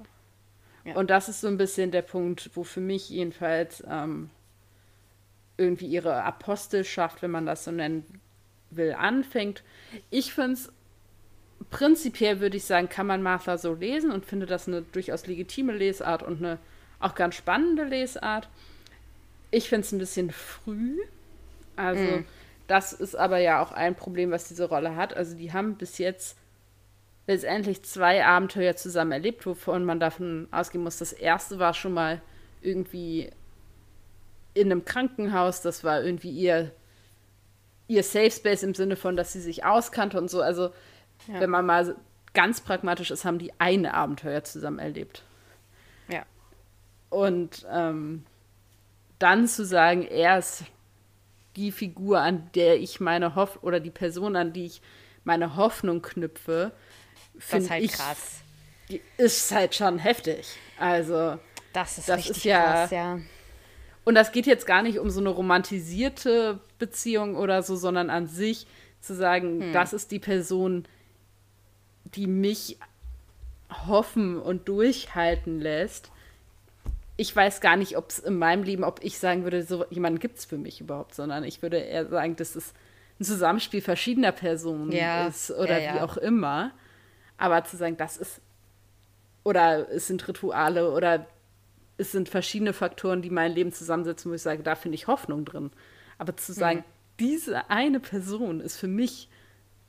Ja. 0.84 0.94
Und 0.96 1.10
das 1.10 1.28
ist 1.28 1.40
so 1.40 1.48
ein 1.48 1.56
bisschen 1.56 1.90
der 1.90 2.02
Punkt, 2.02 2.50
wo 2.54 2.62
für 2.62 2.80
mich 2.80 3.08
jedenfalls 3.08 3.82
ähm, 3.88 4.30
irgendwie 5.56 5.86
ihre 5.86 6.22
Apostelschaft, 6.24 7.22
wenn 7.22 7.30
man 7.30 7.46
das 7.46 7.64
so 7.64 7.70
nennen 7.70 8.04
will, 8.70 8.92
anfängt. 8.92 9.62
Ich 10.10 10.32
finde 10.32 10.54
es 10.54 10.72
prinzipiell, 11.70 12.40
würde 12.40 12.56
ich 12.56 12.64
sagen, 12.64 12.88
kann 12.88 13.06
man 13.06 13.22
Martha 13.22 13.58
so 13.58 13.74
lesen 13.74 14.10
und 14.10 14.26
finde 14.26 14.46
das 14.46 14.68
eine 14.68 14.82
durchaus 14.82 15.26
legitime 15.26 15.72
Lesart 15.72 16.22
und 16.22 16.38
eine 16.38 16.58
auch 17.00 17.14
ganz 17.14 17.34
spannende 17.34 17.84
Lesart. 17.84 18.48
Ich 19.50 19.68
finde 19.68 19.84
es 19.84 19.92
ein 19.92 19.98
bisschen 19.98 20.30
früh. 20.30 20.98
Also, 21.76 22.02
mm. 22.02 22.24
das 22.66 22.92
ist 22.92 23.14
aber 23.14 23.38
ja 23.38 23.62
auch 23.62 23.72
ein 23.72 23.94
Problem, 23.94 24.30
was 24.30 24.48
diese 24.48 24.68
Rolle 24.68 24.96
hat. 24.96 25.16
Also, 25.16 25.36
die 25.36 25.52
haben 25.52 25.76
bis 25.76 25.98
jetzt 25.98 26.36
letztendlich 27.26 27.82
zwei 27.82 28.24
Abenteuer 28.24 28.76
zusammen 28.76 29.12
erlebt, 29.12 29.46
wovon 29.46 29.84
man 29.84 30.00
davon 30.00 30.48
ausgehen 30.50 30.84
muss. 30.84 30.98
Das 30.98 31.12
erste 31.12 31.58
war 31.58 31.74
schon 31.74 31.94
mal 31.94 32.20
irgendwie 32.62 33.30
in 34.54 34.70
einem 34.70 34.84
Krankenhaus. 34.84 35.60
Das 35.60 35.84
war 35.84 36.02
irgendwie 36.02 36.30
ihr 36.30 36.72
ihr 37.86 38.02
Safe 38.02 38.30
Space 38.30 38.62
im 38.62 38.74
Sinne 38.74 38.96
von, 38.96 39.16
dass 39.16 39.32
sie 39.32 39.40
sich 39.40 39.64
auskannte 39.64 40.18
und 40.18 40.30
so. 40.30 40.40
Also, 40.40 40.70
ja. 41.28 41.40
wenn 41.40 41.50
man 41.50 41.66
mal 41.66 41.96
ganz 42.32 42.60
pragmatisch 42.60 43.10
ist, 43.10 43.24
haben 43.24 43.38
die 43.38 43.52
eine 43.58 43.94
Abenteuer 43.94 44.42
zusammen 44.44 44.78
erlebt. 44.78 45.22
Ja. 46.08 46.24
Und 47.10 47.66
ähm, 47.70 48.24
dann 49.18 49.46
zu 49.46 49.64
sagen, 49.64 50.02
er 50.02 50.38
ist 50.38 50.64
die 51.56 51.70
Figur, 51.70 52.20
an 52.20 52.50
der 52.54 52.80
ich 52.80 53.00
meine 53.00 53.34
Hoffnung, 53.36 53.64
oder 53.64 53.80
die 53.80 53.90
Person, 53.90 54.34
an 54.34 54.52
die 54.52 54.66
ich 54.66 54.82
meine 55.22 55.56
Hoffnung 55.56 56.02
knüpfe, 56.02 56.72
finde 57.38 57.70
halt 57.70 57.84
ich 57.84 57.92
krass. 57.92 58.40
Ist 59.16 59.52
halt 59.52 59.74
schon 59.74 59.98
heftig. 59.98 60.46
Also, 60.78 61.38
das 61.72 61.98
ist, 61.98 62.08
das 62.08 62.28
ist 62.28 62.44
ja, 62.44 62.62
krass, 62.62 62.90
ja. 62.90 63.18
Und 64.04 64.14
das 64.14 64.32
geht 64.32 64.46
jetzt 64.46 64.66
gar 64.66 64.82
nicht 64.82 64.98
um 64.98 65.10
so 65.10 65.20
eine 65.20 65.30
romantisierte 65.30 66.60
Beziehung 66.78 67.36
oder 67.36 67.62
so, 67.62 67.74
sondern 67.76 68.10
an 68.10 68.26
sich 68.26 68.66
zu 69.00 69.14
sagen, 69.14 69.62
hm. 69.62 69.72
das 69.72 69.92
ist 69.92 70.10
die 70.10 70.18
Person, 70.18 70.84
die 72.04 72.26
mich 72.26 72.78
hoffen 73.86 74.38
und 74.38 74.68
durchhalten 74.68 75.60
lässt. 75.60 76.10
Ich 77.16 77.34
weiß 77.34 77.60
gar 77.60 77.76
nicht, 77.76 77.96
ob 77.96 78.10
es 78.10 78.18
in 78.18 78.38
meinem 78.38 78.62
Leben, 78.62 78.84
ob 78.84 79.02
ich 79.02 79.18
sagen 79.18 79.44
würde, 79.44 79.62
so 79.62 79.84
jemanden 79.90 80.18
gibt 80.18 80.38
es 80.38 80.44
für 80.44 80.58
mich 80.58 80.80
überhaupt, 80.80 81.14
sondern 81.14 81.44
ich 81.44 81.62
würde 81.62 81.78
eher 81.78 82.06
sagen, 82.06 82.36
dass 82.36 82.56
es 82.56 82.74
ein 83.20 83.24
Zusammenspiel 83.24 83.80
verschiedener 83.80 84.32
Personen 84.32 84.90
ja. 84.90 85.28
ist 85.28 85.50
oder 85.50 85.78
ja, 85.78 85.86
ja. 85.86 85.94
wie 85.94 86.00
auch 86.00 86.16
immer. 86.16 86.72
Aber 87.38 87.64
zu 87.64 87.76
sagen, 87.76 87.96
das 87.96 88.16
ist, 88.16 88.40
oder 89.44 89.88
es 89.90 90.08
sind 90.08 90.26
Rituale 90.26 90.90
oder 90.90 91.26
es 91.96 92.12
sind 92.12 92.28
verschiedene 92.28 92.72
Faktoren, 92.72 93.22
die 93.22 93.30
mein 93.30 93.52
Leben 93.52 93.72
zusammensetzen, 93.72 94.30
wo 94.30 94.34
ich 94.34 94.42
sage, 94.42 94.62
da 94.62 94.74
finde 94.74 94.96
ich 94.96 95.06
Hoffnung 95.06 95.44
drin. 95.44 95.70
Aber 96.18 96.36
zu 96.36 96.52
sagen, 96.52 96.80
mhm. 96.80 96.84
diese 97.20 97.70
eine 97.70 98.00
Person 98.00 98.60
ist 98.60 98.76
für 98.76 98.88
mich 98.88 99.28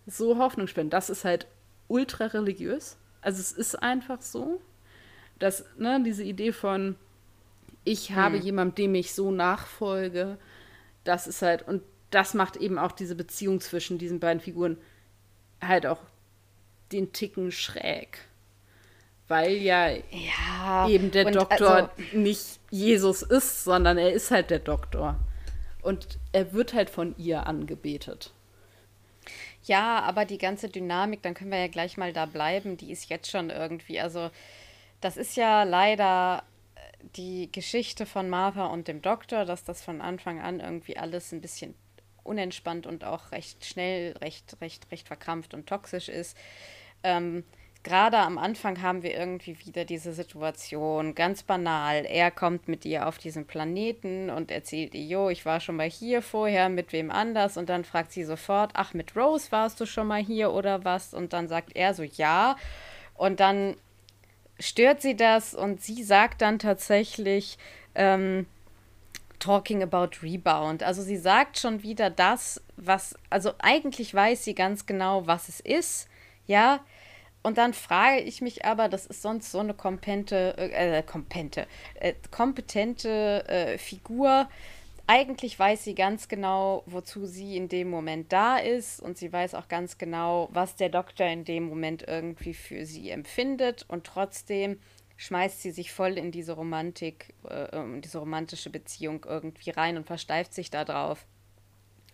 so 0.05 0.37
hoffnungsspendend, 0.37 0.93
das 0.93 1.09
ist 1.09 1.25
halt 1.25 1.47
ultra 1.87 2.25
religiös. 2.25 2.97
Also 3.21 3.39
es 3.39 3.51
ist 3.51 3.81
einfach 3.81 4.21
so, 4.21 4.61
dass 5.39 5.65
ne, 5.77 6.01
diese 6.03 6.23
Idee 6.23 6.51
von, 6.51 6.95
ich 7.83 8.11
habe 8.11 8.37
mhm. 8.37 8.43
jemandem, 8.43 8.75
dem 8.75 8.95
ich 8.95 9.13
so 9.13 9.31
nachfolge, 9.31 10.37
das 11.03 11.27
ist 11.27 11.41
halt, 11.41 11.67
und 11.67 11.81
das 12.11 12.33
macht 12.33 12.55
eben 12.55 12.77
auch 12.77 12.91
diese 12.91 13.15
Beziehung 13.15 13.59
zwischen 13.61 13.97
diesen 13.97 14.19
beiden 14.19 14.39
Figuren 14.39 14.77
halt 15.61 15.85
auch 15.85 15.99
den 16.91 17.11
Ticken 17.11 17.51
schräg. 17.51 18.19
Weil 19.27 19.53
ja, 19.53 19.89
ja 19.89 20.87
eben 20.87 21.09
der 21.11 21.31
Doktor 21.31 21.75
also, 21.75 21.89
nicht 22.13 22.59
Jesus 22.69 23.23
ist, 23.23 23.63
sondern 23.63 23.97
er 23.97 24.13
ist 24.13 24.29
halt 24.29 24.51
der 24.51 24.59
Doktor. 24.59 25.19
Und 25.81 26.19
er 26.31 26.53
wird 26.53 26.73
halt 26.73 26.89
von 26.89 27.15
ihr 27.17 27.47
angebetet. 27.47 28.31
Ja, 29.63 30.01
aber 30.01 30.25
die 30.25 30.37
ganze 30.37 30.69
Dynamik, 30.69 31.23
dann 31.23 31.33
können 31.33 31.51
wir 31.51 31.59
ja 31.59 31.67
gleich 31.67 31.97
mal 31.97 32.13
da 32.13 32.27
bleiben, 32.27 32.77
die 32.77 32.91
ist 32.91 33.09
jetzt 33.09 33.31
schon 33.31 33.49
irgendwie, 33.49 33.99
also 33.99 34.29
das 35.01 35.17
ist 35.17 35.35
ja 35.37 35.63
leider 35.63 36.43
äh, 36.75 36.79
die 37.15 37.51
Geschichte 37.51 38.05
von 38.05 38.29
Martha 38.29 38.67
und 38.67 38.87
dem 38.87 39.01
Doktor, 39.01 39.45
dass 39.45 39.63
das 39.63 39.83
von 39.83 40.01
Anfang 40.01 40.39
an 40.39 40.59
irgendwie 40.59 40.97
alles 40.97 41.31
ein 41.31 41.41
bisschen 41.41 41.73
unentspannt 42.23 42.85
und 42.85 43.03
auch 43.03 43.31
recht 43.31 43.65
schnell, 43.65 44.15
recht, 44.17 44.57
recht, 44.61 44.91
recht 44.91 45.07
verkrampft 45.07 45.53
und 45.55 45.67
toxisch 45.67 46.09
ist. 46.09 46.37
Ähm, 47.03 47.43
Gerade 47.85 48.17
am 48.17 48.39
Anfang 48.39 48.81
haben 48.81 49.03
wir 49.03 49.15
irgendwie 49.15 49.59
wieder 49.63 49.85
diese 49.85 50.11
Situation, 50.11 51.13
ganz 51.13 51.43
banal. 51.43 52.03
Er 52.03 52.31
kommt 52.31 52.67
mit 52.67 52.83
ihr 52.83 53.07
auf 53.07 53.19
diesen 53.19 53.45
Planeten 53.45 54.31
und 54.31 54.49
erzählt 54.49 54.95
ihr, 54.95 55.03
jo, 55.03 55.29
ich 55.29 55.45
war 55.45 55.59
schon 55.59 55.75
mal 55.75 55.87
hier 55.87 56.23
vorher, 56.23 56.69
mit 56.69 56.93
wem 56.93 57.11
anders? 57.11 57.57
Und 57.57 57.69
dann 57.69 57.85
fragt 57.85 58.11
sie 58.11 58.23
sofort, 58.23 58.71
ach, 58.73 58.95
mit 58.95 59.15
Rose 59.15 59.51
warst 59.51 59.79
du 59.79 59.85
schon 59.85 60.07
mal 60.07 60.19
hier 60.19 60.51
oder 60.51 60.83
was? 60.83 61.13
Und 61.13 61.31
dann 61.31 61.47
sagt 61.47 61.75
er 61.75 61.93
so, 61.93 62.01
ja. 62.01 62.55
Und 63.13 63.39
dann 63.39 63.75
stört 64.59 65.03
sie 65.03 65.15
das 65.15 65.53
und 65.53 65.79
sie 65.79 66.01
sagt 66.01 66.41
dann 66.41 66.57
tatsächlich, 66.57 67.59
ähm, 67.93 68.47
talking 69.37 69.83
about 69.83 70.23
Rebound. 70.23 70.81
Also 70.81 71.03
sie 71.03 71.17
sagt 71.17 71.59
schon 71.59 71.83
wieder 71.83 72.09
das, 72.09 72.59
was, 72.77 73.13
also 73.29 73.53
eigentlich 73.59 74.11
weiß 74.11 74.43
sie 74.43 74.55
ganz 74.55 74.87
genau, 74.87 75.27
was 75.27 75.49
es 75.49 75.59
ist, 75.59 76.07
ja, 76.47 76.79
und 77.45 77.59
dann 77.59 77.75
frage 77.75 78.21
ich 78.21 78.41
mich 78.41 78.65
aber, 78.65 78.89
das 78.89 79.05
ist 79.05 79.21
sonst 79.21 79.51
so 79.51 79.59
eine 79.59 79.75
kompente, 79.75 80.57
äh, 80.57 81.03
kompente, 81.03 81.67
äh, 81.93 82.15
kompetente 82.31 83.47
äh, 83.47 83.77
Figur. 83.77 84.49
Eigentlich 85.05 85.59
weiß 85.59 85.83
sie 85.83 85.93
ganz 85.93 86.27
genau, 86.27 86.81
wozu 86.87 87.27
sie 87.27 87.55
in 87.55 87.69
dem 87.69 87.87
Moment 87.87 88.33
da 88.33 88.57
ist 88.57 88.99
und 88.99 89.19
sie 89.19 89.31
weiß 89.31 89.53
auch 89.53 89.67
ganz 89.67 89.99
genau, 89.99 90.49
was 90.53 90.75
der 90.75 90.89
Doktor 90.89 91.27
in 91.27 91.45
dem 91.45 91.69
Moment 91.69 92.03
irgendwie 92.07 92.55
für 92.55 92.83
sie 92.83 93.11
empfindet 93.11 93.85
und 93.87 94.07
trotzdem 94.07 94.79
schmeißt 95.17 95.61
sie 95.61 95.69
sich 95.69 95.91
voll 95.91 96.17
in 96.17 96.31
diese 96.31 96.53
Romantik, 96.53 97.35
äh, 97.47 97.67
diese 97.99 98.17
romantische 98.17 98.71
Beziehung 98.71 99.23
irgendwie 99.23 99.69
rein 99.69 99.97
und 99.97 100.07
versteift 100.07 100.55
sich 100.55 100.71
da 100.71 100.83
drauf. 100.83 101.27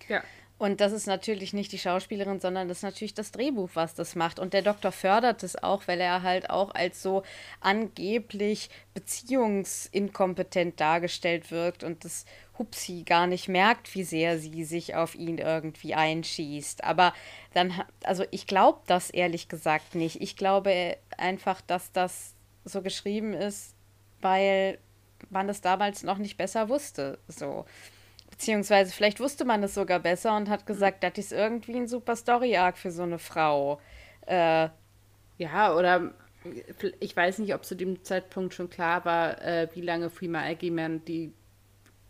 Ja. 0.09 0.21
Und 0.61 0.79
das 0.79 0.91
ist 0.91 1.07
natürlich 1.07 1.53
nicht 1.53 1.71
die 1.71 1.79
Schauspielerin, 1.79 2.39
sondern 2.39 2.67
das 2.67 2.77
ist 2.77 2.83
natürlich 2.83 3.15
das 3.15 3.31
Drehbuch, 3.31 3.71
was 3.73 3.95
das 3.95 4.15
macht. 4.15 4.37
Und 4.37 4.53
der 4.53 4.61
Doktor 4.61 4.91
fördert 4.91 5.41
es 5.41 5.55
auch, 5.63 5.87
weil 5.87 5.99
er 5.99 6.21
halt 6.21 6.51
auch 6.51 6.75
als 6.75 7.01
so 7.01 7.23
angeblich 7.61 8.69
beziehungsinkompetent 8.93 10.79
dargestellt 10.79 11.49
wirkt 11.49 11.83
und 11.83 12.05
das 12.05 12.25
Hupsi 12.59 13.01
gar 13.07 13.25
nicht 13.25 13.47
merkt, 13.47 13.95
wie 13.95 14.03
sehr 14.03 14.37
sie 14.37 14.63
sich 14.63 14.93
auf 14.93 15.15
ihn 15.15 15.39
irgendwie 15.39 15.95
einschießt. 15.95 16.83
Aber 16.83 17.15
dann, 17.55 17.73
also 18.03 18.23
ich 18.29 18.45
glaube 18.45 18.81
das 18.85 19.09
ehrlich 19.09 19.49
gesagt 19.49 19.95
nicht. 19.95 20.21
Ich 20.21 20.37
glaube 20.37 20.95
einfach, 21.17 21.61
dass 21.61 21.91
das 21.91 22.35
so 22.65 22.83
geschrieben 22.83 23.33
ist, 23.33 23.73
weil 24.21 24.77
man 25.31 25.49
es 25.49 25.61
damals 25.61 26.03
noch 26.03 26.19
nicht 26.19 26.37
besser 26.37 26.69
wusste. 26.69 27.17
So. 27.27 27.65
Beziehungsweise 28.41 28.91
vielleicht 28.91 29.19
wusste 29.19 29.45
man 29.45 29.61
es 29.61 29.75
sogar 29.75 29.99
besser 29.99 30.35
und 30.35 30.49
hat 30.49 30.65
gesagt, 30.65 31.03
das 31.03 31.15
ist 31.19 31.31
irgendwie 31.31 31.75
ein 31.75 31.87
super 31.87 32.15
Story-Arc 32.15 32.75
für 32.75 32.89
so 32.89 33.03
eine 33.03 33.19
Frau. 33.19 33.79
Äh, 34.25 34.69
ja, 35.37 35.75
oder 35.75 36.15
ich 36.99 37.15
weiß 37.15 37.37
nicht, 37.37 37.53
ob 37.53 37.63
zu 37.63 37.75
dem 37.75 38.03
Zeitpunkt 38.03 38.55
schon 38.55 38.67
klar 38.67 39.05
war, 39.05 39.39
äh, 39.43 39.67
wie 39.75 39.81
lange 39.81 40.09
Freema 40.09 40.41
Agyeman 40.41 41.05
die 41.05 41.33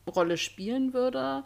Rolle 0.08 0.38
spielen 0.38 0.94
würde. 0.94 1.44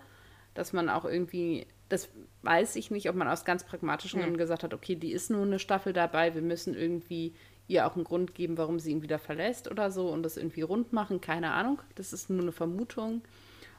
Dass 0.54 0.72
man 0.72 0.90
auch 0.90 1.06
irgendwie, 1.06 1.66
das 1.90 2.10
weiß 2.44 2.76
ich 2.76 2.92
nicht, 2.92 3.10
ob 3.10 3.16
man 3.16 3.28
aus 3.28 3.44
ganz 3.44 3.64
pragmatischen 3.64 4.20
Gründen 4.20 4.36
hm. 4.36 4.40
gesagt 4.40 4.62
hat, 4.62 4.76
okay, 4.76 4.96
die 4.96 5.14
ist 5.14 5.32
nur 5.32 5.42
eine 5.42 5.58
Staffel 5.58 5.94
dabei, 5.94 6.36
wir 6.36 6.44
müssen 6.44 6.76
irgendwie 6.76 7.34
ihr 7.68 7.88
auch 7.88 7.96
einen 7.96 8.04
Grund 8.04 8.36
geben, 8.36 8.60
warum 8.60 8.78
sie 8.78 8.92
ihn 8.92 9.02
wieder 9.02 9.18
verlässt 9.18 9.68
oder 9.68 9.90
so 9.90 10.10
und 10.10 10.22
das 10.22 10.38
irgendwie 10.38 10.62
rund 10.62 10.94
machen, 10.94 11.22
keine 11.22 11.54
Ahnung. 11.54 11.82
Das 11.96 12.14
ist 12.14 12.30
nur 12.30 12.44
eine 12.44 12.52
Vermutung. 12.52 13.24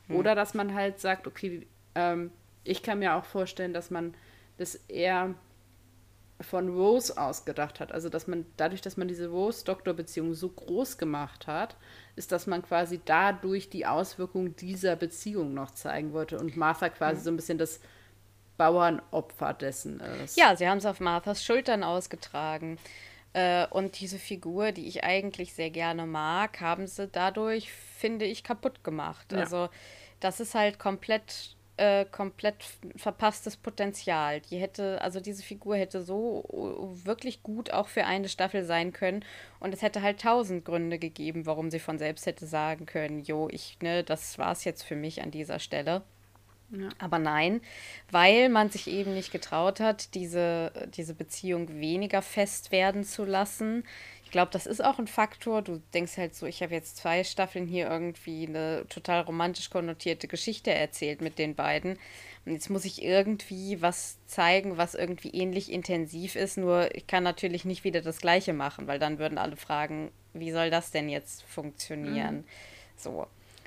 Hm. 0.08 0.16
Oder 0.16 0.34
dass 0.34 0.54
man 0.54 0.74
halt 0.74 1.00
sagt, 1.00 1.26
okay, 1.26 1.66
ähm, 1.94 2.30
ich 2.64 2.82
kann 2.82 2.98
mir 2.98 3.14
auch 3.14 3.24
vorstellen, 3.24 3.72
dass 3.72 3.90
man 3.90 4.14
das 4.58 4.74
eher 4.88 5.34
von 6.40 6.68
Rose 6.68 7.16
ausgedacht 7.16 7.80
hat. 7.80 7.92
Also, 7.92 8.08
dass 8.08 8.26
man 8.26 8.44
dadurch, 8.56 8.82
dass 8.82 8.96
man 8.96 9.08
diese 9.08 9.28
Rose-Doktor-Beziehung 9.28 10.34
so 10.34 10.50
groß 10.50 10.98
gemacht 10.98 11.46
hat, 11.46 11.76
ist, 12.14 12.30
dass 12.30 12.46
man 12.46 12.62
quasi 12.62 13.00
dadurch 13.04 13.70
die 13.70 13.86
Auswirkungen 13.86 14.54
dieser 14.56 14.96
Beziehung 14.96 15.54
noch 15.54 15.70
zeigen 15.70 16.12
wollte 16.12 16.38
und 16.38 16.56
Martha 16.56 16.88
quasi 16.90 17.20
mhm. 17.20 17.24
so 17.24 17.30
ein 17.30 17.36
bisschen 17.36 17.58
das 17.58 17.80
Bauernopfer 18.58 19.54
dessen 19.54 20.00
ist. 20.24 20.36
Ja, 20.36 20.56
sie 20.56 20.68
haben 20.68 20.78
es 20.78 20.86
auf 20.86 21.00
Marthas 21.00 21.44
Schultern 21.44 21.82
ausgetragen. 21.82 22.78
Äh, 23.36 23.66
und 23.68 24.00
diese 24.00 24.18
Figur, 24.18 24.72
die 24.72 24.88
ich 24.88 25.04
eigentlich 25.04 25.52
sehr 25.52 25.68
gerne 25.68 26.06
mag, 26.06 26.58
haben 26.62 26.86
sie 26.86 27.06
dadurch, 27.06 27.70
finde 27.70 28.24
ich, 28.24 28.42
kaputt 28.42 28.82
gemacht. 28.82 29.30
Ja. 29.30 29.40
Also 29.40 29.68
das 30.20 30.40
ist 30.40 30.54
halt 30.54 30.78
komplett, 30.78 31.54
äh, 31.76 32.06
komplett 32.06 32.64
verpasstes 32.96 33.58
Potenzial. 33.58 34.40
Die 34.40 34.56
hätte, 34.56 35.02
also 35.02 35.20
diese 35.20 35.42
Figur 35.42 35.76
hätte 35.76 36.00
so 36.00 36.44
wirklich 37.04 37.42
gut 37.42 37.70
auch 37.74 37.88
für 37.88 38.06
eine 38.06 38.30
Staffel 38.30 38.64
sein 38.64 38.94
können. 38.94 39.22
Und 39.60 39.74
es 39.74 39.82
hätte 39.82 40.00
halt 40.00 40.22
tausend 40.22 40.64
Gründe 40.64 40.98
gegeben, 40.98 41.44
warum 41.44 41.70
sie 41.70 41.78
von 41.78 41.98
selbst 41.98 42.24
hätte 42.24 42.46
sagen 42.46 42.86
können, 42.86 43.20
jo, 43.20 43.50
ich, 43.50 43.76
ne, 43.82 44.02
das 44.02 44.38
war's 44.38 44.64
jetzt 44.64 44.82
für 44.82 44.96
mich 44.96 45.20
an 45.20 45.30
dieser 45.30 45.58
Stelle. 45.58 46.04
Ja. 46.70 46.88
Aber 46.98 47.18
nein, 47.18 47.60
weil 48.10 48.48
man 48.48 48.70
sich 48.70 48.88
eben 48.88 49.14
nicht 49.14 49.30
getraut 49.30 49.80
hat, 49.80 50.14
diese, 50.14 50.72
diese 50.96 51.14
Beziehung 51.14 51.68
weniger 51.80 52.22
fest 52.22 52.72
werden 52.72 53.04
zu 53.04 53.24
lassen. 53.24 53.84
Ich 54.24 54.32
glaube, 54.32 54.50
das 54.50 54.66
ist 54.66 54.84
auch 54.84 54.98
ein 54.98 55.06
Faktor. 55.06 55.62
Du 55.62 55.80
denkst 55.94 56.16
halt 56.16 56.34
so, 56.34 56.46
ich 56.46 56.62
habe 56.62 56.74
jetzt 56.74 56.96
zwei 56.96 57.22
Staffeln 57.22 57.66
hier 57.66 57.88
irgendwie 57.88 58.46
eine 58.46 58.84
total 58.88 59.20
romantisch 59.22 59.70
konnotierte 59.70 60.26
Geschichte 60.26 60.72
erzählt 60.72 61.20
mit 61.20 61.38
den 61.38 61.54
beiden. 61.54 61.98
Und 62.44 62.52
jetzt 62.52 62.68
muss 62.68 62.84
ich 62.84 63.02
irgendwie 63.02 63.80
was 63.82 64.18
zeigen, 64.26 64.76
was 64.76 64.94
irgendwie 64.94 65.30
ähnlich 65.30 65.70
intensiv 65.70 66.34
ist. 66.34 66.58
Nur 66.58 66.94
ich 66.94 67.06
kann 67.06 67.22
natürlich 67.22 67.64
nicht 67.64 67.84
wieder 67.84 68.02
das 68.02 68.18
Gleiche 68.18 68.52
machen, 68.52 68.88
weil 68.88 68.98
dann 68.98 69.18
würden 69.18 69.38
alle 69.38 69.56
fragen, 69.56 70.10
wie 70.32 70.50
soll 70.50 70.70
das 70.70 70.90
denn 70.90 71.08
jetzt 71.08 71.44
funktionieren? 71.44 72.38
Mhm. 72.38 72.44
So. 72.96 73.26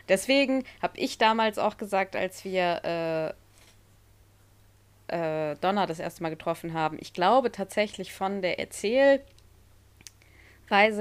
Deswegen 0.09 0.63
habe 0.81 0.97
ich 0.97 1.17
damals 1.17 1.57
auch 1.57 1.77
gesagt, 1.77 2.15
als 2.15 2.43
wir 2.43 3.35
äh, 5.07 5.51
äh, 5.51 5.55
Donna 5.61 5.85
das 5.85 5.99
erste 5.99 6.23
Mal 6.23 6.29
getroffen 6.29 6.73
haben. 6.73 6.97
Ich 6.99 7.13
glaube 7.13 7.51
tatsächlich 7.51 8.13
von 8.13 8.41
der 8.41 8.59
Erzählreise 8.59 9.23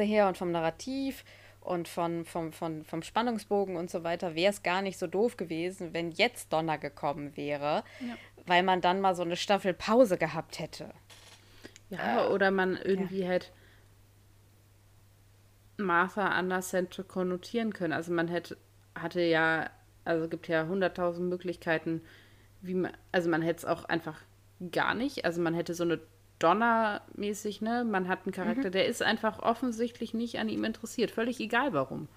her 0.02 0.28
und 0.28 0.36
vom 0.36 0.50
Narrativ 0.52 1.24
und 1.60 1.88
von, 1.88 2.24
vom, 2.24 2.52
von, 2.52 2.84
vom 2.84 3.02
Spannungsbogen 3.02 3.76
und 3.76 3.90
so 3.90 4.04
weiter 4.04 4.34
wäre 4.34 4.50
es 4.52 4.62
gar 4.62 4.80
nicht 4.82 4.98
so 4.98 5.06
doof 5.06 5.36
gewesen, 5.36 5.92
wenn 5.92 6.12
jetzt 6.12 6.52
Donner 6.52 6.78
gekommen 6.78 7.36
wäre, 7.36 7.84
ja. 8.00 8.16
weil 8.46 8.62
man 8.62 8.80
dann 8.80 9.00
mal 9.00 9.14
so 9.14 9.22
eine 9.22 9.36
Staffel 9.36 9.74
Pause 9.74 10.16
gehabt 10.16 10.58
hätte. 10.58 10.90
Ja, 11.90 12.24
äh, 12.24 12.28
oder 12.28 12.50
man 12.50 12.76
irgendwie 12.76 13.20
ja. 13.22 13.28
halt 13.28 13.52
Martha 15.76 16.28
anders 16.28 16.72
hätte 16.72 17.04
konnotieren 17.04 17.72
können. 17.72 17.92
Also 17.92 18.12
man 18.12 18.28
hätte, 18.28 18.56
hatte 19.02 19.20
ja, 19.20 19.70
also 20.04 20.28
gibt 20.28 20.48
ja 20.48 20.66
hunderttausend 20.66 21.28
Möglichkeiten, 21.28 22.02
wie 22.60 22.74
man, 22.74 22.92
also 23.12 23.30
man 23.30 23.42
hätte 23.42 23.58
es 23.58 23.64
auch 23.64 23.84
einfach 23.84 24.20
gar 24.72 24.94
nicht. 24.94 25.24
Also 25.24 25.40
man 25.40 25.54
hätte 25.54 25.74
so 25.74 25.84
eine 25.84 26.00
Donner-mäßig, 26.38 27.60
ne? 27.60 27.84
Man 27.84 28.08
hat 28.08 28.20
einen 28.24 28.32
Charakter, 28.32 28.68
mhm. 28.68 28.72
der 28.72 28.86
ist 28.86 29.02
einfach 29.02 29.40
offensichtlich 29.40 30.14
nicht 30.14 30.38
an 30.38 30.48
ihm 30.48 30.64
interessiert. 30.64 31.10
Völlig 31.10 31.40
egal 31.40 31.72
warum. 31.72 32.08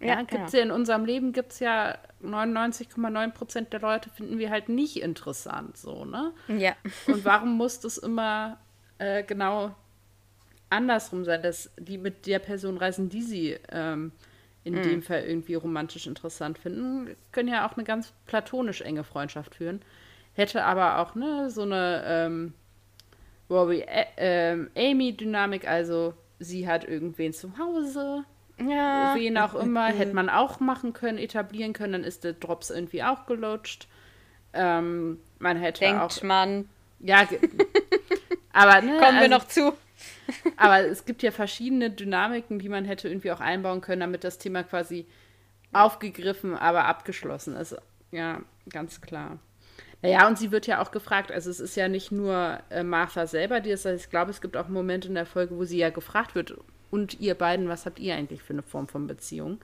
Ja, 0.00 0.06
ja 0.06 0.22
gibt's 0.22 0.52
ja. 0.52 0.60
ja 0.60 0.64
in 0.64 0.70
unserem 0.70 1.04
Leben 1.04 1.32
gibt 1.32 1.52
es 1.52 1.60
ja 1.60 1.98
99,9 2.22 3.30
Prozent 3.32 3.72
der 3.72 3.80
Leute 3.80 4.10
finden 4.10 4.38
wir 4.38 4.50
halt 4.50 4.68
nicht 4.68 5.00
interessant, 5.02 5.76
so, 5.76 6.04
ne? 6.04 6.32
Ja. 6.48 6.74
Und 7.06 7.24
warum 7.24 7.56
muss 7.56 7.80
das 7.80 7.98
immer 7.98 8.58
äh, 8.98 9.22
genau 9.22 9.74
andersrum 10.70 11.24
sein, 11.24 11.42
dass 11.42 11.70
die 11.78 11.98
mit 11.98 12.26
der 12.26 12.38
Person 12.38 12.78
reisen, 12.78 13.08
die 13.08 13.22
sie 13.22 13.58
ähm, 13.70 14.12
in 14.64 14.74
mhm. 14.74 14.82
dem 14.82 15.02
Fall 15.02 15.24
irgendwie 15.24 15.54
romantisch 15.54 16.06
interessant 16.06 16.58
finden, 16.58 17.16
können 17.32 17.48
ja 17.48 17.66
auch 17.68 17.76
eine 17.76 17.84
ganz 17.84 18.12
platonisch 18.26 18.82
enge 18.82 19.04
Freundschaft 19.04 19.54
führen. 19.54 19.80
Hätte 20.34 20.64
aber 20.64 20.98
auch 20.98 21.14
ne, 21.14 21.50
so 21.50 21.62
eine 21.62 22.04
ähm, 22.06 22.54
Rory 23.48 23.84
äh, 24.16 24.56
Amy-Dynamik, 24.76 25.66
also 25.66 26.14
sie 26.38 26.68
hat 26.68 26.84
irgendwen 26.84 27.32
zu 27.32 27.58
Hause. 27.58 28.24
Ja. 28.58 29.14
Wen 29.14 29.38
auch 29.38 29.54
immer, 29.54 29.86
hätte 29.86 30.14
man 30.14 30.28
auch 30.28 30.60
machen 30.60 30.92
können, 30.92 31.18
etablieren 31.18 31.72
können, 31.72 31.94
dann 31.94 32.04
ist 32.04 32.24
der 32.24 32.34
Drops 32.34 32.70
irgendwie 32.70 33.02
auch 33.02 33.26
gelutscht. 33.26 33.88
Ähm, 34.52 35.18
man 35.38 35.56
hätte 35.56 35.80
Denkt 35.80 36.00
auch. 36.00 36.22
man. 36.22 36.68
Ja, 36.98 37.26
aber 38.52 38.82
ne, 38.82 38.98
Kommen 38.98 39.16
also, 39.16 39.20
wir 39.20 39.28
noch 39.28 39.46
zu. 39.46 39.72
Aber 40.56 40.86
es 40.86 41.04
gibt 41.04 41.22
ja 41.22 41.30
verschiedene 41.30 41.90
Dynamiken, 41.90 42.58
die 42.58 42.68
man 42.68 42.84
hätte 42.84 43.08
irgendwie 43.08 43.32
auch 43.32 43.40
einbauen 43.40 43.80
können, 43.80 44.00
damit 44.00 44.24
das 44.24 44.38
Thema 44.38 44.62
quasi 44.62 45.06
aufgegriffen, 45.72 46.56
aber 46.56 46.84
abgeschlossen 46.86 47.56
ist. 47.56 47.76
Ja, 48.10 48.40
ganz 48.68 49.00
klar. 49.00 49.38
Naja, 50.02 50.26
und 50.26 50.38
sie 50.38 50.50
wird 50.50 50.66
ja 50.66 50.80
auch 50.80 50.90
gefragt, 50.90 51.30
also 51.30 51.50
es 51.50 51.60
ist 51.60 51.76
ja 51.76 51.88
nicht 51.88 52.10
nur 52.10 52.58
äh, 52.70 52.82
Martha 52.82 53.26
selber, 53.26 53.60
die 53.60 53.70
ist, 53.70 53.86
also 53.86 54.02
ich 54.02 54.10
glaube, 54.10 54.30
es 54.30 54.40
gibt 54.40 54.56
auch 54.56 54.68
Momente 54.68 55.08
in 55.08 55.14
der 55.14 55.26
Folge, 55.26 55.56
wo 55.56 55.64
sie 55.64 55.78
ja 55.78 55.90
gefragt 55.90 56.34
wird, 56.34 56.56
und 56.90 57.20
ihr 57.20 57.34
beiden, 57.34 57.68
was 57.68 57.86
habt 57.86 57.98
ihr 57.98 58.14
eigentlich 58.14 58.42
für 58.42 58.52
eine 58.52 58.62
Form 58.62 58.88
von 58.88 59.06
Beziehung? 59.06 59.60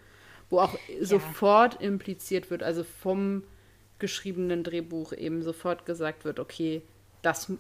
Wo 0.49 0.61
auch 0.61 0.75
ja. 0.75 1.05
sofort 1.05 1.81
impliziert 1.81 2.51
wird, 2.51 2.63
also 2.63 2.85
vom 2.85 3.43
geschriebenen 3.99 4.63
Drehbuch 4.63 5.13
eben 5.13 5.43
sofort 5.43 5.87
gesagt 5.87 6.25
wird, 6.25 6.39
okay, 6.39 6.83
das 7.23 7.53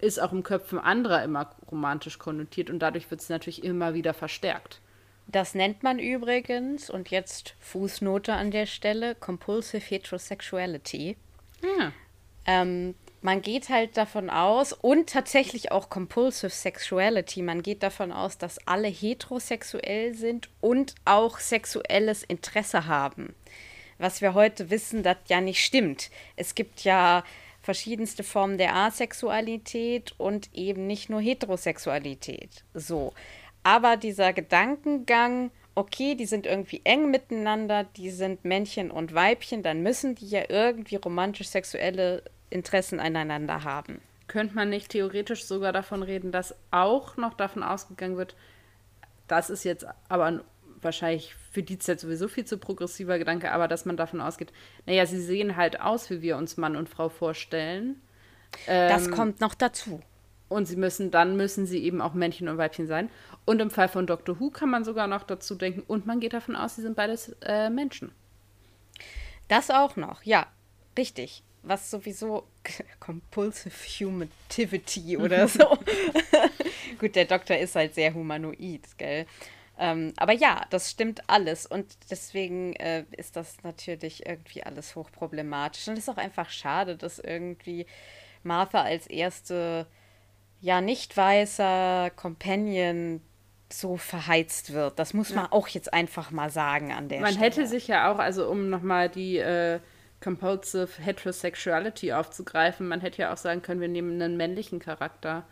ist 0.00 0.20
auch 0.20 0.32
im 0.32 0.42
Köpfen 0.42 0.78
anderer 0.78 1.22
immer 1.22 1.54
romantisch 1.70 2.18
konnotiert 2.18 2.70
und 2.70 2.78
dadurch 2.80 3.10
wird 3.10 3.20
es 3.20 3.28
natürlich 3.28 3.64
immer 3.64 3.94
wieder 3.94 4.14
verstärkt. 4.14 4.80
Das 5.26 5.54
nennt 5.54 5.82
man 5.82 5.98
übrigens, 5.98 6.90
und 6.90 7.10
jetzt 7.10 7.54
Fußnote 7.60 8.32
an 8.32 8.50
der 8.50 8.66
Stelle, 8.66 9.14
Compulsive 9.14 9.84
Heterosexuality. 9.84 11.16
Ja. 11.62 11.92
Ähm, 12.46 12.96
man 13.22 13.42
geht 13.42 13.68
halt 13.68 13.96
davon 13.96 14.30
aus, 14.30 14.72
und 14.72 15.10
tatsächlich 15.10 15.70
auch 15.70 15.88
Compulsive 15.88 16.50
Sexuality, 16.50 17.42
man 17.42 17.62
geht 17.62 17.82
davon 17.82 18.12
aus, 18.12 18.38
dass 18.38 18.66
alle 18.66 18.88
heterosexuell 18.88 20.14
sind 20.14 20.48
und 20.60 20.94
auch 21.04 21.38
sexuelles 21.38 22.24
Interesse 22.24 22.86
haben. 22.86 23.34
Was 23.98 24.22
wir 24.22 24.34
heute 24.34 24.70
wissen, 24.70 25.02
das 25.02 25.18
ja 25.28 25.40
nicht 25.40 25.62
stimmt. 25.62 26.10
Es 26.34 26.54
gibt 26.54 26.84
ja 26.84 27.22
verschiedenste 27.70 28.24
Formen 28.24 28.58
der 28.58 28.74
Asexualität 28.74 30.12
und 30.18 30.52
eben 30.52 30.88
nicht 30.88 31.08
nur 31.08 31.20
Heterosexualität. 31.20 32.64
So. 32.74 33.12
Aber 33.62 33.96
dieser 33.96 34.32
Gedankengang, 34.32 35.52
okay, 35.76 36.16
die 36.16 36.26
sind 36.26 36.46
irgendwie 36.46 36.80
eng 36.82 37.12
miteinander, 37.12 37.84
die 37.84 38.10
sind 38.10 38.44
Männchen 38.44 38.90
und 38.90 39.14
Weibchen, 39.14 39.62
dann 39.62 39.84
müssen 39.84 40.16
die 40.16 40.26
ja 40.26 40.42
irgendwie 40.48 40.96
romantisch-sexuelle 40.96 42.24
Interessen 42.50 42.98
aneinander 42.98 43.62
haben. 43.62 44.00
Könnte 44.26 44.56
man 44.56 44.68
nicht 44.68 44.88
theoretisch 44.88 45.44
sogar 45.44 45.72
davon 45.72 46.02
reden, 46.02 46.32
dass 46.32 46.56
auch 46.72 47.16
noch 47.16 47.34
davon 47.34 47.62
ausgegangen 47.62 48.16
wird, 48.16 48.34
das 49.28 49.48
ist 49.48 49.62
jetzt 49.62 49.86
aber 50.08 50.24
ein 50.24 50.40
wahrscheinlich 50.82 51.34
für 51.50 51.62
die 51.62 51.78
Zeit 51.78 52.00
sowieso 52.00 52.28
viel 52.28 52.44
zu 52.44 52.58
progressiver 52.58 53.18
Gedanke, 53.18 53.52
aber 53.52 53.68
dass 53.68 53.84
man 53.84 53.96
davon 53.96 54.20
ausgeht, 54.20 54.52
naja, 54.86 55.06
sie 55.06 55.20
sehen 55.20 55.56
halt 55.56 55.80
aus, 55.80 56.10
wie 56.10 56.22
wir 56.22 56.36
uns 56.36 56.56
Mann 56.56 56.76
und 56.76 56.88
Frau 56.88 57.08
vorstellen. 57.08 58.00
das 58.66 59.06
ähm, 59.06 59.14
kommt 59.14 59.40
noch 59.40 59.54
dazu. 59.54 60.00
Und 60.48 60.66
sie 60.66 60.76
müssen, 60.76 61.12
dann 61.12 61.36
müssen 61.36 61.64
sie 61.64 61.78
eben 61.84 62.00
auch 62.00 62.12
Männchen 62.12 62.48
und 62.48 62.58
Weibchen 62.58 62.88
sein. 62.88 63.08
Und 63.44 63.60
im 63.60 63.70
Fall 63.70 63.88
von 63.88 64.06
Doctor 64.06 64.40
Who 64.40 64.50
kann 64.50 64.68
man 64.68 64.84
sogar 64.84 65.06
noch 65.06 65.22
dazu 65.22 65.54
denken, 65.54 65.82
und 65.86 66.06
man 66.06 66.18
geht 66.18 66.32
davon 66.32 66.56
aus, 66.56 66.76
sie 66.76 66.82
sind 66.82 66.96
beides 66.96 67.36
äh, 67.42 67.70
Menschen. 67.70 68.10
Das 69.46 69.70
auch 69.70 69.96
noch, 69.96 70.22
ja, 70.22 70.46
richtig. 70.98 71.42
Was 71.62 71.90
sowieso 71.90 72.46
Compulsive 73.00 73.74
Humanity 74.00 75.16
oder 75.16 75.46
so. 75.48 75.78
Gut, 76.98 77.16
der 77.16 77.26
Doktor 77.26 77.56
ist 77.56 77.76
halt 77.76 77.94
sehr 77.94 78.12
humanoid, 78.14 78.82
gell? 78.98 79.26
Ähm, 79.82 80.12
aber 80.18 80.34
ja, 80.34 80.60
das 80.68 80.90
stimmt 80.90 81.22
alles 81.26 81.64
und 81.64 81.86
deswegen 82.10 82.74
äh, 82.74 83.06
ist 83.16 83.34
das 83.34 83.62
natürlich 83.62 84.26
irgendwie 84.26 84.62
alles 84.62 84.94
hochproblematisch. 84.94 85.88
Und 85.88 85.94
es 85.94 86.00
ist 86.00 86.10
auch 86.10 86.18
einfach 86.18 86.50
schade, 86.50 86.96
dass 86.96 87.18
irgendwie 87.18 87.86
Martha 88.42 88.82
als 88.82 89.06
erste, 89.06 89.86
ja, 90.60 90.82
nicht 90.82 91.16
weißer 91.16 92.10
Companion 92.14 93.22
so 93.72 93.96
verheizt 93.96 94.74
wird. 94.74 94.98
Das 94.98 95.14
muss 95.14 95.34
man 95.34 95.44
ja. 95.44 95.52
auch 95.52 95.68
jetzt 95.68 95.94
einfach 95.94 96.30
mal 96.30 96.50
sagen 96.50 96.92
an 96.92 97.08
der 97.08 97.20
man 97.20 97.30
Stelle. 97.30 97.40
Man 97.40 97.52
hätte 97.52 97.66
sich 97.66 97.88
ja 97.88 98.12
auch, 98.12 98.18
also 98.18 98.50
um 98.50 98.68
nochmal 98.68 99.08
die 99.08 99.38
äh, 99.38 99.80
Compulsive 100.22 100.90
Heterosexuality 101.02 102.12
aufzugreifen, 102.12 102.86
man 102.86 103.00
hätte 103.00 103.22
ja 103.22 103.32
auch 103.32 103.38
sagen 103.38 103.62
können, 103.62 103.80
wir 103.80 103.88
nehmen 103.88 104.20
einen 104.20 104.36
männlichen 104.36 104.78
Charakter. 104.78 105.46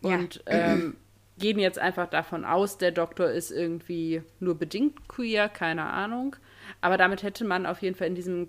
Und 0.00 0.36
ja. 0.46 0.72
ähm, 0.72 0.96
gehen 1.38 1.58
jetzt 1.58 1.78
einfach 1.78 2.08
davon 2.08 2.44
aus, 2.44 2.78
der 2.78 2.92
Doktor 2.92 3.30
ist 3.30 3.50
irgendwie 3.50 4.22
nur 4.40 4.56
bedingt 4.56 5.08
queer, 5.08 5.48
keine 5.48 5.84
Ahnung. 5.84 6.36
Aber 6.80 6.96
damit 6.96 7.22
hätte 7.22 7.44
man 7.44 7.66
auf 7.66 7.82
jeden 7.82 7.96
Fall 7.96 8.08
in 8.08 8.14
diesem 8.14 8.48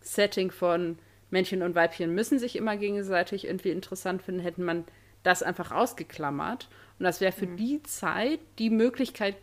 Setting 0.00 0.50
von 0.50 0.98
Männchen 1.30 1.62
und 1.62 1.74
Weibchen 1.74 2.14
müssen 2.14 2.38
sich 2.38 2.56
immer 2.56 2.76
gegenseitig 2.76 3.46
irgendwie 3.46 3.70
interessant 3.70 4.22
finden, 4.22 4.40
hätte 4.40 4.60
man 4.62 4.84
das 5.22 5.42
einfach 5.42 5.70
ausgeklammert. 5.70 6.68
Und 6.98 7.04
das 7.04 7.20
wäre 7.20 7.32
für 7.32 7.46
mhm. 7.46 7.56
die 7.56 7.82
Zeit 7.82 8.40
die 8.58 8.70
Möglichkeit, 8.70 9.36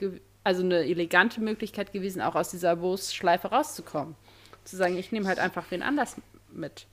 also 0.44 0.64
eine 0.64 0.86
elegante 0.86 1.42
Möglichkeit 1.42 1.94
gewesen, 1.94 2.22
auch 2.22 2.36
aus 2.36 2.50
dieser 2.50 2.82
Wurstschleife 2.82 3.50
rauszukommen. 3.50 4.16
Zu 4.64 4.76
sagen, 4.76 4.98
ich 4.98 5.12
nehme 5.12 5.28
halt 5.28 5.40
einfach 5.40 5.66
wen 5.70 5.82
anders 5.82 6.18
mit. 6.52 6.88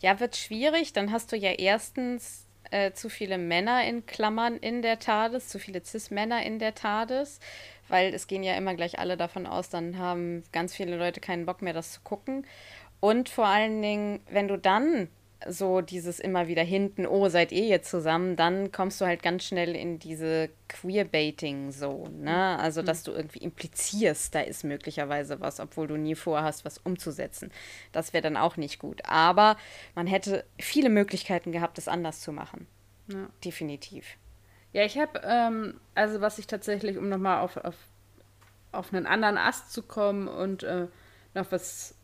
Ja, 0.00 0.20
wird 0.20 0.36
schwierig. 0.36 0.92
Dann 0.92 1.10
hast 1.10 1.32
du 1.32 1.36
ja 1.36 1.50
erstens 1.50 2.46
äh, 2.70 2.92
zu 2.92 3.08
viele 3.08 3.38
Männer 3.38 3.84
in 3.84 4.06
Klammern 4.06 4.56
in 4.56 4.82
der 4.82 4.98
TARDIS, 4.98 5.48
zu 5.48 5.58
viele 5.58 5.84
Cis-Männer 5.84 6.42
in 6.44 6.58
der 6.58 6.74
TARDIS, 6.74 7.40
weil 7.88 8.14
es 8.14 8.26
gehen 8.26 8.42
ja 8.42 8.54
immer 8.54 8.74
gleich 8.74 8.98
alle 8.98 9.16
davon 9.16 9.46
aus, 9.46 9.70
dann 9.70 9.98
haben 9.98 10.42
ganz 10.52 10.74
viele 10.74 10.96
Leute 10.96 11.20
keinen 11.20 11.46
Bock 11.46 11.62
mehr, 11.62 11.72
das 11.72 11.92
zu 11.92 12.00
gucken. 12.02 12.46
Und 13.00 13.28
vor 13.28 13.46
allen 13.46 13.82
Dingen, 13.82 14.20
wenn 14.30 14.48
du 14.48 14.56
dann 14.56 15.08
so 15.48 15.80
dieses 15.80 16.20
immer 16.20 16.48
wieder 16.48 16.62
hinten, 16.62 17.06
oh, 17.06 17.28
seid 17.28 17.52
ihr 17.52 17.66
jetzt 17.66 17.90
zusammen, 17.90 18.36
dann 18.36 18.72
kommst 18.72 19.00
du 19.00 19.06
halt 19.06 19.22
ganz 19.22 19.44
schnell 19.44 19.76
in 19.76 19.98
diese 19.98 20.48
Queerbaiting-Zone, 20.68 22.16
ne? 22.16 22.58
Also, 22.58 22.82
mhm. 22.82 22.86
dass 22.86 23.02
du 23.02 23.12
irgendwie 23.12 23.40
implizierst, 23.40 24.34
da 24.34 24.40
ist 24.40 24.64
möglicherweise 24.64 25.40
was, 25.40 25.60
obwohl 25.60 25.86
du 25.86 25.96
nie 25.96 26.14
vorhast, 26.14 26.64
was 26.64 26.78
umzusetzen. 26.78 27.50
Das 27.92 28.12
wäre 28.12 28.22
dann 28.22 28.36
auch 28.36 28.56
nicht 28.56 28.78
gut. 28.78 29.02
Aber 29.04 29.56
man 29.94 30.06
hätte 30.06 30.44
viele 30.58 30.88
Möglichkeiten 30.88 31.52
gehabt, 31.52 31.78
es 31.78 31.88
anders 31.88 32.20
zu 32.20 32.32
machen. 32.32 32.66
Ja. 33.08 33.28
Definitiv. 33.44 34.16
Ja, 34.72 34.84
ich 34.84 34.98
habe, 34.98 35.20
ähm, 35.24 35.80
also 35.94 36.20
was 36.20 36.38
ich 36.38 36.46
tatsächlich, 36.46 36.96
um 36.98 37.08
nochmal 37.08 37.40
auf, 37.40 37.56
auf, 37.58 37.76
auf 38.72 38.92
einen 38.92 39.06
anderen 39.06 39.38
Ast 39.38 39.72
zu 39.72 39.82
kommen 39.82 40.26
und 40.26 40.62
äh, 40.62 40.88
noch 41.34 41.52
was 41.52 41.94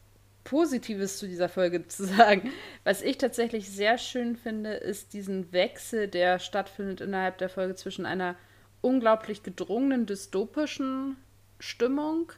Positives 0.50 1.16
zu 1.16 1.28
dieser 1.28 1.48
Folge 1.48 1.86
zu 1.86 2.04
sagen. 2.04 2.50
Was 2.82 3.02
ich 3.02 3.18
tatsächlich 3.18 3.70
sehr 3.70 3.98
schön 3.98 4.34
finde, 4.34 4.72
ist 4.72 5.12
diesen 5.12 5.52
Wechsel, 5.52 6.08
der 6.08 6.40
stattfindet 6.40 7.00
innerhalb 7.00 7.38
der 7.38 7.48
Folge 7.48 7.76
zwischen 7.76 8.04
einer 8.04 8.34
unglaublich 8.80 9.44
gedrungenen 9.44 10.06
dystopischen 10.06 11.16
Stimmung 11.60 12.32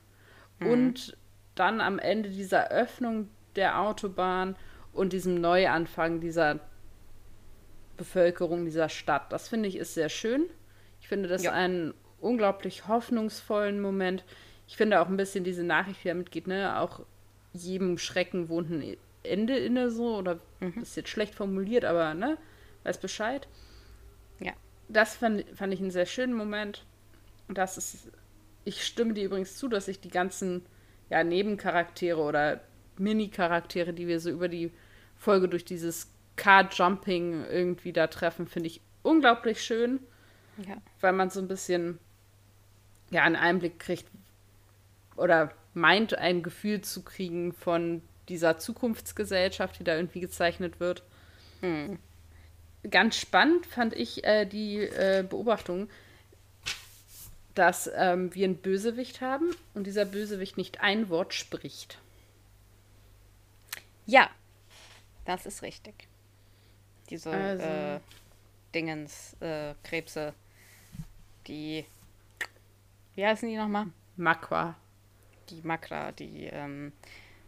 mhm. 0.61 0.67
und 0.67 1.17
dann 1.55 1.81
am 1.81 1.99
Ende 1.99 2.29
dieser 2.29 2.71
Öffnung 2.71 3.31
der 3.57 3.81
Autobahn 3.81 4.57
und 4.93 5.15
diesem 5.15 5.41
Neuanfang 5.41 6.21
dieser 6.21 6.61
Bevölkerung 7.97 8.67
dieser 8.67 8.91
Stadt. 8.91 9.33
Das 9.33 9.49
finde 9.49 9.71
ich 9.71 9.77
ist 9.77 9.95
sehr 9.95 10.11
schön. 10.11 10.51
Ich 11.01 11.09
finde 11.09 11.31
das 11.31 11.45
ja. 11.45 11.53
einen 11.53 11.95
unglaublich 12.21 12.89
hoffnungsvollen 12.89 13.81
Moment. 13.81 14.25
Ich 14.69 14.77
finde 14.77 15.01
auch 15.01 15.09
ein 15.09 15.17
bisschen 15.17 15.45
diese 15.45 15.65
Nachricht, 15.65 16.05
die 16.05 16.09
damit 16.09 16.31
geht, 16.31 16.47
ne, 16.47 16.79
auch 16.79 17.07
jedem 17.53 17.99
Schrecken 17.99 18.49
wohnt 18.49 18.71
ein 18.71 18.97
Ende 19.23 19.57
inne 19.57 19.91
so 19.91 20.17
oder 20.17 20.41
mhm. 20.61 20.83
ist 20.83 20.97
jetzt 20.97 21.11
schlecht 21.11 21.35
formuliert, 21.35 21.85
aber 21.85 22.15
ne, 22.15 22.39
weiß 22.85 22.99
Bescheid. 22.99 23.47
Ja. 24.41 24.53
Das 24.89 25.17
fand, 25.17 25.45
fand 25.55 25.73
ich 25.73 25.81
einen 25.81 25.91
sehr 25.91 26.07
schönen 26.07 26.35
Moment. 26.35 26.85
Und 27.49 27.59
das 27.59 27.77
ist, 27.77 28.11
ich 28.65 28.85
stimme 28.85 29.15
dir 29.15 29.25
übrigens 29.25 29.57
zu, 29.57 29.69
dass 29.69 29.89
ich 29.89 30.01
die 30.01 30.11
ganzen 30.11 30.65
ja, 31.11 31.23
Nebencharaktere 31.23 32.21
oder 32.21 32.61
Mini-Charaktere, 32.99 33.93
die 33.93 34.07
wir 34.07 34.21
so 34.21 34.31
über 34.31 34.49
die 34.49 34.73
Folge 35.17 35.49
durch 35.49 35.65
dieses 35.65 36.11
Car-Jumping 36.37 37.45
irgendwie 37.45 37.93
da 37.93 38.07
treffen, 38.07 38.47
finde 38.47 38.69
ich 38.69 38.81
unglaublich 39.03 39.63
schön. 39.63 40.01
Ja. 40.67 40.77
Weil 41.01 41.13
man 41.13 41.31
so 41.31 41.41
ein 41.41 41.49
bisschen 41.49 41.99
ja, 43.11 43.23
einen 43.23 43.37
Einblick 43.37 43.79
kriegt 43.79 44.07
oder 45.17 45.53
meint, 45.75 46.19
ein 46.19 46.43
Gefühl 46.43 46.83
zu 46.83 47.03
kriegen 47.03 47.53
von 47.53 48.03
dieser 48.29 48.59
Zukunftsgesellschaft, 48.59 49.79
die 49.79 49.85
da 49.85 49.97
irgendwie 49.97 50.21
gezeichnet 50.21 50.81
wird. 50.81 51.03
Hm. 51.61 51.99
Ganz 52.91 53.17
spannend 53.17 53.67
fand 53.67 53.95
ich 53.95 54.25
äh, 54.25 54.45
die 54.45 54.79
äh, 54.79 55.25
Beobachtung, 55.29 55.89
dass 57.55 57.91
ähm, 57.95 58.35
wir 58.35 58.47
einen 58.47 58.57
Bösewicht 58.57 59.21
haben 59.21 59.51
und 59.75 59.87
dieser 59.87 60.05
Bösewicht 60.05 60.57
nicht 60.57 60.81
ein 60.81 61.09
Wort 61.09 61.35
spricht. 61.35 61.99
Ja, 64.07 64.31
das 65.25 65.47
ist 65.47 65.63
richtig. 65.63 66.09
Diese 67.11 67.31
also. 67.31 67.65
äh, 67.65 68.01
Dingens, 68.75 69.37
äh, 69.41 69.75
Krebse, 69.85 70.35
die. 71.47 71.85
Wie 73.15 73.27
heißen 73.27 73.49
die 73.49 73.57
nochmal? 73.57 73.89
Makra. 74.17 74.75
Die 75.51 75.63
Makra, 75.63 76.13
die 76.13 76.47
ähm, 76.47 76.93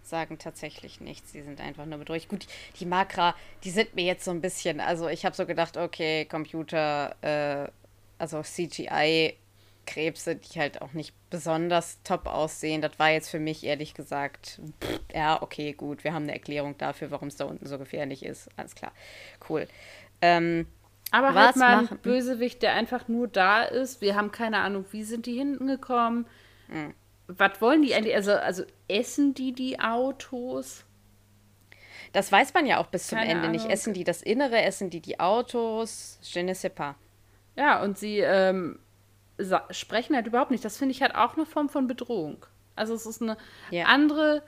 sagen 0.03 0.39
tatsächlich 0.39 1.01
nichts. 1.01 1.33
Die 1.33 1.43
sind 1.43 1.61
einfach 1.61 1.87
nur 1.87 1.99
bedroht. 1.99 2.29
Gut, 2.29 2.47
die 2.79 2.87
Makra, 2.87 3.35
die 3.65 3.71
sind 3.71 3.95
mir 3.95 4.05
jetzt 4.05 4.25
so 4.25 4.31
ein 4.31 4.41
bisschen. 4.41 4.81
Also, 4.81 5.09
ich 5.09 5.25
habe 5.25 5.35
so 5.35 5.47
gedacht, 5.47 5.77
okay, 5.77 6.25
Computer, 6.27 7.17
äh, 7.23 7.71
also 8.19 8.43
CGI 8.43 9.35
Krebse, 9.87 10.37
die 10.37 10.59
halt 10.59 10.83
auch 10.83 10.93
nicht 10.93 11.15
besonders 11.31 12.03
top 12.05 12.27
aussehen. 12.27 12.81
Das 12.81 12.99
war 12.99 13.11
jetzt 13.11 13.29
für 13.29 13.39
mich 13.39 13.65
ehrlich 13.65 13.95
gesagt, 13.95 14.61
pff, 14.83 15.01
ja, 15.15 15.43
okay, 15.43 15.73
gut, 15.73 16.05
wir 16.05 16.13
haben 16.15 16.25
eine 16.25 16.33
Erklärung 16.33 16.77
dafür, 16.79 17.11
warum 17.11 17.29
es 17.29 17.37
da 17.37 17.45
unten 17.45 17.67
so 17.67 17.79
gefährlich 17.79 18.25
ist. 18.25 18.49
Alles 18.57 18.75
klar. 18.75 18.93
Cool. 19.49 19.67
Ähm, 20.23 20.67
aber 21.11 21.35
was 21.35 21.47
halt 21.47 21.57
mal 21.57 21.79
ein 21.79 21.99
Bösewicht, 21.99 22.63
der 22.63 22.73
einfach 22.73 23.09
nur 23.09 23.29
da 23.29 23.63
ist. 23.63 24.01
Wir 24.01 24.17
haben 24.17 24.33
keine 24.33 24.59
Ahnung, 24.59 24.85
wie 24.91 25.05
sind 25.05 25.27
die 25.27 25.35
hinten 25.35 25.67
gekommen? 25.67 26.27
Mhm. 26.69 26.95
Was 27.27 27.61
wollen 27.61 27.83
die 27.83 27.95
eigentlich? 27.95 28.15
Also, 28.15 28.33
also 28.33 28.65
essen 28.89 29.35
die 29.35 29.53
die 29.53 29.81
Autos? 29.81 30.85
Das 32.13 32.31
weiß 32.31 32.55
man 32.55 32.67
ja 32.67 32.79
auch 32.79 32.87
bis 32.87 33.09
zum 33.09 33.19
keine 33.19 33.31
Ende 33.31 33.49
Ahnung. 33.49 33.53
nicht. 33.53 33.71
Essen 33.71 33.93
die 33.95 34.05
das 34.05 34.23
Innere, 34.23 34.63
essen 34.63 34.91
die 34.91 35.01
die 35.01 35.19
Autos? 35.19 36.19
Je 36.23 36.43
ne 36.43 36.55
sais 36.55 36.73
pas. 36.73 36.95
Ja, 37.57 37.83
und 37.83 37.99
sie 37.99 38.19
ähm, 38.19 38.79
sprechen 39.71 40.15
halt 40.15 40.27
überhaupt 40.27 40.51
nicht. 40.51 40.65
Das 40.65 40.77
finde 40.77 40.93
ich 40.93 41.03
halt 41.03 41.15
auch 41.15 41.37
eine 41.37 41.47
Form 41.47 41.69
von 41.69 41.87
Bedrohung. 41.87 42.47
Also 42.77 42.95
es 42.95 43.07
ist 43.07 43.23
eine 43.23 43.37
ja. 43.71 43.87
andere 43.87 44.43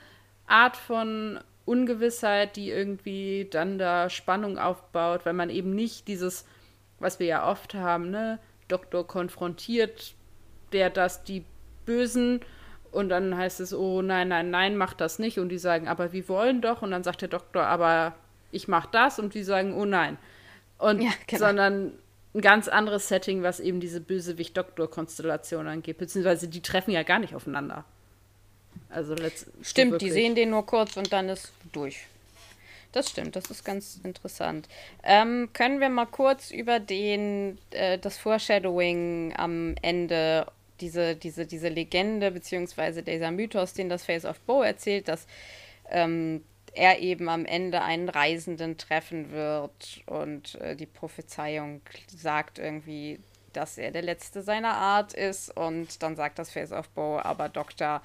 Art 0.45 0.77
von 0.77 1.39
Ungewissheit, 1.65 2.55
die 2.55 2.69
irgendwie 2.69 3.47
dann 3.49 3.77
da 3.77 4.09
Spannung 4.09 4.57
aufbaut, 4.57 5.25
weil 5.25 5.33
man 5.33 5.49
eben 5.49 5.75
nicht 5.75 6.07
dieses, 6.07 6.45
was 6.99 7.19
wir 7.19 7.27
ja 7.27 7.49
oft 7.49 7.73
haben, 7.73 8.09
ne, 8.09 8.39
Doktor 8.67 9.05
konfrontiert, 9.05 10.15
der 10.71 10.89
das 10.89 11.23
die 11.23 11.43
Bösen 11.85 12.41
und 12.91 13.09
dann 13.09 13.37
heißt 13.37 13.59
es, 13.59 13.73
oh 13.73 14.01
nein, 14.01 14.29
nein, 14.29 14.49
nein, 14.49 14.77
mach 14.77 14.93
das 14.93 15.19
nicht 15.19 15.39
und 15.39 15.49
die 15.49 15.57
sagen, 15.57 15.87
aber 15.87 16.13
wir 16.13 16.27
wollen 16.29 16.61
doch 16.61 16.81
und 16.81 16.91
dann 16.91 17.03
sagt 17.03 17.21
der 17.21 17.29
Doktor, 17.29 17.65
aber 17.65 18.15
ich 18.51 18.67
mach 18.67 18.85
das 18.85 19.19
und 19.19 19.33
die 19.33 19.43
sagen, 19.43 19.73
oh 19.73 19.85
nein. 19.85 20.17
Und 20.77 21.01
ja, 21.01 21.11
genau. 21.27 21.47
sondern 21.47 21.91
ein 22.33 22.41
ganz 22.41 22.67
anderes 22.67 23.07
Setting, 23.07 23.43
was 23.43 23.59
eben 23.59 23.79
diese 23.79 23.99
Bösewicht-Doktor-Konstellation 23.99 25.67
angeht. 25.67 25.97
Beziehungsweise 25.97 26.47
die 26.47 26.61
treffen 26.61 26.91
ja 26.91 27.03
gar 27.03 27.19
nicht 27.19 27.35
aufeinander. 27.35 27.83
Also 28.89 29.15
Stimmt, 29.61 30.01
die 30.01 30.11
sehen 30.11 30.35
den 30.35 30.51
nur 30.51 30.65
kurz 30.65 30.97
und 30.97 31.11
dann 31.11 31.29
ist 31.29 31.51
durch. 31.71 32.05
Das 32.91 33.09
stimmt, 33.09 33.35
das 33.35 33.51
ist 33.51 33.65
ganz 33.65 33.99
interessant. 34.03 34.67
Ähm, 35.03 35.49
können 35.53 35.79
wir 35.79 35.89
mal 35.89 36.05
kurz 36.05 36.51
über 36.51 36.79
den, 36.79 37.57
äh, 37.71 37.97
das 37.99 38.17
Foreshadowing 38.17 39.33
am 39.35 39.75
Ende, 39.81 40.47
diese, 40.81 41.15
diese, 41.15 41.45
diese 41.45 41.69
Legende, 41.69 42.31
beziehungsweise 42.31 43.03
dieser 43.03 43.31
Mythos, 43.31 43.73
den 43.73 43.89
das 43.89 44.05
Face 44.05 44.25
of 44.25 44.39
Bo 44.41 44.61
erzählt, 44.61 45.07
dass 45.07 45.27
ähm, 45.89 46.43
er 46.73 46.99
eben 46.99 47.29
am 47.29 47.45
Ende 47.45 47.81
einen 47.81 48.09
Reisenden 48.09 48.77
treffen 48.77 49.31
wird 49.31 50.01
und 50.05 50.55
äh, 50.55 50.75
die 50.75 50.85
Prophezeiung 50.85 51.81
sagt 52.07 52.59
irgendwie, 52.59 53.19
dass 53.53 53.77
er 53.77 53.91
der 53.91 54.03
Letzte 54.03 54.41
seiner 54.41 54.75
Art 54.75 55.13
ist 55.13 55.55
und 55.55 56.03
dann 56.03 56.15
sagt 56.15 56.37
das 56.39 56.51
Face 56.51 56.71
of 56.71 56.89
Bo, 56.89 57.19
aber 57.19 57.49
Doktor, 57.49 58.01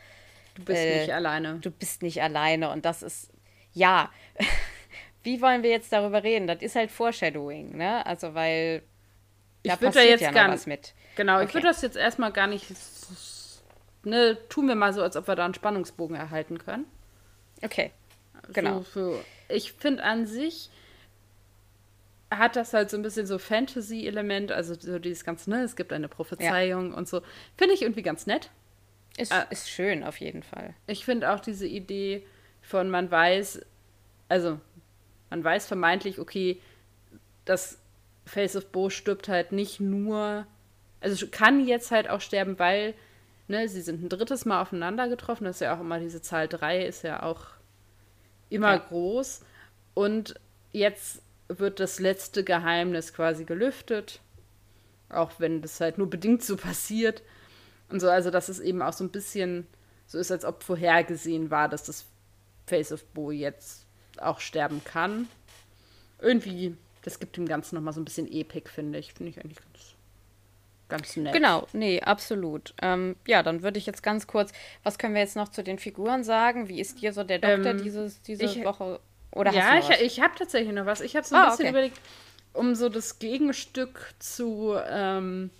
du 0.55 0.65
bist 0.65 0.83
äh, 0.83 1.01
nicht 1.01 1.13
alleine. 1.13 1.59
Du 1.61 1.71
bist 1.71 2.03
nicht 2.03 2.23
alleine 2.23 2.71
und 2.71 2.85
das 2.85 3.03
ist, 3.03 3.31
ja, 3.73 4.11
wie 5.23 5.41
wollen 5.43 5.63
wir 5.63 5.71
jetzt 5.71 5.93
darüber 5.93 6.23
reden? 6.23 6.47
Das 6.47 6.63
ist 6.63 6.75
halt 6.75 6.91
Foreshadowing, 6.91 7.77
ne? 7.77 8.05
Also, 8.07 8.35
weil 8.35 8.83
da 9.63 9.75
ich 9.75 9.81
passiert 9.81 9.95
da 9.95 10.01
jetzt 10.01 10.21
ja 10.23 10.33
noch 10.33 10.55
was 10.55 10.67
mit. 10.67 10.95
Genau, 11.17 11.37
okay. 11.37 11.47
ich 11.47 11.55
würde 11.55 11.67
das 11.67 11.83
jetzt 11.83 11.97
erstmal 11.97 12.33
gar 12.33 12.47
nicht, 12.47 12.67
ne, 14.05 14.39
tun 14.49 14.69
wir 14.69 14.75
mal 14.75 14.93
so, 14.93 15.03
als 15.03 15.17
ob 15.17 15.29
wir 15.29 15.37
da 15.37 15.45
einen 15.45 15.55
Spannungsbogen 15.55 16.17
erhalten 16.17 16.59
können. 16.59 16.87
Okay. 17.63 17.93
Genau. 18.53 18.79
So 18.79 18.83
für, 18.83 19.25
ich 19.49 19.73
finde 19.73 20.03
an 20.03 20.27
sich 20.27 20.71
hat 22.31 22.57
das 22.57 22.73
halt 22.73 22.91
so 22.91 22.97
ein 22.97 23.03
bisschen 23.03 23.27
so 23.27 23.39
Fantasy-Element, 23.39 24.53
also 24.53 24.75
so 24.75 24.99
dieses 24.99 25.25
ganze, 25.25 25.51
ne, 25.51 25.63
es 25.63 25.77
gibt 25.77 25.93
eine 25.93 26.09
Prophezeiung 26.09 26.91
ja. 26.91 26.97
und 26.97 27.09
so. 27.09 27.23
Finde 27.57 27.75
ich 27.75 27.83
irgendwie 27.83 28.03
ganz 28.03 28.27
nett. 28.27 28.51
Ist, 29.17 29.33
äh, 29.33 29.45
ist 29.51 29.69
schön, 29.69 30.05
auf 30.05 30.19
jeden 30.19 30.43
Fall. 30.43 30.75
Ich 30.87 31.05
finde 31.05 31.33
auch 31.33 31.41
diese 31.41 31.67
Idee 31.67 32.27
von, 32.63 32.89
man 32.89 33.11
weiß, 33.11 33.61
also 34.29 34.59
man 35.29 35.45
weiß 35.45 35.67
vermeintlich, 35.67 36.19
okay, 36.19 36.61
das 37.45 37.79
Face 38.25 38.57
of 38.57 38.67
Bo 38.67 38.89
stirbt 38.89 39.29
halt 39.29 39.53
nicht 39.53 39.81
nur, 39.81 40.47
also 41.03 41.27
kann 41.27 41.67
jetzt 41.67 41.91
halt 41.91 42.09
auch 42.09 42.21
sterben, 42.21 42.59
weil, 42.59 42.95
ne, 43.49 43.69
sie 43.69 43.83
sind 43.83 44.03
ein 44.03 44.09
drittes 44.09 44.45
Mal 44.45 44.63
aufeinander 44.63 45.09
getroffen. 45.09 45.45
Das 45.45 45.57
ist 45.57 45.61
ja 45.61 45.77
auch 45.77 45.81
immer 45.81 45.99
diese 45.99 46.23
Zahl 46.23 46.49
3, 46.49 46.87
ist 46.87 47.03
ja 47.03 47.23
auch 47.23 47.47
immer 48.49 48.73
ja. 48.73 48.79
groß. 48.79 49.43
Und 49.95 50.35
jetzt 50.71 51.23
wird 51.49 51.81
das 51.81 51.99
letzte 51.99 52.45
Geheimnis 52.45 53.13
quasi 53.13 53.45
gelüftet. 53.45 54.21
Auch 55.09 55.33
wenn 55.39 55.61
das 55.61 55.81
halt 55.81 55.99
nur 55.99 56.09
bedingt 56.09 56.43
so 56.43 56.57
passiert. 56.57 57.23
Und 57.89 58.01
so, 58.01 58.09
also 58.09 58.31
dass 58.31 58.49
es 58.49 58.61
eben 58.61 58.81
auch 58.81 58.95
so 58.95 59.05
ein 59.05 59.11
bisschen 59.11 59.67
so 60.07 60.19
ist, 60.19 60.31
als 60.31 60.45
ob 60.45 60.63
vorhergesehen 60.63 61.51
war, 61.51 61.69
dass 61.69 61.85
das 61.85 62.07
Face 62.67 62.93
of 62.93 63.05
Bo 63.07 63.31
jetzt 63.31 63.87
auch 64.19 64.41
sterben 64.41 64.83
kann. 64.85 65.29
Irgendwie, 66.21 66.77
das 67.03 67.19
gibt 67.19 67.37
dem 67.37 67.47
Ganzen 67.47 67.75
nochmal 67.75 67.93
so 67.93 68.01
ein 68.01 68.05
bisschen 68.05 68.31
Epic, 68.31 68.69
finde 68.71 68.99
ich. 68.99 69.13
Finde 69.13 69.31
ich 69.31 69.41
eigentlich 69.41 69.59
ganz 69.59 69.92
ganz 70.93 71.17
nett. 71.17 71.33
Genau, 71.33 71.67
nee, 71.73 72.01
absolut. 72.01 72.75
Ähm, 72.83 73.17
ja, 73.27 73.43
dann 73.43 73.63
würde 73.63 73.79
ich 73.79 73.87
jetzt 73.87 74.03
ganz 74.03 74.27
kurz, 74.27 74.53
was 74.83 74.99
können 74.99 75.15
wir 75.15 75.23
jetzt 75.23 75.37
noch 75.37 75.49
zu 75.49 75.65
den 75.65 75.79
Figuren 75.79 76.23
sagen? 76.23 76.69
Wie 76.69 76.81
ist 76.81 77.01
dir 77.01 77.13
so 77.13 77.25
der 77.25 77.39
Doktor 77.39 77.71
ähm, 77.71 77.83
dieses, 77.83 78.23
diese 78.23 78.45
ich, 78.45 78.65
Woche? 78.65 79.01
Oder 79.33 79.53
ja, 79.53 79.79
ich, 79.79 79.89
ich 80.03 80.21
habe 80.21 80.35
tatsächlich 80.37 80.73
noch 80.75 80.87
was. 80.87 81.01
Ich 81.01 81.17
habe 81.17 81.27
so 81.27 81.35
ein 81.35 81.43
oh, 81.43 81.51
bisschen 81.51 81.65
okay. 81.65 81.71
überlegt, 81.71 82.01
um 82.53 82.75
so 82.75 82.91
das 82.91 83.19
Gegenstück 83.19 84.15
zu 84.19 84.77
ähm, 84.87 85.51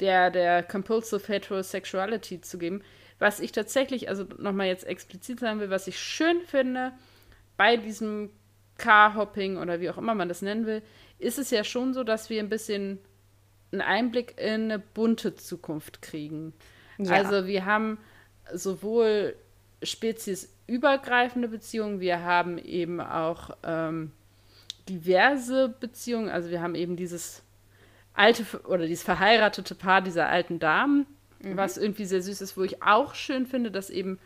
der, 0.00 0.30
der 0.30 0.62
Compulsive 0.62 1.26
Heterosexuality 1.26 2.42
zu 2.42 2.58
geben. 2.58 2.82
Was 3.18 3.40
ich 3.40 3.52
tatsächlich, 3.52 4.10
also 4.10 4.24
nochmal 4.38 4.66
jetzt 4.66 4.86
explizit 4.86 5.40
sagen 5.40 5.60
will, 5.60 5.70
was 5.70 5.86
ich 5.86 5.98
schön 5.98 6.42
finde 6.42 6.92
bei 7.56 7.78
diesem 7.78 8.28
Car-Hopping 8.76 9.56
oder 9.56 9.80
wie 9.80 9.88
auch 9.88 9.96
immer 9.96 10.14
man 10.14 10.28
das 10.28 10.42
nennen 10.42 10.66
will, 10.66 10.82
ist 11.18 11.38
es 11.38 11.50
ja 11.50 11.64
schon 11.64 11.94
so, 11.94 12.04
dass 12.04 12.28
wir 12.28 12.40
ein 12.40 12.50
bisschen 12.50 12.98
einen 13.80 13.88
Einblick 13.88 14.34
in 14.38 14.64
eine 14.64 14.78
bunte 14.78 15.36
Zukunft 15.36 16.02
kriegen. 16.02 16.52
Ja. 16.98 17.12
Also 17.12 17.46
wir 17.46 17.64
haben 17.64 17.98
sowohl 18.52 19.34
speziesübergreifende 19.82 21.48
Beziehungen, 21.48 22.00
wir 22.00 22.22
haben 22.22 22.58
eben 22.58 23.00
auch 23.00 23.50
ähm, 23.62 24.12
diverse 24.88 25.68
Beziehungen. 25.80 26.28
Also 26.28 26.50
wir 26.50 26.62
haben 26.62 26.74
eben 26.74 26.96
dieses 26.96 27.42
alte 28.14 28.44
oder 28.66 28.86
dieses 28.86 29.04
verheiratete 29.04 29.74
Paar 29.74 30.02
dieser 30.02 30.28
alten 30.28 30.58
Damen, 30.58 31.06
mhm. 31.40 31.56
was 31.56 31.76
irgendwie 31.76 32.04
sehr 32.04 32.22
süß 32.22 32.40
ist, 32.40 32.56
wo 32.56 32.62
ich 32.62 32.82
auch 32.82 33.14
schön 33.14 33.46
finde, 33.46 33.70
dass 33.70 33.90
eben 33.90 34.18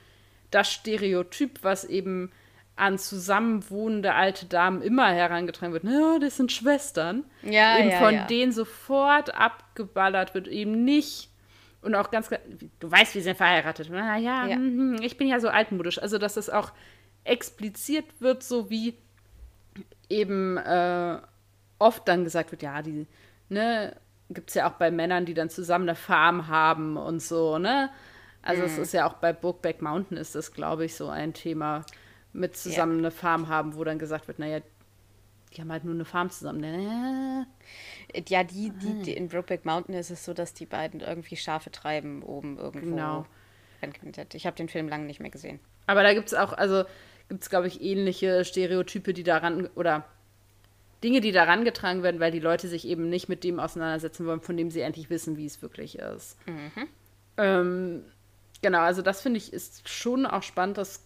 das 0.51 0.71
Stereotyp, 0.71 1.61
was 1.63 1.85
eben 1.85 2.31
an 2.79 2.99
zusammenwohnende 2.99 4.15
alte 4.15 4.47
Damen 4.47 4.83
immer 4.83 5.09
herangetragen 5.11 5.73
wird, 5.73 5.85
ja, 5.85 6.19
das 6.21 6.37
sind 6.37 6.53
Schwestern, 6.53 7.25
ja, 7.43 7.79
eben 7.79 7.91
ja, 7.91 7.99
von 7.99 8.15
ja. 8.15 8.25
denen 8.27 8.53
sofort 8.53 9.35
abgeballert 9.35 10.35
wird, 10.35 10.49
eben 10.49 10.85
nicht. 10.85 11.31
Und 11.83 11.95
auch 11.95 12.11
ganz 12.11 12.29
klar, 12.29 12.41
du 12.81 12.91
weißt, 12.91 13.15
wir 13.15 13.23
sind 13.23 13.37
verheiratet. 13.37 13.89
Na 13.91 14.17
ja, 14.19 14.47
Ja. 14.47 14.57
hm, 14.57 14.97
hm, 14.97 15.03
ich 15.03 15.17
bin 15.17 15.29
ja 15.29 15.39
so 15.39 15.49
altmodisch. 15.49 16.01
Also, 16.03 16.19
dass 16.19 16.37
es 16.37 16.51
auch 16.51 16.73
expliziert 17.25 18.07
wird, 18.21 18.43
so 18.43 18.69
wie 18.71 18.95
eben 20.09 20.57
äh, 20.57 21.19
oft 21.79 22.09
dann 22.09 22.25
gesagt 22.25 22.51
wird, 22.51 22.63
ja, 22.63 22.83
die, 22.83 23.07
ne, 23.49 23.95
gibt 24.31 24.51
es 24.51 24.55
ja 24.55 24.69
auch 24.69 24.75
bei 24.75 24.91
Männern, 24.91 25.25
die 25.25 25.35
dann 25.35 25.51
zusammen 25.51 25.89
eine 25.89 25.97
Farm 25.97 26.49
haben 26.49 26.97
und 26.97 27.21
so, 27.23 27.59
ne? 27.59 27.91
Also 28.43 28.63
Mhm. 28.63 28.67
es 28.69 28.79
ist 28.79 28.93
ja 28.93 29.07
auch 29.07 29.15
bei 29.15 29.33
Brokeback 29.33 29.83
Mountain 29.83 30.17
ist 30.17 30.35
das, 30.35 30.53
glaube 30.53 30.85
ich, 30.85 30.95
so 30.95 31.09
ein 31.09 31.35
Thema 31.35 31.85
mit 32.33 32.57
zusammen 32.57 32.99
eine 32.99 33.11
Farm 33.11 33.49
haben, 33.49 33.75
wo 33.75 33.85
dann 33.85 33.99
gesagt 33.99 34.29
wird, 34.29 34.39
naja, 34.39 34.61
die 35.53 35.61
haben 35.61 35.73
halt 35.73 35.85
nur 35.85 35.95
eine 35.95 36.05
Farm 36.05 36.31
zusammen. 36.31 36.61
Ne? 36.61 37.47
Ja, 38.29 38.45
die, 38.45 38.71
die, 38.71 39.03
die 39.03 39.13
in 39.15 39.29
Brokeback 39.29 39.65
Mountain 39.65 39.95
ist 39.95 40.11
es 40.11 40.25
so, 40.25 40.35
dass 40.35 40.55
die 40.55 40.67
beiden 40.67 41.01
irgendwie 41.01 41.37
Schafe 41.37 41.71
treiben 41.71 42.23
oben 42.23 42.59
irgendwo. 42.59 42.91
Genau. 42.91 43.27
Ich 44.33 44.47
habe 44.47 44.57
den 44.57 44.69
Film 44.69 44.89
lange 44.89 45.05
nicht 45.05 45.21
mehr 45.21 45.31
gesehen. 45.31 45.61
Aber 45.87 46.03
da 46.03 46.13
gibt 46.13 46.29
es 46.29 46.35
auch, 46.35 46.53
also 46.53 46.85
gibt 47.29 47.43
es, 47.43 47.51
glaube 47.51 47.67
ich, 47.69 47.81
ähnliche 47.81 48.45
Stereotype, 48.45 49.15
die 49.15 49.23
daran, 49.23 49.69
oder 49.75 50.05
Dinge, 51.03 51.21
die 51.21 51.33
daran 51.33 51.65
getragen 51.65 52.03
werden, 52.03 52.21
weil 52.21 52.33
die 52.33 52.41
Leute 52.41 52.69
sich 52.69 52.87
eben 52.87 53.09
nicht 53.09 53.29
mit 53.29 53.45
dem 53.45 53.61
auseinandersetzen 53.61 54.27
wollen, 54.27 54.41
von 54.41 54.57
dem 54.57 54.71
sie 54.71 54.81
endlich 54.81 55.11
wissen, 55.11 55.37
wie 55.37 55.47
es 55.47 55.63
wirklich 55.63 55.99
ist. 55.99 56.37
Ähm, 57.37 58.05
genau, 58.63 58.81
also 58.81 59.01
das 59.01 59.23
finde 59.23 59.39
ich 59.39 59.53
ist 59.53 59.89
schon 59.89 60.27
auch 60.27 60.43
spannend, 60.43 60.79
dass 60.79 61.05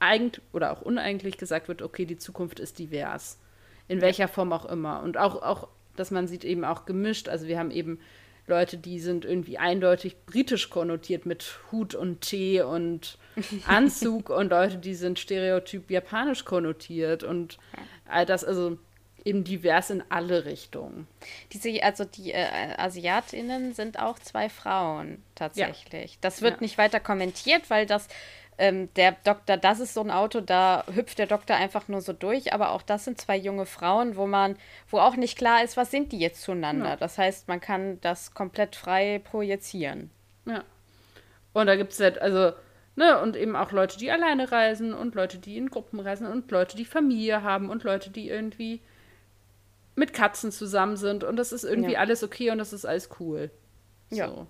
eigentlich 0.00 0.44
oder 0.52 0.72
auch 0.72 0.82
uneigentlich 0.82 1.38
gesagt 1.38 1.68
wird, 1.68 1.82
okay, 1.82 2.04
die 2.06 2.18
Zukunft 2.18 2.60
ist 2.60 2.78
divers. 2.78 3.38
In 3.88 4.00
welcher 4.00 4.28
Form 4.28 4.52
auch 4.52 4.66
immer. 4.66 5.02
Und 5.02 5.16
auch, 5.16 5.42
auch, 5.42 5.68
dass 5.96 6.10
man 6.10 6.28
sieht 6.28 6.44
eben 6.44 6.64
auch 6.64 6.84
gemischt. 6.84 7.28
Also 7.28 7.46
wir 7.46 7.58
haben 7.58 7.70
eben 7.70 7.98
Leute, 8.46 8.76
die 8.76 9.00
sind 9.00 9.24
irgendwie 9.24 9.58
eindeutig 9.58 10.16
britisch 10.26 10.70
konnotiert 10.70 11.26
mit 11.26 11.58
Hut 11.72 11.94
und 11.94 12.20
Tee 12.20 12.62
und 12.62 13.18
Anzug 13.66 14.30
und 14.30 14.50
Leute, 14.50 14.76
die 14.76 14.94
sind 14.94 15.18
stereotyp 15.18 15.90
japanisch 15.90 16.44
konnotiert 16.44 17.22
und 17.24 17.58
all 18.06 18.24
das, 18.26 18.44
also 18.44 18.78
eben 19.24 19.44
divers 19.44 19.90
in 19.90 20.02
alle 20.08 20.44
Richtungen. 20.44 21.06
Diese, 21.52 21.82
also 21.82 22.04
die 22.04 22.32
äh, 22.32 22.46
AsiatInnen 22.76 23.74
sind 23.74 23.98
auch 23.98 24.18
zwei 24.18 24.48
Frauen 24.48 25.22
tatsächlich. 25.34 26.18
Das 26.20 26.40
wird 26.40 26.54
Ja. 26.54 26.60
nicht 26.60 26.78
weiter 26.78 27.00
kommentiert, 27.00 27.68
weil 27.68 27.84
das 27.86 28.08
ähm, 28.58 28.92
der 28.94 29.12
Doktor, 29.24 29.56
das 29.56 29.80
ist 29.80 29.94
so 29.94 30.00
ein 30.00 30.10
Auto, 30.10 30.40
da 30.40 30.84
hüpft 30.92 31.18
der 31.18 31.26
Doktor 31.26 31.56
einfach 31.56 31.86
nur 31.88 32.00
so 32.00 32.12
durch, 32.12 32.52
aber 32.52 32.72
auch 32.72 32.82
das 32.82 33.04
sind 33.04 33.20
zwei 33.20 33.36
junge 33.36 33.66
Frauen, 33.66 34.16
wo 34.16 34.26
man, 34.26 34.56
wo 34.90 34.98
auch 34.98 35.16
nicht 35.16 35.38
klar 35.38 35.62
ist, 35.62 35.76
was 35.76 35.90
sind 35.90 36.10
die 36.12 36.18
jetzt 36.18 36.42
zueinander. 36.42 36.90
Ja. 36.90 36.96
Das 36.96 37.18
heißt, 37.18 37.48
man 37.48 37.60
kann 37.60 38.00
das 38.00 38.34
komplett 38.34 38.74
frei 38.76 39.20
projizieren. 39.22 40.10
Ja. 40.44 40.64
Und 41.52 41.66
da 41.66 41.76
gibt 41.76 41.92
es 41.92 42.00
halt, 42.00 42.20
also, 42.20 42.52
ne, 42.96 43.20
und 43.20 43.36
eben 43.36 43.54
auch 43.56 43.70
Leute, 43.72 43.96
die 43.96 44.10
alleine 44.10 44.50
reisen 44.50 44.92
und 44.92 45.14
Leute, 45.14 45.38
die 45.38 45.56
in 45.56 45.70
Gruppen 45.70 46.00
reisen 46.00 46.26
und 46.26 46.50
Leute, 46.50 46.76
die 46.76 46.84
Familie 46.84 47.42
haben 47.42 47.70
und 47.70 47.84
Leute, 47.84 48.10
die 48.10 48.28
irgendwie 48.28 48.80
mit 49.94 50.12
Katzen 50.12 50.52
zusammen 50.52 50.96
sind 50.96 51.24
und 51.24 51.36
das 51.36 51.52
ist 51.52 51.64
irgendwie 51.64 51.92
Ja. 51.92 52.00
alles 52.00 52.22
okay 52.22 52.50
und 52.50 52.58
das 52.58 52.72
ist 52.72 52.84
alles 52.84 53.08
cool. 53.20 53.50
Ja. 54.10 54.46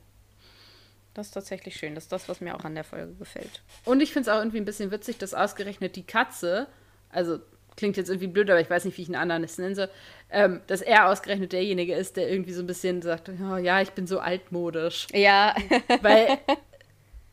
Das 1.19 1.27
ist 1.27 1.33
tatsächlich 1.33 1.75
schön. 1.75 1.97
Das 1.97 2.05
ist 2.05 2.13
das, 2.13 2.29
was 2.29 2.41
mir 2.41 2.55
auch 2.55 2.65
an 2.65 2.77
der 2.77 2.85
Folge 2.85 3.13
gefällt. 3.15 3.61
Und 3.85 4.01
ich 4.01 4.13
finde 4.13 4.31
es 4.31 4.37
auch 4.37 4.39
irgendwie 4.39 4.59
ein 4.59 4.65
bisschen 4.65 4.93
witzig, 4.93 5.19
dass 5.19 5.35
ausgerechnet 5.35 5.97
die 5.97 6.05
Katze, 6.07 6.69
also 7.11 7.41
klingt 7.77 7.97
jetzt 7.97 8.09
irgendwie 8.09 8.29
blöd, 8.29 8.49
aber 8.49 8.61
ich 8.61 8.71
weiß 8.71 8.85
nicht, 8.85 8.97
wie 8.99 9.03
ich 9.03 9.09
einen 9.09 9.17
anderen 9.17 9.43
es 9.43 9.59
nennen 9.59 9.75
soll, 9.75 9.91
ähm, 10.31 10.61
dass 10.69 10.81
er 10.81 11.09
ausgerechnet 11.09 11.53
derjenige 11.53 11.97
ist, 11.97 12.17
der 12.17 12.31
irgendwie 12.31 12.53
so 12.53 12.63
ein 12.63 12.69
bisschen 12.69 13.03
sagt, 13.03 13.31
oh, 13.31 13.57
ja, 13.57 13.81
ich 13.81 13.91
bin 13.91 14.07
so 14.07 14.21
altmodisch. 14.21 15.09
Ja, 15.13 15.57
Weil 16.03 16.39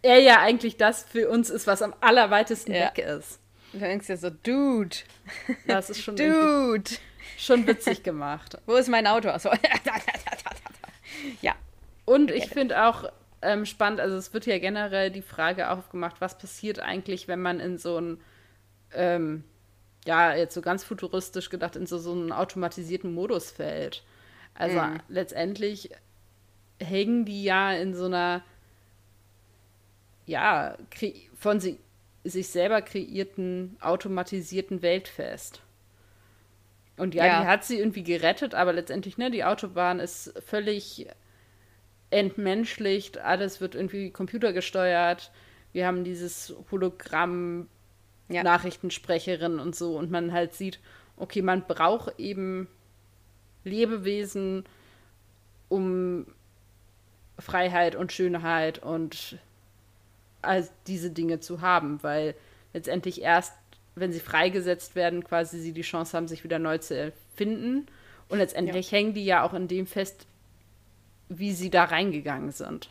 er 0.01 0.17
ja 0.19 0.39
eigentlich 0.39 0.77
das 0.77 1.03
für 1.03 1.29
uns 1.29 1.51
ist, 1.51 1.67
was 1.67 1.83
am 1.83 1.93
allerweitesten 2.01 2.73
Ja. 2.73 2.85
weg 2.87 2.97
ist. 2.97 3.39
du 3.71 3.77
denkst 3.77 4.07
dir 4.07 4.17
so, 4.17 4.31
Dude, 4.31 4.95
Das 5.67 5.91
ist 5.91 6.01
schon, 6.01 6.15
Dude, 6.15 6.89
schon 7.37 7.67
witzig 7.67 8.01
gemacht. 8.01 8.57
wo 8.65 8.73
ist 8.77 8.89
mein 8.89 9.05
Auto? 9.05 9.29
Achso. 9.29 9.51
ja. 11.43 11.53
Und 12.05 12.31
ich 12.31 12.47
finde 12.49 12.83
auch 12.87 13.11
ähm, 13.45 13.65
spannend, 13.65 13.99
also 13.99 14.17
es 14.17 14.33
wird 14.33 14.45
ja 14.45 14.57
generell 14.59 15.11
die 15.11 15.21
Frage 15.21 15.69
aufgemacht, 15.69 16.21
was 16.21 16.37
passiert 16.37 16.79
eigentlich, 16.79 17.27
wenn 17.27 17.41
man 17.41 17.59
in 17.59 17.77
so 17.77 17.97
einen, 17.97 18.21
ähm, 18.93 19.43
ja, 20.05 20.35
jetzt 20.35 20.53
so 20.53 20.61
ganz 20.61 20.83
futuristisch 20.83 21.49
gedacht, 21.49 21.75
in 21.75 21.85
so, 21.87 21.97
so 21.97 22.11
einen 22.11 22.31
automatisierten 22.31 23.13
Modus 23.13 23.51
fällt. 23.51 24.03
Also 24.53 24.79
Mhm. 24.79 25.01
letztendlich 25.09 25.89
hängen 26.79 27.25
die 27.25 27.43
ja 27.43 27.71
in 27.73 27.93
so 27.93 28.05
einer, 28.05 28.43
ja, 30.25 30.77
von 31.37 31.59
sie, 31.59 31.79
sich 32.23 32.49
selber 32.49 32.81
kreierten, 32.81 33.77
automatisierten 33.81 34.81
Welt 34.81 35.07
fest. 35.07 35.61
Und 36.97 37.13
ja, 37.13 37.25
Ja. 37.25 37.41
die 37.41 37.47
hat 37.47 37.65
sie 37.65 37.77
irgendwie 37.77 38.03
gerettet, 38.03 38.55
aber 38.55 38.73
letztendlich, 38.73 39.17
ne, 39.17 39.29
die 39.29 39.43
Autobahn 39.43 39.99
ist 39.99 40.33
völlig 40.45 41.07
entmenschlicht, 42.09 43.17
alles 43.17 43.61
wird 43.61 43.75
irgendwie 43.75 44.11
computergesteuert. 44.11 45.31
Wir 45.73 45.87
haben 45.87 46.03
dieses 46.03 46.53
Hologramm, 46.71 47.67
Ja. 48.29 48.43
Nachrichtensprecherin 48.43 49.59
und 49.59 49.75
so 49.75 49.97
und 49.97 50.09
man 50.11 50.31
halt 50.31 50.53
sieht, 50.53 50.79
okay, 51.17 51.41
man 51.41 51.65
braucht 51.67 52.19
eben 52.19 52.67
Lebewesen, 53.63 54.65
um 55.69 56.25
Freiheit 57.37 57.95
und 57.95 58.11
Schönheit 58.13 58.79
und 58.79 59.37
all 60.41 60.67
diese 60.87 61.09
Dinge 61.11 61.39
zu 61.39 61.61
haben, 61.61 62.01
weil 62.03 62.35
letztendlich 62.73 63.21
erst, 63.21 63.53
wenn 63.95 64.11
sie 64.13 64.19
freigesetzt 64.19 64.95
werden, 64.95 65.23
quasi 65.23 65.59
sie 65.59 65.71
die 65.73 65.81
Chance 65.81 66.15
haben, 66.15 66.27
sich 66.27 66.43
wieder 66.43 66.59
neu 66.59 66.77
zu 66.77 66.95
erfinden. 66.95 67.87
Und 68.29 68.39
letztendlich 68.39 68.91
hängen 68.91 69.13
die 69.13 69.25
ja 69.25 69.43
auch 69.43 69.53
in 69.53 69.67
dem 69.67 69.87
fest, 69.87 70.27
wie 71.29 71.53
sie 71.53 71.69
da 71.69 71.85
reingegangen 71.85 72.51
sind. 72.51 72.89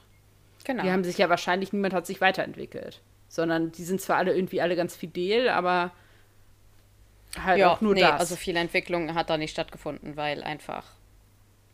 Genau. 0.65 0.83
Die 0.83 0.91
haben 0.91 1.05
sich 1.05 1.19
ja 1.19 1.29
wahrscheinlich, 1.29 1.73
niemand 1.73 1.95
hat 1.95 2.07
sich 2.07 2.21
weiterentwickelt. 2.21 3.01
Sondern 3.29 3.73
die 3.73 3.85
sind 3.85 4.01
zwar 4.01 4.17
alle 4.17 4.35
irgendwie 4.35 4.61
alle 4.61 4.77
ganz 4.77 4.95
fidel, 4.95 5.49
aber 5.49 5.93
halt 7.39 7.59
ja, 7.59 7.73
auch 7.73 7.81
nur 7.81 7.95
nee, 7.95 8.01
das. 8.01 8.21
also 8.21 8.37
viel 8.37 8.57
Entwicklung 8.57 9.15
hat 9.15 9.29
da 9.29 9.37
nicht 9.37 9.51
stattgefunden, 9.51 10.17
weil 10.17 10.43
einfach 10.43 10.87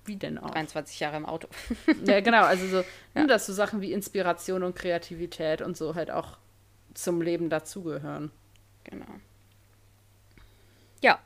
Wie 0.07 0.17
denn 0.17 0.39
auch? 0.39 0.51
23 0.51 0.99
Jahre 1.01 1.17
im 1.19 1.27
Auto. 1.27 1.49
Ja, 2.07 2.21
genau. 2.21 2.45
Also 2.45 2.67
so, 2.67 2.85
ja. 3.15 3.27
dass 3.27 3.47
so 3.47 3.53
Sachen 3.53 3.81
wie 3.81 3.93
Inspiration 3.93 4.63
und 4.63 4.75
Kreativität 4.75 5.61
und 5.61 5.77
so 5.77 5.95
halt 5.95 6.11
auch 6.11 6.39
zum 6.95 7.21
Leben 7.23 7.51
dazugehören. 7.51 8.31
genau. 8.85 9.07
Ja, 11.03 11.19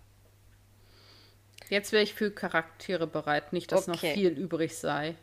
Jetzt 1.69 1.93
wäre 1.93 2.03
ich 2.03 2.15
für 2.15 2.31
Charaktere 2.31 3.07
bereit, 3.07 3.53
nicht, 3.53 3.73
dass 3.73 3.87
noch 3.87 3.97
Okay. 3.97 4.15
viel 4.15 4.29
übrig 4.31 4.77
sei. 4.77 5.17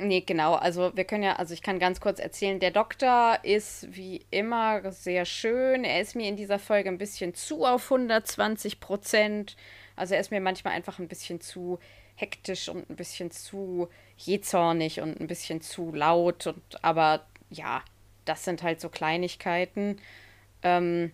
Nee, 0.00 0.20
genau. 0.20 0.54
Also 0.54 0.92
wir 0.94 1.04
können 1.04 1.24
ja, 1.24 1.36
also 1.36 1.52
ich 1.54 1.62
kann 1.62 1.80
ganz 1.80 2.00
kurz 2.00 2.20
erzählen, 2.20 2.60
der 2.60 2.70
Doktor 2.70 3.38
ist 3.42 3.88
wie 3.96 4.24
immer 4.30 4.92
sehr 4.92 5.24
schön. 5.24 5.82
Er 5.84 6.00
ist 6.00 6.14
mir 6.14 6.28
in 6.28 6.36
dieser 6.36 6.60
Folge 6.60 6.88
ein 6.88 6.98
bisschen 6.98 7.34
zu 7.34 7.64
auf 7.64 7.90
120 7.90 8.78
Prozent. 8.78 9.56
Also 9.96 10.14
er 10.14 10.20
ist 10.20 10.30
mir 10.30 10.40
manchmal 10.40 10.74
einfach 10.74 11.00
ein 11.00 11.08
bisschen 11.08 11.40
zu 11.40 11.80
hektisch 12.14 12.68
und 12.68 12.88
ein 12.88 12.96
bisschen 12.96 13.32
zu 13.32 13.88
jähzornig 14.18 15.00
und 15.00 15.20
ein 15.20 15.26
bisschen 15.26 15.60
zu 15.62 15.92
laut. 15.92 16.46
Und 16.46 16.84
aber 16.84 17.26
ja, 17.50 17.82
das 18.24 18.44
sind 18.44 18.62
halt 18.62 18.80
so 18.80 18.88
Kleinigkeiten. 18.88 19.98
Ähm, 20.62 21.10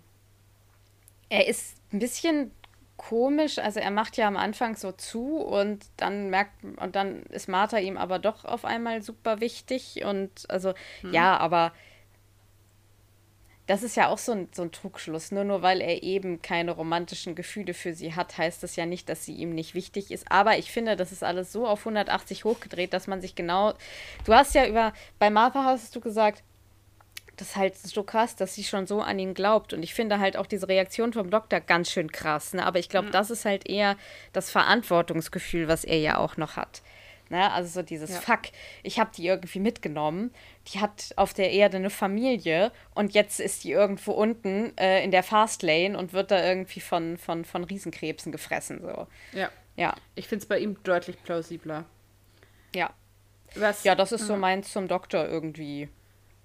er 1.30 1.48
ist 1.48 1.76
ein 1.90 2.00
bisschen 2.00 2.50
komisch, 2.96 3.58
also 3.58 3.80
er 3.80 3.90
macht 3.90 4.16
ja 4.16 4.28
am 4.28 4.36
Anfang 4.36 4.76
so 4.76 4.92
zu 4.92 5.36
und 5.36 5.84
dann 5.96 6.30
merkt 6.30 6.52
und 6.62 6.94
dann 6.94 7.24
ist 7.24 7.48
Martha 7.48 7.78
ihm 7.78 7.96
aber 7.96 8.18
doch 8.18 8.44
auf 8.44 8.64
einmal 8.64 9.02
super 9.02 9.40
wichtig 9.40 10.04
und 10.04 10.30
also 10.48 10.74
ja, 11.10 11.36
aber 11.36 11.72
das 13.66 13.82
ist 13.82 13.96
ja 13.96 14.08
auch 14.08 14.18
so 14.18 14.32
ein, 14.32 14.48
so 14.52 14.62
ein 14.62 14.72
Trugschluss. 14.72 15.32
Nur 15.32 15.44
nur 15.44 15.62
weil 15.62 15.80
er 15.80 16.02
eben 16.02 16.42
keine 16.42 16.72
romantischen 16.72 17.34
Gefühle 17.34 17.72
für 17.72 17.94
sie 17.94 18.14
hat, 18.14 18.36
heißt 18.36 18.62
das 18.62 18.76
ja 18.76 18.84
nicht, 18.84 19.08
dass 19.08 19.24
sie 19.24 19.34
ihm 19.34 19.54
nicht 19.54 19.74
wichtig 19.74 20.10
ist. 20.10 20.30
Aber 20.30 20.58
ich 20.58 20.70
finde, 20.70 20.96
das 20.96 21.12
ist 21.12 21.24
alles 21.24 21.50
so 21.50 21.66
auf 21.66 21.80
180 21.80 22.44
hochgedreht, 22.44 22.92
dass 22.92 23.06
man 23.06 23.20
sich 23.20 23.34
genau. 23.34 23.72
Du 24.24 24.34
hast 24.34 24.54
ja 24.54 24.66
über. 24.66 24.92
Bei 25.18 25.30
Martha 25.30 25.64
hast 25.64 25.96
du 25.96 26.00
gesagt, 26.00 26.42
das 27.36 27.50
ist 27.50 27.56
halt 27.56 27.76
so 27.76 28.02
krass, 28.02 28.36
dass 28.36 28.54
sie 28.54 28.64
schon 28.64 28.86
so 28.86 29.00
an 29.00 29.18
ihn 29.18 29.34
glaubt. 29.34 29.72
Und 29.72 29.82
ich 29.82 29.94
finde 29.94 30.18
halt 30.18 30.36
auch 30.36 30.46
diese 30.46 30.68
Reaktion 30.68 31.12
vom 31.12 31.30
Doktor 31.30 31.60
ganz 31.60 31.90
schön 31.90 32.10
krass. 32.10 32.54
Ne? 32.54 32.64
Aber 32.64 32.78
ich 32.78 32.88
glaube, 32.88 33.10
das 33.10 33.30
ist 33.30 33.44
halt 33.44 33.68
eher 33.68 33.96
das 34.32 34.50
Verantwortungsgefühl, 34.50 35.68
was 35.68 35.84
er 35.84 35.98
ja 35.98 36.18
auch 36.18 36.36
noch 36.36 36.56
hat. 36.56 36.82
Ne? 37.30 37.50
Also 37.50 37.80
so 37.80 37.82
dieses 37.82 38.10
ja. 38.10 38.20
Fuck, 38.20 38.42
ich 38.82 38.98
habe 38.98 39.10
die 39.16 39.26
irgendwie 39.26 39.58
mitgenommen. 39.58 40.32
Die 40.68 40.80
hat 40.80 41.12
auf 41.16 41.34
der 41.34 41.50
Erde 41.50 41.78
eine 41.78 41.90
Familie 41.90 42.70
und 42.94 43.14
jetzt 43.14 43.40
ist 43.40 43.64
die 43.64 43.72
irgendwo 43.72 44.12
unten 44.12 44.76
äh, 44.76 45.02
in 45.02 45.10
der 45.10 45.22
Fastlane 45.22 45.98
und 45.98 46.12
wird 46.12 46.30
da 46.30 46.44
irgendwie 46.44 46.80
von, 46.80 47.16
von, 47.16 47.44
von 47.44 47.64
Riesenkrebsen 47.64 48.30
gefressen. 48.30 48.80
So. 48.82 49.06
Ja. 49.32 49.50
Ja. 49.76 49.94
Ich 50.14 50.28
finde 50.28 50.42
es 50.42 50.48
bei 50.48 50.58
ihm 50.58 50.76
deutlich 50.84 51.20
plausibler. 51.22 51.84
Ja. 52.74 52.90
Was, 53.56 53.84
ja, 53.84 53.94
das 53.94 54.12
ist 54.12 54.26
so 54.26 54.36
meins 54.36 54.72
zum 54.72 54.88
Doktor 54.88 55.26
irgendwie. 55.26 55.88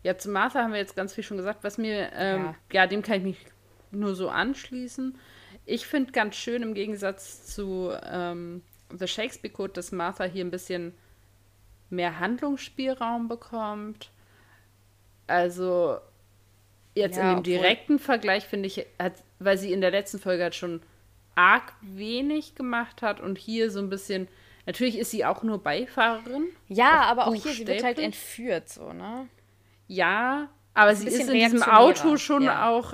Ja, 0.03 0.17
zu 0.17 0.29
Martha 0.29 0.63
haben 0.63 0.71
wir 0.71 0.79
jetzt 0.79 0.95
ganz 0.95 1.13
viel 1.13 1.23
schon 1.23 1.37
gesagt. 1.37 1.63
Was 1.63 1.77
mir, 1.77 2.11
ähm, 2.13 2.45
ja. 2.45 2.55
ja, 2.71 2.87
dem 2.87 3.01
kann 3.01 3.17
ich 3.17 3.23
mich 3.23 3.45
nur 3.91 4.15
so 4.15 4.29
anschließen. 4.29 5.17
Ich 5.65 5.85
finde 5.85 6.11
ganz 6.11 6.35
schön 6.35 6.63
im 6.63 6.73
Gegensatz 6.73 7.45
zu 7.45 7.91
ähm, 8.03 8.63
The 8.97 9.07
Shakespeare 9.07 9.53
Code, 9.53 9.73
dass 9.73 9.91
Martha 9.91 10.23
hier 10.23 10.43
ein 10.43 10.51
bisschen 10.51 10.93
mehr 11.89 12.19
Handlungsspielraum 12.19 13.27
bekommt. 13.27 14.11
Also 15.27 15.99
jetzt 16.95 17.17
ja, 17.17 17.31
in 17.31 17.37
dem 17.37 17.43
direkten 17.43 17.99
Vergleich 17.99 18.45
finde 18.45 18.67
ich, 18.67 18.85
hat, 18.99 19.23
weil 19.39 19.57
sie 19.57 19.71
in 19.73 19.81
der 19.81 19.91
letzten 19.91 20.19
Folge 20.19 20.43
halt 20.43 20.55
schon 20.55 20.81
arg 21.35 21.73
wenig 21.81 22.55
gemacht 22.55 23.01
hat 23.01 23.19
und 23.19 23.37
hier 23.37 23.71
so 23.71 23.79
ein 23.79 23.89
bisschen. 23.89 24.27
Natürlich 24.65 24.97
ist 24.97 25.11
sie 25.11 25.25
auch 25.25 25.41
nur 25.41 25.63
Beifahrerin. 25.63 26.47
Ja, 26.67 27.03
aber 27.03 27.27
auch 27.27 27.33
hier, 27.33 27.53
sie 27.53 27.65
wird 27.65 27.83
halt 27.83 27.97
entführt, 27.97 28.69
so, 28.69 28.93
ne? 28.93 29.27
Ja, 29.89 30.49
aber 30.75 30.95
sie 30.95 31.07
ist 31.07 31.19
in 31.19 31.33
diesem 31.33 31.63
Auto 31.63 32.15
schon 32.17 32.43
ja. 32.43 32.69
auch 32.69 32.93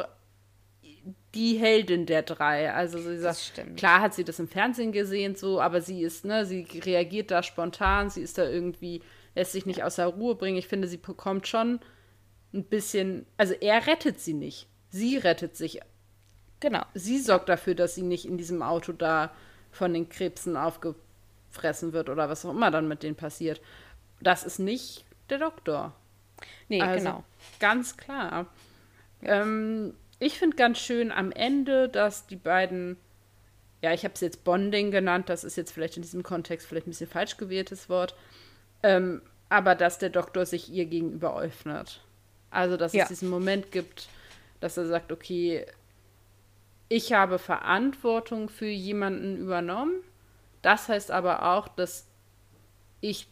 die 1.36 1.58
Heldin 1.58 2.06
der 2.06 2.24
drei. 2.24 2.74
Also 2.74 2.98
sie 2.98 3.18
sagt, 3.18 3.62
klar 3.76 4.00
hat 4.00 4.14
sie 4.14 4.24
das 4.24 4.39
im 4.39 4.48
Fernsehen 4.48 4.93
gesehen, 4.93 5.36
so, 5.36 5.60
aber 5.60 5.82
sie 5.82 6.02
ist, 6.02 6.24
ne, 6.24 6.46
sie 6.46 6.66
reagiert 6.86 7.30
da 7.30 7.43
spontan, 7.43 8.10
sie 8.10 8.22
ist 8.22 8.38
da 8.38 8.50
irgendwie, 8.50 9.02
lässt 9.36 9.52
sich 9.52 9.66
nicht 9.66 9.84
außer 9.84 10.06
Ruhe 10.06 10.36
bringen. 10.36 10.58
Ich 10.58 10.70
finde, 10.70 10.88
sie 10.88 10.98
bekommt 10.98 11.48
schon 11.48 11.82
ein 12.54 12.64
bisschen, 12.64 13.26
also 13.36 13.54
er 13.54 13.86
rettet 13.86 14.22
sie 14.22 14.34
nicht. 14.34 14.70
Sie 14.89 15.18
rettet 15.18 15.58
sich. 15.58 15.82
Genau. 16.62 16.84
Sie 16.93 17.20
sorgt 17.20 17.50
dafür, 17.50 17.76
dass 17.76 17.96
sie 17.96 18.04
nicht 18.04 18.26
in 18.26 18.38
diesem 18.38 18.62
Auto 18.62 18.93
da 18.93 19.32
von 19.70 19.93
den 19.93 20.08
Krebsen 20.08 20.56
aufgefressen 20.56 21.91
wird 21.91 22.10
oder 22.10 22.30
was 22.30 22.46
auch 22.46 22.52
immer 22.52 22.72
dann 22.72 22.88
mit 22.88 23.04
denen 23.04 23.18
passiert. 23.18 23.62
Das 24.22 24.46
ist 24.46 24.60
nicht 24.60 25.04
der 25.30 25.39
Doktor. 25.39 25.93
Nee, 26.69 26.81
also, 26.81 26.97
genau. 26.97 27.23
Ganz 27.59 27.97
klar. 27.97 28.47
Ähm, 29.21 29.93
ich 30.19 30.38
finde 30.39 30.55
ganz 30.55 30.79
schön 30.79 31.11
am 31.11 31.31
Ende, 31.31 31.89
dass 31.89 32.27
die 32.27 32.36
beiden, 32.36 32.97
ja, 33.81 33.93
ich 33.93 34.03
habe 34.03 34.13
es 34.13 34.21
jetzt 34.21 34.43
Bonding 34.43 34.91
genannt, 34.91 35.29
das 35.29 35.43
ist 35.43 35.55
jetzt 35.55 35.71
vielleicht 35.71 35.97
in 35.97 36.03
diesem 36.03 36.23
Kontext 36.23 36.67
vielleicht 36.67 36.88
ein 36.88 36.91
bisschen 36.91 37.09
falsch 37.09 37.38
gewähltes 37.38 37.89
Wort, 37.89 38.15
ähm, 38.83 39.21
aber 39.49 39.75
dass 39.75 39.97
der 39.99 40.09
Doktor 40.09 40.45
sich 40.45 40.71
ihr 40.71 40.86
gegenüber 40.86 41.39
öffnet. 41.39 42.01
Also, 42.49 42.77
dass 42.77 42.93
ja. 42.93 43.03
es 43.03 43.09
diesen 43.09 43.29
Moment 43.29 43.71
gibt, 43.71 44.07
dass 44.59 44.77
er 44.77 44.88
sagt, 44.88 45.11
okay, 45.11 45.65
ich 46.88 47.13
habe 47.13 47.39
Verantwortung 47.39 48.49
für 48.49 48.67
jemanden 48.67 49.38
übernommen. 49.38 50.01
Das 50.61 50.88
heißt 50.88 51.11
aber 51.11 51.53
auch, 51.53 51.67
dass 51.67 52.07
ich 53.01 53.27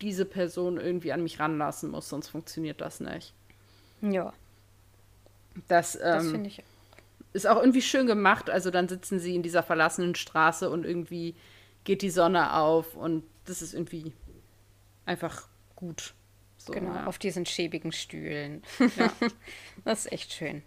diese 0.00 0.24
Person 0.24 0.78
irgendwie 0.78 1.12
an 1.12 1.22
mich 1.22 1.38
ranlassen 1.40 1.90
muss, 1.90 2.08
sonst 2.08 2.28
funktioniert 2.28 2.80
das 2.80 3.00
nicht. 3.00 3.34
Ja. 4.02 4.32
Das, 5.68 5.94
ähm, 5.96 6.00
das 6.02 6.30
finde 6.30 6.48
ich. 6.48 6.62
Ist 7.32 7.46
auch 7.46 7.58
irgendwie 7.58 7.82
schön 7.82 8.06
gemacht. 8.06 8.50
Also 8.50 8.70
dann 8.70 8.88
sitzen 8.88 9.18
sie 9.18 9.34
in 9.34 9.42
dieser 9.42 9.62
verlassenen 9.62 10.14
Straße 10.14 10.70
und 10.70 10.84
irgendwie 10.84 11.34
geht 11.84 12.02
die 12.02 12.10
Sonne 12.10 12.54
auf 12.54 12.94
und 12.94 13.24
das 13.44 13.62
ist 13.62 13.74
irgendwie 13.74 14.12
einfach 15.04 15.48
gut. 15.76 16.14
So, 16.58 16.72
genau, 16.72 16.94
ja. 16.94 17.06
auf 17.06 17.18
diesen 17.18 17.46
schäbigen 17.46 17.92
Stühlen. 17.92 18.62
Ja. 18.96 19.12
das 19.84 20.06
ist 20.06 20.12
echt 20.12 20.32
schön. 20.32 20.62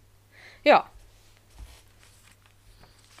Ja, 0.64 0.90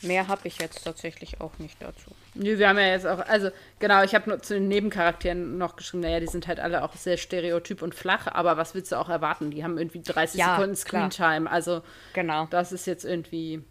Mehr 0.02 0.28
habe 0.28 0.48
ich 0.48 0.58
jetzt 0.58 0.84
tatsächlich 0.84 1.40
auch 1.40 1.58
nicht 1.58 1.80
dazu. 1.80 2.10
Nö, 2.34 2.58
wir 2.58 2.68
haben 2.68 2.78
ja 2.78 2.88
jetzt 2.88 3.06
auch, 3.06 3.18
also 3.18 3.50
genau, 3.78 4.02
ich 4.02 4.14
habe 4.14 4.30
nur 4.30 4.40
zu 4.40 4.54
den 4.54 4.68
Nebencharakteren 4.68 5.58
noch 5.58 5.76
geschrieben, 5.76 6.02
naja, 6.02 6.20
die 6.20 6.26
sind 6.26 6.46
halt 6.46 6.58
alle 6.58 6.82
auch 6.82 6.94
sehr 6.94 7.16
stereotyp 7.16 7.82
und 7.82 7.94
flach, 7.94 8.26
aber 8.26 8.56
was 8.56 8.74
willst 8.74 8.92
du 8.92 8.96
auch 8.96 9.08
erwarten? 9.08 9.50
Die 9.50 9.62
haben 9.62 9.76
irgendwie 9.76 10.00
30 10.02 10.40
ja, 10.40 10.56
Sekunden 10.56 10.76
Screentime, 10.76 11.50
also 11.50 11.82
genau. 12.14 12.46
das 12.46 12.72
ist 12.72 12.86
jetzt 12.86 13.04
irgendwie, 13.04 13.62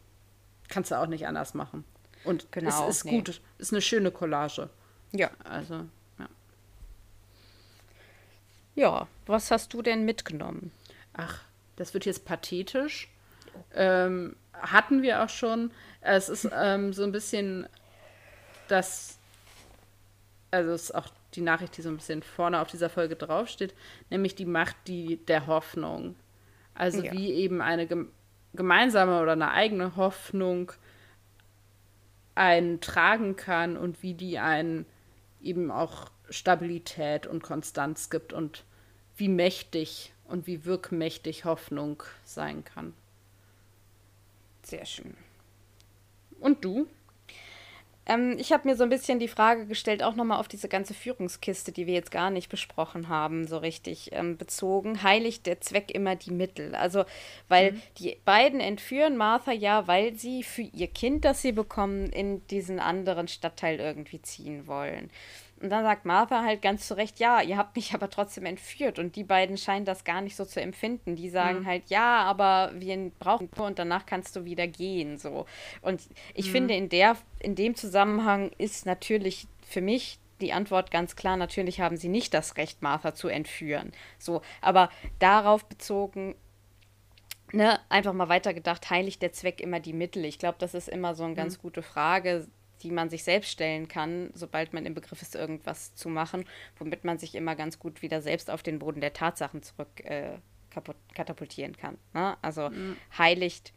kannst 0.67 0.91
du 0.91 0.99
auch 0.99 1.07
nicht 1.07 1.25
anders 1.25 1.53
machen. 1.53 1.83
Und 2.23 2.51
genau, 2.51 2.87
es 2.87 2.97
ist 2.97 3.05
nee. 3.05 3.11
gut, 3.11 3.41
ist 3.57 3.73
eine 3.73 3.81
schöne 3.81 4.11
Collage. 4.11 4.69
Ja. 5.11 5.31
Also, 5.43 5.85
ja. 6.19 6.29
Ja, 8.75 9.07
was 9.25 9.49
hast 9.51 9.73
du 9.73 9.81
denn 9.81 10.05
mitgenommen? 10.05 10.71
Ach, 11.13 11.41
das 11.75 11.93
wird 11.93 12.05
jetzt 12.05 12.25
pathetisch. 12.25 13.09
Ähm, 13.73 14.35
hatten 14.61 15.01
wir 15.01 15.23
auch 15.23 15.29
schon. 15.29 15.71
Es 16.01 16.29
ist 16.29 16.49
ähm, 16.53 16.93
so 16.93 17.03
ein 17.03 17.11
bisschen 17.11 17.67
das, 18.67 19.17
also 20.51 20.71
es 20.71 20.83
ist 20.83 20.95
auch 20.95 21.09
die 21.35 21.41
Nachricht, 21.41 21.77
die 21.77 21.81
so 21.81 21.89
ein 21.89 21.97
bisschen 21.97 22.23
vorne 22.23 22.59
auf 22.59 22.69
dieser 22.69 22.89
Folge 22.89 23.15
draufsteht, 23.15 23.73
nämlich 24.09 24.35
die 24.35 24.45
Macht 24.45 24.75
die, 24.87 25.17
der 25.25 25.47
Hoffnung. 25.47 26.15
Also 26.73 27.03
ja. 27.03 27.11
wie 27.11 27.31
eben 27.33 27.61
eine 27.61 27.87
gem 27.87 28.11
gemeinsame 28.53 29.21
oder 29.21 29.33
eine 29.33 29.51
eigene 29.51 29.95
Hoffnung 29.95 30.71
einen 32.33 32.81
tragen 32.81 33.35
kann 33.35 33.77
und 33.77 34.01
wie 34.01 34.15
die 34.15 34.39
einen 34.39 34.87
eben 35.39 35.69
auch 35.69 36.09
Stabilität 36.31 37.27
und 37.27 37.43
Konstanz 37.43 38.09
gibt 38.09 38.33
und 38.33 38.63
wie 39.17 39.27
mächtig 39.27 40.13
und 40.23 40.47
wie 40.47 40.65
wirkmächtig 40.65 41.45
Hoffnung 41.45 42.01
sein 42.23 42.63
kann. 42.63 42.93
Sehr 44.69 44.85
schön. 44.85 45.15
Und 46.39 46.63
du? 46.63 46.87
Ähm, 48.05 48.37
ich 48.37 48.51
habe 48.51 48.67
mir 48.67 48.75
so 48.75 48.83
ein 48.83 48.89
bisschen 48.89 49.19
die 49.19 49.27
Frage 49.27 49.65
gestellt, 49.65 50.03
auch 50.03 50.15
nochmal 50.15 50.39
auf 50.39 50.47
diese 50.47 50.67
ganze 50.67 50.93
Führungskiste, 50.93 51.71
die 51.71 51.87
wir 51.87 51.95
jetzt 51.95 52.11
gar 52.11 52.29
nicht 52.29 52.49
besprochen 52.49 53.09
haben, 53.09 53.47
so 53.47 53.57
richtig 53.57 54.11
ähm, 54.13 54.37
bezogen. 54.37 55.01
Heiligt 55.01 55.47
der 55.47 55.59
Zweck 55.59 55.89
immer 55.89 56.15
die 56.15 56.31
Mittel? 56.31 56.75
Also, 56.75 57.05
weil 57.47 57.71
mhm. 57.71 57.81
die 57.97 58.17
beiden 58.25 58.59
entführen 58.59 59.17
Martha 59.17 59.51
ja, 59.51 59.87
weil 59.87 60.13
sie 60.15 60.43
für 60.43 60.61
ihr 60.61 60.87
Kind, 60.87 61.25
das 61.25 61.41
sie 61.41 61.51
bekommen, 61.51 62.11
in 62.11 62.45
diesen 62.47 62.79
anderen 62.79 63.27
Stadtteil 63.27 63.79
irgendwie 63.79 64.21
ziehen 64.21 64.67
wollen. 64.67 65.09
Und 65.61 65.69
dann 65.69 65.83
sagt 65.83 66.05
Martha 66.05 66.43
halt 66.43 66.61
ganz 66.61 66.87
zu 66.87 66.95
Recht, 66.95 67.19
ja, 67.19 67.41
ihr 67.41 67.57
habt 67.57 67.75
mich 67.75 67.93
aber 67.93 68.09
trotzdem 68.09 68.45
entführt. 68.45 68.97
Und 68.97 69.15
die 69.15 69.23
beiden 69.23 69.57
scheinen 69.57 69.85
das 69.85 70.03
gar 70.03 70.21
nicht 70.21 70.35
so 70.35 70.45
zu 70.45 70.61
empfinden. 70.61 71.15
Die 71.15 71.29
sagen 71.29 71.61
mhm. 71.61 71.65
halt, 71.65 71.83
ja, 71.89 72.23
aber 72.23 72.71
wir 72.75 73.11
brauchen 73.19 73.49
und 73.57 73.77
danach 73.77 74.05
kannst 74.05 74.35
du 74.35 74.45
wieder 74.45 74.67
gehen. 74.67 75.17
So. 75.17 75.45
Und 75.81 76.01
ich 76.33 76.47
mhm. 76.47 76.51
finde, 76.51 76.73
in, 76.75 76.89
der, 76.89 77.17
in 77.39 77.55
dem 77.55 77.75
Zusammenhang 77.75 78.51
ist 78.57 78.85
natürlich 78.85 79.47
für 79.67 79.81
mich 79.81 80.19
die 80.41 80.53
Antwort 80.53 80.91
ganz 80.91 81.17
klar, 81.17 81.35
natürlich 81.35 81.81
haben 81.81 81.97
sie 81.97 82.07
nicht 82.07 82.33
das 82.33 82.55
Recht, 82.55 82.81
Martha 82.81 83.13
zu 83.13 83.27
entführen. 83.27 83.91
So, 84.17 84.41
aber 84.61 84.89
darauf 85.19 85.65
bezogen, 85.65 86.35
ne, 87.51 87.79
einfach 87.89 88.13
mal 88.13 88.29
weitergedacht, 88.29 88.89
heiligt 88.89 89.21
der 89.21 89.33
Zweck 89.33 89.59
immer 89.59 89.79
die 89.79 89.93
Mittel? 89.93 90.25
Ich 90.25 90.39
glaube, 90.39 90.57
das 90.59 90.73
ist 90.73 90.87
immer 90.87 91.15
so 91.15 91.23
eine 91.23 91.35
ganz 91.35 91.57
mhm. 91.57 91.61
gute 91.61 91.81
Frage, 91.81 92.47
die 92.83 92.91
man 92.91 93.09
sich 93.09 93.23
selbst 93.23 93.51
stellen 93.51 93.87
kann, 93.87 94.31
sobald 94.33 94.73
man 94.73 94.85
im 94.85 94.93
Begriff 94.93 95.21
ist, 95.21 95.35
irgendwas 95.35 95.95
zu 95.95 96.09
machen, 96.09 96.45
womit 96.77 97.03
man 97.03 97.17
sich 97.17 97.35
immer 97.35 97.55
ganz 97.55 97.79
gut 97.79 98.01
wieder 98.01 98.21
selbst 98.21 98.49
auf 98.49 98.63
den 98.63 98.79
Boden 98.79 99.01
der 99.01 99.13
Tatsachen 99.13 99.63
zurück 99.63 100.03
äh, 100.03 100.37
katapultieren 101.13 101.75
kann. 101.75 101.97
Ne? 102.13 102.37
Also 102.41 102.69
mhm. 102.69 102.95
heiligt 103.17 103.73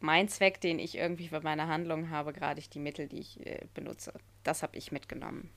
mein 0.00 0.28
Zweck, 0.28 0.60
den 0.60 0.78
ich 0.78 0.96
irgendwie 0.96 1.28
für 1.28 1.40
meine 1.40 1.68
Handlung 1.68 2.10
habe, 2.10 2.32
gerade 2.32 2.60
die 2.60 2.78
Mittel, 2.78 3.08
die 3.08 3.20
ich 3.20 3.46
äh, 3.46 3.66
benutze. 3.74 4.12
Das 4.42 4.62
habe 4.62 4.76
ich 4.76 4.92
mitgenommen. 4.92 5.50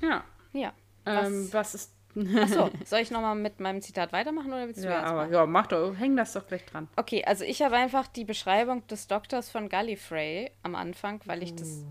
Ja. 0.00 0.24
Ja. 0.52 0.72
Ähm, 1.06 1.46
was, 1.46 1.54
was 1.54 1.74
ist 1.74 1.92
Achso, 2.16 2.70
soll 2.84 3.00
ich 3.00 3.10
nochmal 3.10 3.34
mit 3.34 3.60
meinem 3.60 3.82
Zitat 3.82 4.12
weitermachen 4.12 4.52
oder 4.52 4.66
willst 4.66 4.82
du 4.82 4.88
ja, 4.88 5.02
aber, 5.02 5.28
Ja, 5.30 5.46
mach 5.46 5.66
doch, 5.68 5.94
häng 5.96 6.16
das 6.16 6.32
doch 6.32 6.46
gleich 6.46 6.64
dran. 6.66 6.88
Okay, 6.96 7.24
also 7.24 7.44
ich 7.44 7.62
habe 7.62 7.76
einfach 7.76 8.08
die 8.08 8.24
Beschreibung 8.24 8.86
des 8.88 9.06
Doktors 9.06 9.50
von 9.50 9.68
Gallifrey 9.68 10.50
am 10.62 10.74
Anfang, 10.74 11.20
weil 11.26 11.42
ich 11.42 11.54
das. 11.54 11.84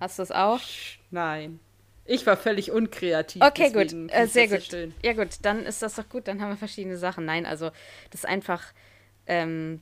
Hast 0.00 0.18
du 0.18 0.22
das 0.22 0.32
auch? 0.32 0.60
Nein. 1.10 1.60
Ich 2.06 2.26
war 2.26 2.36
völlig 2.36 2.72
unkreativ. 2.72 3.42
Okay, 3.42 3.70
gut. 3.70 3.92
Äh, 4.10 4.26
sehr 4.26 4.48
gut. 4.48 4.62
So 4.62 4.76
ja, 5.04 5.12
gut, 5.12 5.28
dann 5.42 5.64
ist 5.64 5.82
das 5.82 5.94
doch 5.94 6.08
gut. 6.08 6.26
Dann 6.26 6.40
haben 6.40 6.50
wir 6.50 6.56
verschiedene 6.56 6.96
Sachen. 6.96 7.24
Nein, 7.24 7.46
also 7.46 7.70
das 8.10 8.22
ist 8.22 8.26
einfach 8.26 8.64
ähm, 9.26 9.80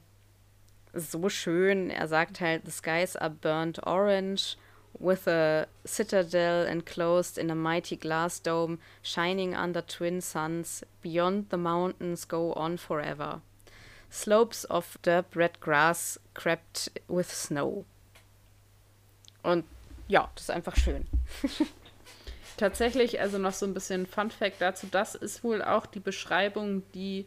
so 0.93 1.29
schön. 1.29 1.89
Er 1.89 2.09
sagt 2.09 2.41
halt: 2.41 2.67
The 2.67 2.71
skies 2.71 3.17
are 3.17 3.31
burnt 3.31 3.87
orange 3.87 4.57
with 5.01 5.27
a 5.27 5.67
citadel 5.85 6.67
enclosed 6.67 7.39
in 7.39 7.51
a 7.51 7.55
mighty 7.55 7.97
glass 7.97 8.39
dome, 8.39 8.79
shining 9.03 9.55
under 9.55 9.81
twin 9.81 10.21
suns, 10.21 10.83
beyond 11.03 11.47
the 11.51 11.57
mountains 11.57 12.25
go 12.25 12.53
on 12.55 12.77
forever. 12.77 13.41
Slopes 14.11 14.65
of 14.65 14.99
derp 15.03 15.35
red 15.35 15.61
grass 15.61 16.19
crept 16.35 16.89
with 17.09 17.33
snow. 17.33 17.85
Und 19.43 19.65
ja, 20.09 20.31
das 20.35 20.45
ist 20.45 20.51
einfach 20.51 20.77
schön. 20.77 21.07
Tatsächlich, 22.57 23.21
also 23.21 23.39
noch 23.39 23.53
so 23.53 23.67
ein 23.67 23.75
bisschen 23.75 24.07
Fun 24.07 24.31
Fact 24.31 24.61
dazu, 24.61 24.89
das 24.91 25.15
ist 25.15 25.45
wohl 25.45 25.63
auch 25.63 25.87
die 25.87 26.01
Beschreibung, 26.01 26.83
die 26.93 27.27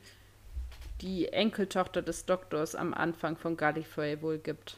die 1.01 1.29
Enkeltochter 1.29 2.01
des 2.01 2.25
Doktors 2.25 2.75
am 2.75 2.93
Anfang 2.93 3.37
von 3.37 3.57
Gallifrey 3.57 4.21
wohl 4.21 4.37
gibt. 4.37 4.77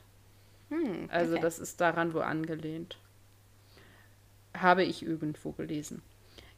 Hm, 0.74 1.10
Also 1.12 1.34
okay. 1.34 1.42
das 1.42 1.60
ist 1.60 1.80
daran 1.82 2.14
wohl 2.14 2.24
angelehnt. 2.24 2.98
Habe 4.58 4.84
ich 4.84 5.04
irgendwo 5.04 5.52
gelesen. 5.52 6.02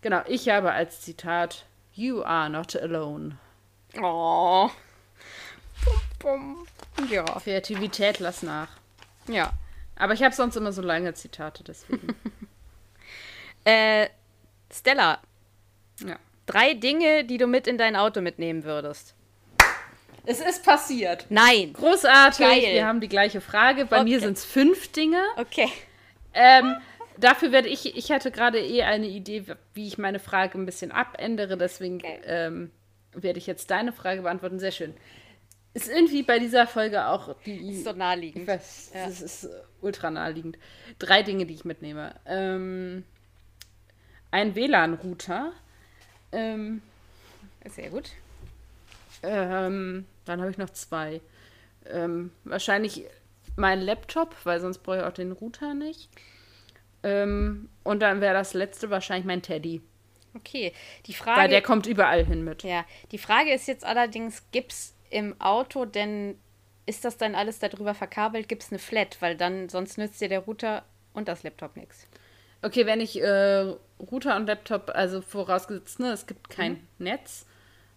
Genau, 0.01 0.21
ich 0.27 0.47
habe 0.49 0.71
als 0.71 1.01
Zitat 1.01 1.65
You 1.93 2.21
are 2.23 2.49
not 2.49 2.75
alone. 2.75 3.37
Oh. 4.01 4.69
Bum, 6.19 6.65
bum. 6.97 7.07
Ja. 7.09 7.23
Kreativität 7.23 8.19
lass 8.19 8.41
nach. 8.43 8.69
Ja. 9.27 9.51
Aber 9.97 10.13
ich 10.13 10.23
habe 10.23 10.35
sonst 10.35 10.55
immer 10.57 10.71
so 10.73 10.81
lange 10.81 11.13
Zitate, 11.13 11.63
deswegen. 11.63 12.15
Äh, 13.67 14.09
Stella, 14.71 15.17
ja. 16.05 16.19
drei 16.45 16.75
Dinge, 16.75 17.23
die 17.25 17.39
du 17.39 17.47
mit 17.47 17.65
in 17.65 17.79
dein 17.79 17.95
Auto 17.95 18.21
mitnehmen 18.21 18.63
würdest. 18.63 19.14
Es 20.25 20.39
ist 20.39 20.63
passiert. 20.63 21.25
Nein. 21.29 21.73
Großartig. 21.73 22.39
Geil. 22.39 22.73
Wir 22.73 22.85
haben 22.87 22.99
die 23.01 23.07
gleiche 23.09 23.41
Frage. 23.41 23.85
Bei 23.85 24.03
mir 24.03 24.17
Okay. 24.17 24.25
sind 24.25 24.37
es 24.37 24.45
fünf 24.45 24.91
Dinge. 24.91 25.21
Okay. 25.37 25.69
Ähm, 26.33 26.75
dafür 27.17 27.51
werde 27.51 27.69
ich, 27.69 27.95
ich 27.95 28.11
hatte 28.11 28.31
gerade 28.31 28.59
eh 28.59 28.83
eine 28.83 29.07
Idee, 29.07 29.45
wie 29.73 29.87
ich 29.87 29.97
meine 29.97 30.19
Frage 30.19 30.57
ein 30.57 30.65
bisschen 30.65 30.91
abändere, 30.91 31.57
deswegen 31.57 31.97
Okay. 31.97 32.19
ähm, 32.25 32.71
werde 33.13 33.39
ich 33.39 33.47
jetzt 33.47 33.71
deine 33.71 33.93
Frage 33.93 34.23
beantworten. 34.23 34.59
Sehr 34.59 34.71
schön. 34.71 34.93
Ist 35.73 35.89
irgendwie 35.89 36.23
bei 36.23 36.39
dieser 36.39 36.67
Folge 36.67 37.05
auch 37.07 37.35
die. 37.45 37.75
So 37.83 37.89
ich 37.91 37.95
naheliegend. 37.97 38.47
weiß, 38.47 38.91
Ja. 38.93 39.05
das 39.05 39.21
ist 39.21 39.43
äh, 39.45 39.49
ultra 39.81 40.09
naheliegend. 40.09 40.57
Drei 40.99 41.21
Dinge, 41.21 41.45
die 41.45 41.53
ich 41.53 41.65
mitnehme. 41.65 42.15
Ähm, 42.25 43.03
ein 44.31 44.55
WLAN-Router. 44.55 45.51
Ähm, 46.31 46.81
Sehr 47.67 47.89
gut. 47.89 48.11
Ähm, 49.25 50.05
dann 50.25 50.41
habe 50.41 50.51
ich 50.51 50.57
noch 50.57 50.69
zwei. 50.69 51.21
Ähm, 51.87 52.31
wahrscheinlich 52.43 53.05
mein 53.55 53.81
Laptop, 53.81 54.35
weil 54.43 54.59
sonst 54.59 54.79
brauche 54.79 54.97
ich 54.97 55.03
auch 55.03 55.13
den 55.13 55.31
Router 55.31 55.73
nicht. 55.73 56.09
Ähm, 57.03 57.69
und 57.83 57.99
dann 58.01 58.21
wäre 58.21 58.33
das 58.33 58.53
letzte 58.53 58.89
wahrscheinlich 58.89 59.25
mein 59.25 59.41
Teddy. 59.41 59.81
Okay. 60.35 60.73
Die 61.05 61.13
Weil 61.13 61.17
Frage. 61.35 61.49
der 61.49 61.61
kommt 61.61 61.85
überall 61.85 62.25
hin 62.25 62.43
mit. 62.43 62.63
ja. 62.63 62.85
Die 63.11 63.17
Frage 63.17 63.53
ist 63.53 63.67
jetzt 63.67 63.85
allerdings, 63.85 64.43
gibt's 64.51 64.95
im 65.09 65.39
Auto 65.39 65.85
denn, 65.85 66.37
ist 66.85 67.05
das 67.05 67.17
dann 67.17 67.35
alles 67.35 67.59
darüber 67.59 67.93
verkabelt? 67.93 68.49
Gibt's 68.49 68.71
eine 68.71 68.79
Flat? 68.79 69.17
Weil 69.21 69.37
dann, 69.37 69.69
sonst 69.69 69.97
nützt 69.97 70.19
dir 70.19 70.29
der 70.29 70.39
Router 70.39 70.83
und 71.13 71.27
das 71.27 71.43
Laptop 71.43 71.77
nichts. 71.77 72.07
Okay, 72.61 72.85
wenn 72.85 72.99
ich 72.99 73.21
äh, 73.21 73.75
Router 73.99 74.35
und 74.35 74.47
Laptop, 74.47 74.91
also 74.93 75.21
vorausgesetzt, 75.21 75.99
ne, 75.99 76.11
es 76.11 76.25
gibt 76.25 76.49
kein 76.49 76.85
Netz, 76.97 77.45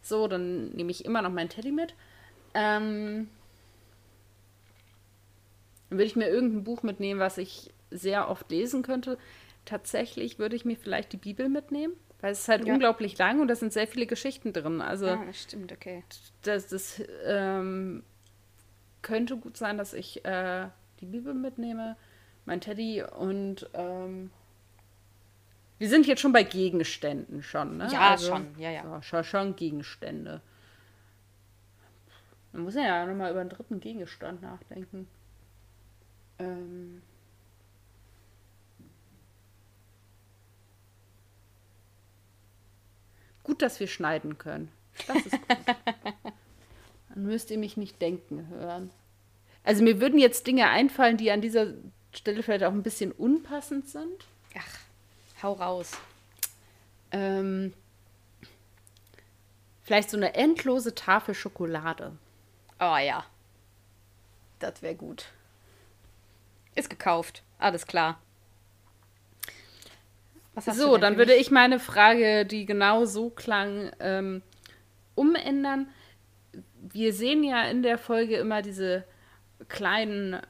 so, 0.02 0.28
dann 0.28 0.70
nehme 0.70 0.90
ich 0.90 1.04
immer 1.04 1.22
noch 1.22 1.30
meinen 1.32 1.48
Teddy 1.48 1.72
mit. 1.72 1.94
Ähm, 2.54 3.28
dann 5.90 5.98
würde 5.98 6.06
ich 6.06 6.16
mir 6.16 6.28
irgendein 6.28 6.64
Buch 6.64 6.82
mitnehmen, 6.82 7.20
was 7.20 7.38
ich 7.38 7.70
sehr 7.90 8.28
oft 8.28 8.50
lesen 8.50 8.82
könnte. 8.82 9.18
Tatsächlich 9.64 10.38
würde 10.38 10.56
ich 10.56 10.64
mir 10.64 10.76
vielleicht 10.76 11.12
die 11.12 11.16
Bibel 11.18 11.48
mitnehmen, 11.48 11.94
weil 12.20 12.32
es 12.32 12.40
ist 12.40 12.48
halt 12.48 12.66
Ja. 12.66 12.74
unglaublich 12.74 13.16
lang 13.18 13.40
und 13.40 13.48
da 13.48 13.54
sind 13.54 13.72
sehr 13.72 13.86
viele 13.86 14.06
Geschichten 14.06 14.52
drin. 14.52 14.80
Also 14.80 15.06
Ah, 15.06 15.24
das 15.26 15.42
stimmt, 15.42 15.72
okay. 15.72 16.02
das, 16.42 16.68
das 16.68 17.02
ähm, 17.24 18.02
könnte 19.02 19.36
gut 19.36 19.56
sein, 19.56 19.78
dass 19.78 19.94
ich 19.94 20.24
äh, 20.24 20.68
die 21.00 21.06
Bibel 21.06 21.32
mitnehme, 21.34 21.96
mein 22.44 22.60
Teddy 22.60 23.02
und 23.02 23.68
ähm, 23.74 24.30
wir 25.78 25.88
sind 25.88 26.06
jetzt 26.06 26.20
schon 26.20 26.32
bei 26.32 26.42
Gegenständen 26.42 27.42
schon, 27.42 27.76
ne? 27.76 27.88
Ja, 27.92 28.18
schon, 28.18 28.58
ja, 28.58 28.70
ja. 28.70 28.84
Ja, 28.84 29.02
schon, 29.02 29.24
schon 29.24 29.56
Gegenstände. 29.56 30.40
Man 32.52 32.62
muss 32.62 32.74
ja 32.74 33.06
nochmal 33.06 33.30
über 33.30 33.40
einen 33.40 33.50
dritten 33.50 33.80
Gegenstand 33.80 34.42
nachdenken. 34.42 35.06
Ähm. 36.38 37.02
Gut, 43.44 43.62
dass 43.62 43.78
wir 43.80 43.86
schneiden 43.86 44.38
können. 44.38 44.70
Das 45.06 45.24
ist 45.24 45.32
gut. 45.32 45.58
Dann 47.08 47.22
müsst 47.22 47.50
ihr 47.50 47.58
mich 47.58 47.76
nicht 47.76 48.02
denken 48.02 48.48
hören. 48.48 48.90
Also 49.64 49.82
mir 49.82 50.00
würden 50.00 50.18
jetzt 50.18 50.46
Dinge 50.46 50.68
einfallen, 50.68 51.16
die 51.16 51.30
an 51.30 51.40
dieser 51.40 51.74
Stelle 52.12 52.42
vielleicht 52.42 52.64
auch 52.64 52.72
ein 52.72 52.82
bisschen 52.82 53.12
unpassend 53.12 53.88
sind. 53.88 54.26
Hau 55.42 55.52
raus. 55.52 55.92
Ähm, 57.10 57.72
vielleicht 59.82 60.10
so 60.10 60.16
eine 60.16 60.34
endlose 60.34 60.94
Tafel 60.94 61.34
Schokolade. 61.34 62.16
Oh 62.80 62.96
ja. 62.96 63.24
Das 64.58 64.82
wäre 64.82 64.94
gut. 64.94 65.26
Ist 66.74 66.90
gekauft. 66.90 67.42
Alles 67.58 67.86
klar. 67.86 68.20
So, 70.60 70.96
dann 70.96 71.16
würde 71.16 71.34
ich 71.34 71.52
meine 71.52 71.78
Frage, 71.78 72.44
die 72.44 72.66
genau 72.66 73.04
so 73.04 73.30
klang, 73.30 73.92
ähm, 74.00 74.42
umändern. 75.14 75.88
Wir 76.80 77.12
sehen 77.12 77.44
ja 77.44 77.64
in 77.64 77.82
der 77.82 77.96
Folge 77.96 78.36
immer 78.36 78.62
diese 78.62 79.04
kleinen 79.68 80.40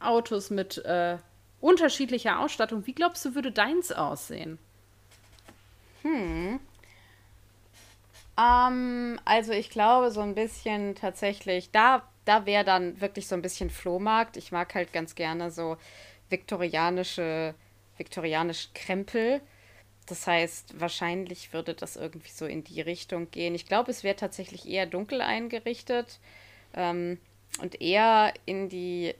Autos 0.00 0.50
mit 0.50 0.78
äh, 0.84 1.16
unterschiedlicher 1.62 2.40
Ausstattung. 2.40 2.86
Wie 2.86 2.92
glaubst 2.92 3.24
du, 3.24 3.34
würde 3.34 3.52
deins 3.52 3.90
aussehen? 3.92 4.58
Ähm, 8.38 9.18
also 9.24 9.52
ich 9.52 9.70
glaube 9.70 10.10
so 10.10 10.20
ein 10.20 10.34
bisschen 10.34 10.94
tatsächlich, 10.94 11.70
da, 11.70 12.02
da 12.24 12.46
wäre 12.46 12.64
dann 12.64 13.00
wirklich 13.00 13.26
so 13.28 13.34
ein 13.34 13.42
bisschen 13.42 13.70
Flohmarkt. 13.70 14.36
Ich 14.36 14.52
mag 14.52 14.74
halt 14.74 14.92
ganz 14.92 15.14
gerne 15.14 15.50
so 15.50 15.76
viktorianische, 16.28 17.54
viktorianische 17.96 18.68
Krempel. 18.74 19.40
Das 20.06 20.26
heißt, 20.26 20.80
wahrscheinlich 20.80 21.52
würde 21.52 21.74
das 21.74 21.96
irgendwie 21.96 22.30
so 22.30 22.46
in 22.46 22.64
die 22.64 22.80
Richtung 22.80 23.30
gehen. 23.30 23.54
Ich 23.54 23.66
glaube, 23.66 23.92
es 23.92 24.02
wäre 24.02 24.16
tatsächlich 24.16 24.68
eher 24.68 24.86
dunkel 24.86 25.20
eingerichtet 25.20 26.18
ähm, 26.74 27.18
und 27.60 27.80
eher 27.80 28.34
in 28.44 28.68
die, 28.68 29.14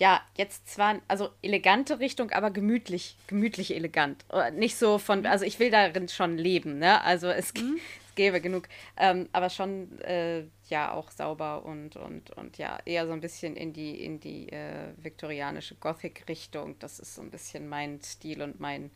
ja, 0.00 0.22
jetzt 0.36 0.68
zwar, 0.68 1.00
also 1.08 1.28
elegante 1.42 2.00
Richtung, 2.00 2.32
aber 2.32 2.50
gemütlich, 2.50 3.16
gemütlich 3.28 3.74
elegant. 3.76 4.24
Nicht 4.54 4.76
so 4.76 4.98
von, 4.98 5.26
also 5.26 5.44
ich 5.44 5.60
will 5.60 5.70
darin 5.70 6.08
schon 6.08 6.38
leben, 6.38 6.78
ne? 6.78 7.04
Also 7.04 7.28
es, 7.28 7.54
g- 7.54 7.62
es 8.08 8.14
gäbe 8.16 8.40
genug, 8.40 8.68
ähm, 8.96 9.28
aber 9.32 9.50
schon, 9.50 10.00
äh, 10.00 10.44
ja, 10.70 10.92
auch 10.92 11.10
sauber 11.10 11.64
und, 11.66 11.96
und, 11.96 12.30
und 12.30 12.58
ja, 12.58 12.78
eher 12.86 13.06
so 13.06 13.12
ein 13.12 13.20
bisschen 13.20 13.56
in 13.56 13.74
die, 13.74 14.02
in 14.04 14.20
die 14.20 14.50
äh, 14.50 14.88
viktorianische 14.96 15.76
Gothic-Richtung. 15.76 16.76
Das 16.80 16.98
ist 16.98 17.14
so 17.14 17.22
ein 17.22 17.30
bisschen 17.30 17.68
mein 17.68 18.02
Stil 18.02 18.42
und 18.42 18.58
mein 18.60 18.90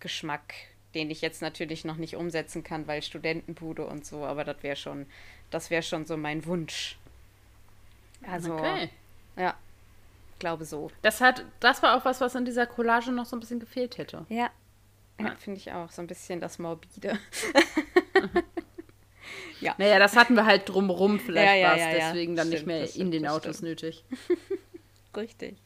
Geschmack, 0.00 0.54
den 0.94 1.10
ich 1.10 1.20
jetzt 1.22 1.42
natürlich 1.42 1.84
noch 1.84 1.96
nicht 1.96 2.16
umsetzen 2.16 2.64
kann, 2.64 2.88
weil 2.88 3.02
Studentenbude 3.02 3.86
und 3.86 4.04
so, 4.06 4.24
aber 4.24 4.44
das 4.44 4.62
wäre 4.64 4.76
schon, 4.76 5.06
das 5.50 5.70
wäre 5.70 5.84
schon 5.84 6.06
so 6.06 6.16
mein 6.18 6.44
Wunsch. 6.46 6.98
Also, 8.26 8.52
Okay. 8.58 8.90
ja, 9.36 9.54
glaube 10.42 10.64
so. 10.66 10.90
Das 11.02 11.20
hat, 11.20 11.44
das 11.60 11.82
war 11.82 11.96
auch 11.96 12.04
was, 12.04 12.20
was 12.20 12.34
in 12.34 12.44
dieser 12.44 12.66
Collage 12.66 13.12
noch 13.12 13.24
so 13.26 13.36
ein 13.36 13.40
bisschen 13.40 13.60
gefehlt 13.60 13.96
hätte. 13.96 14.26
Ja. 14.28 14.50
Ja, 15.20 15.26
Ja. 15.28 15.36
finde 15.36 15.58
ich 15.60 15.72
auch. 15.72 15.90
So 15.90 16.02
ein 16.02 16.08
bisschen 16.08 16.40
das 16.40 16.58
Morbide. 16.58 17.18
Naja, 19.78 19.98
das 20.00 20.16
hatten 20.16 20.34
wir 20.34 20.44
halt 20.44 20.68
drumrum, 20.68 21.20
vielleicht 21.20 21.46
Ja, 21.46 21.54
ja, 21.54 21.68
war 21.68 21.74
es 21.76 21.80
ja, 21.82 21.90
ja. 21.90 22.08
deswegen 22.08 22.34
dann 22.34 22.48
nicht 22.48 22.58
Stimmt, 22.58 22.66
mehr 22.66 22.80
das 22.80 22.90
in 22.90 22.94
stimmt, 22.96 23.14
den 23.14 23.26
Autos 23.28 23.56
stimmt. 23.58 23.68
nötig. 23.70 24.04
Richtig. 25.16 25.56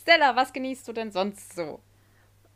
Stella, 0.00 0.34
was 0.34 0.52
genießt 0.52 0.88
du 0.88 0.92
denn 0.92 1.12
sonst 1.12 1.54
so? 1.54 1.80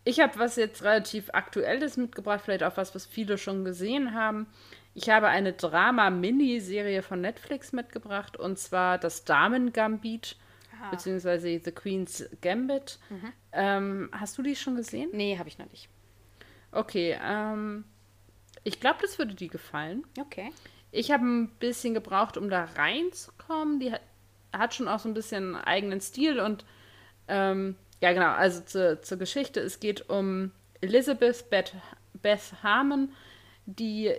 Ich 0.04 0.18
habe 0.18 0.36
was 0.40 0.56
jetzt 0.56 0.82
relativ 0.82 1.30
Aktuelles 1.32 1.96
mitgebracht, 1.96 2.40
vielleicht 2.44 2.64
auch 2.64 2.76
was, 2.76 2.94
was 2.96 3.06
viele 3.06 3.38
schon 3.38 3.64
gesehen 3.64 4.12
haben. 4.14 4.48
Ich 4.94 5.08
habe 5.08 5.28
eine 5.28 5.52
Drama-Miniserie 5.52 7.02
von 7.02 7.20
Netflix 7.20 7.72
mitgebracht 7.72 8.36
und 8.36 8.58
zwar 8.58 8.98
das 8.98 9.24
Damen-Gambit, 9.24 10.36
beziehungsweise 10.90 11.60
The 11.62 11.72
Queen's 11.72 12.24
Gambit. 12.40 12.98
Ähm, 13.52 14.10
hast 14.12 14.38
du 14.38 14.42
die 14.42 14.56
schon 14.56 14.76
gesehen? 14.76 15.10
Nee, 15.12 15.38
habe 15.38 15.48
ich 15.48 15.58
noch 15.58 15.70
nicht. 15.70 15.88
Okay, 16.70 17.18
ähm, 17.22 17.84
ich 18.64 18.80
glaube, 18.80 18.98
das 19.02 19.18
würde 19.18 19.34
dir 19.34 19.48
gefallen. 19.48 20.04
Okay. 20.18 20.50
Ich 20.90 21.10
habe 21.10 21.24
ein 21.24 21.48
bisschen 21.58 21.94
gebraucht, 21.94 22.36
um 22.36 22.50
da 22.50 22.64
reinzukommen. 22.64 23.80
Die 23.80 23.92
hat, 23.92 24.02
hat 24.52 24.74
schon 24.74 24.88
auch 24.88 24.98
so 24.98 25.08
ein 25.08 25.14
bisschen 25.14 25.54
einen 25.54 25.64
eigenen 25.64 26.00
Stil 26.00 26.40
und 26.40 26.64
ähm, 27.28 27.76
ja, 28.00 28.12
genau, 28.12 28.30
also 28.32 28.60
zur, 28.62 29.00
zur 29.02 29.18
Geschichte. 29.18 29.60
Es 29.60 29.80
geht 29.80 30.08
um 30.10 30.50
Elizabeth 30.80 31.48
Beth, 31.50 31.72
Beth 32.20 32.52
Harmon, 32.62 33.12
die 33.66 34.12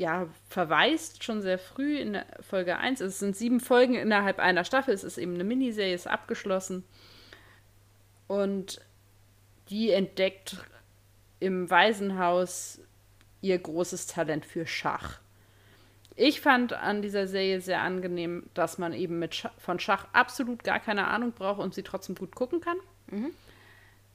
ja 0.00 0.28
verweist 0.48 1.22
schon 1.22 1.42
sehr 1.42 1.58
früh 1.58 1.98
in 1.98 2.14
der 2.14 2.26
Folge 2.40 2.78
1. 2.78 3.00
Es 3.00 3.18
sind 3.18 3.36
sieben 3.36 3.60
Folgen 3.60 3.94
innerhalb 3.94 4.38
einer 4.38 4.64
Staffel. 4.64 4.94
Es 4.94 5.04
ist 5.04 5.18
eben 5.18 5.34
eine 5.34 5.44
Miniserie, 5.44 5.94
ist 5.94 6.06
abgeschlossen. 6.06 6.84
Und 8.26 8.80
die 9.68 9.90
entdeckt 9.90 10.56
im 11.38 11.68
Waisenhaus 11.68 12.80
ihr 13.42 13.58
großes 13.58 14.06
Talent 14.06 14.46
für 14.46 14.66
Schach. 14.66 15.20
Ich 16.16 16.40
fand 16.40 16.72
an 16.72 17.02
dieser 17.02 17.26
Serie 17.26 17.60
sehr 17.60 17.82
angenehm, 17.82 18.44
dass 18.54 18.78
man 18.78 18.94
eben 18.94 19.18
mit 19.18 19.34
Schach, 19.34 19.52
von 19.58 19.78
Schach 19.78 20.06
absolut 20.14 20.64
gar 20.64 20.80
keine 20.80 21.08
Ahnung 21.08 21.32
braucht 21.32 21.60
und 21.60 21.74
sie 21.74 21.82
trotzdem 21.82 22.14
gut 22.14 22.34
gucken 22.34 22.62
kann. 22.62 22.78
Mhm. 23.10 23.32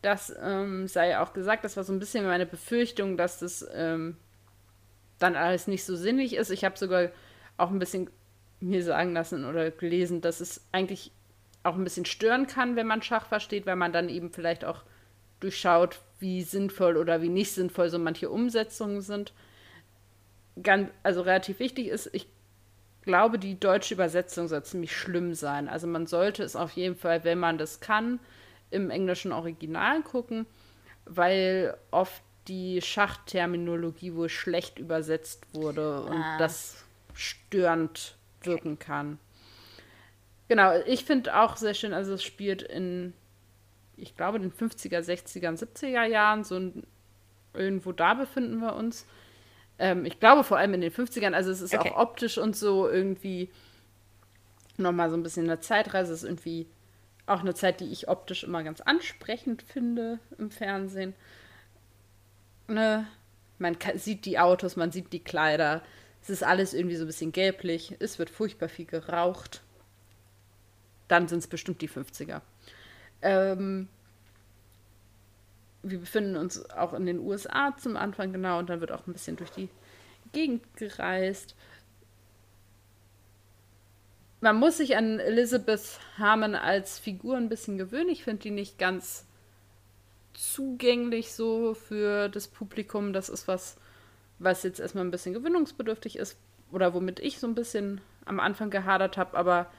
Das 0.02 0.36
ähm, 0.42 0.88
sei 0.88 1.20
auch 1.20 1.34
gesagt, 1.34 1.64
das 1.64 1.78
war 1.78 1.84
so 1.84 1.94
ein 1.94 2.00
bisschen 2.00 2.26
meine 2.26 2.46
Befürchtung, 2.48 3.18
dass 3.18 3.40
das 3.40 3.68
ähm, 3.74 4.18
dann 5.20 5.36
alles 5.36 5.68
nicht 5.68 5.86
so 5.86 5.96
sinnig 5.96 6.36
ist. 6.36 6.50
Ich 6.50 6.66
habe 6.66 6.78
sogar 6.78 7.10
auch 7.58 7.70
ein 7.70 7.80
bisschen 7.80 8.10
mir 8.60 8.84
sagen 8.84 9.14
lassen 9.14 9.46
oder 9.46 9.72
gelesen, 9.72 10.22
dass 10.22 10.40
es 10.40 10.66
eigentlich 10.72 11.12
auch 11.64 11.76
ein 11.76 11.84
bisschen 11.84 12.06
stören 12.06 12.48
kann, 12.48 12.76
wenn 12.76 12.88
man 12.88 13.02
Schach 13.02 13.28
versteht, 13.28 13.66
weil 13.66 13.76
man 13.76 13.92
dann 13.92 14.10
eben 14.10 14.32
vielleicht 14.32 14.66
auch 14.66 14.84
durchschaut, 15.40 16.00
wie 16.20 16.42
sinnvoll 16.44 16.98
oder 16.98 17.22
wie 17.22 17.30
nicht 17.30 17.52
sinnvoll 17.52 17.90
so 17.90 18.00
manche 18.00 18.30
Umsetzungen 18.30 19.02
sind. 19.02 19.34
Ganz, 20.62 20.90
also 21.04 21.22
relativ 21.22 21.60
wichtig 21.60 21.88
ist, 21.88 22.10
ich 22.14 22.28
glaube, 23.02 23.40
die 23.40 23.60
deutsche 23.60 23.94
Übersetzung 23.94 24.48
soll 24.48 24.64
ziemlich 24.64 24.96
schlimm 24.96 25.34
sein. 25.34 25.68
Also 25.68 25.88
man 25.88 26.08
sollte 26.08 26.44
es 26.44 26.56
auf 26.56 26.72
jeden 26.72 26.96
Fall, 26.96 27.24
wenn 27.24 27.40
man 27.40 27.58
das 27.58 27.80
kann, 27.80 28.20
im 28.72 28.90
englischen 28.90 29.32
Original 29.32 30.02
gucken, 30.02 30.46
weil 31.06 31.78
oft 31.92 32.22
die 32.48 32.82
Schachterminologie 32.82 34.14
wohl 34.16 34.30
schlecht 34.30 34.80
übersetzt 34.80 35.46
wurde 35.54 36.02
und 36.04 36.22
ah. 36.22 36.38
das 36.38 36.84
störend 37.14 38.16
wirken 38.42 38.78
kann. 38.80 39.20
Genau, 40.48 40.74
ich 40.86 41.06
finde 41.06 41.36
auch 41.40 41.58
sehr 41.58 41.74
schön, 41.74 41.94
also 41.94 42.14
es 42.14 42.24
spielt 42.24 42.62
in, 42.62 43.14
ich 43.98 44.16
glaube, 44.16 44.40
den 44.40 44.52
50er, 44.52 45.00
60er 45.00 45.50
und 45.50 45.60
70er 45.60 46.06
Jahren, 46.06 46.44
so 46.44 46.56
ein, 46.56 46.84
irgendwo 47.54 47.92
da 47.92 48.14
befinden 48.14 48.60
wir 48.60 48.76
uns. 48.76 49.06
Ähm, 49.80 50.06
ich 50.06 50.20
glaube 50.20 50.44
vor 50.44 50.58
allem 50.58 50.76
in 50.76 50.82
den 50.82 50.92
50ern, 50.92 51.34
also 51.34 51.50
es 51.50 51.62
ist 51.62 51.74
okay. 51.74 51.92
auch 51.92 51.98
optisch 51.98 52.38
und 52.38 52.56
so 52.56 52.88
irgendwie 52.88 53.50
nochmal 54.78 55.10
so 55.10 55.18
ein 55.18 55.24
bisschen 55.24 55.46
eine 55.46 55.60
Zeitreise, 55.60 56.14
es 56.14 56.24
ist 56.24 56.30
irgendwie 56.30 56.68
auch 57.26 57.40
eine 57.40 57.56
Zeit, 57.56 57.80
die 57.80 57.92
ich 57.92 58.08
optisch 58.08 58.44
immer 58.44 58.64
ganz 58.64 58.82
ansprechend 58.82 59.64
finde 59.64 60.20
im 60.38 60.52
Fernsehen. 60.52 61.16
Ne? 62.68 63.08
Man 63.58 63.80
kann, 63.80 63.98
sieht 63.98 64.26
die 64.26 64.40
Autos, 64.40 64.76
man 64.76 64.92
sieht 64.92 65.14
die 65.14 65.24
Kleider. 65.24 65.84
Es 66.22 66.30
ist 66.30 66.44
alles 66.44 66.74
irgendwie 66.74 66.96
so 66.96 67.04
ein 67.04 67.08
bisschen 67.08 67.32
gelblich. 67.32 67.96
Es 68.00 68.20
wird 68.20 68.30
furchtbar 68.30 68.70
viel 68.70 68.86
geraucht. 68.86 69.62
Dann 71.08 71.28
sind 71.28 71.40
es 71.40 71.48
bestimmt 71.48 71.82
die 71.82 71.90
50er. 71.90 72.42
Ähm, 73.22 73.88
wir 75.84 76.00
befinden 76.00 76.36
uns 76.36 76.70
auch 76.72 76.94
in 76.94 77.06
den 77.06 77.20
USA 77.20 77.76
zum 77.78 77.96
Anfang, 77.96 78.34
genau, 78.34 78.60
und 78.60 78.70
dann 78.70 78.82
wird 78.82 78.92
auch 78.92 79.06
ein 79.06 79.14
bisschen 79.14 79.36
durch 79.36 79.52
die 79.52 79.70
Gegend 80.32 80.64
gereist 80.76 81.56
man 84.46 84.58
muss 84.58 84.78
sich 84.78 84.96
an 84.96 85.20
Elizabeth 85.20 86.00
Harmon 86.20 86.54
als 86.54 87.00
Figur 87.00 87.36
ein 87.36 87.50
bisschen 87.50 87.80
gewöhnen. 87.80 88.10
Ich 88.10 88.24
finde 88.24 88.44
die 88.44 88.52
nicht 88.52 88.78
ganz 88.78 89.25
zugänglich 90.38 91.34
so 91.34 91.74
für 91.74 92.30
das 92.30 92.48
Publikum. 92.48 93.14
Das 93.14 93.30
ist 93.30 93.48
was, 93.48 93.78
was 94.40 94.64
jetzt 94.64 94.80
erstmal 94.80 95.06
ein 95.06 95.12
bisschen 95.12 95.34
gewöhnungsbedürftig 95.34 96.18
ist 96.18 96.38
oder 96.72 96.94
womit 96.94 97.20
ich 97.20 97.40
so 97.40 97.48
ein 97.48 97.56
bisschen 97.56 98.02
am 98.26 98.40
Anfang 98.40 98.70
gehadert 98.70 99.18
habe, 99.18 99.38
aber 99.38 99.72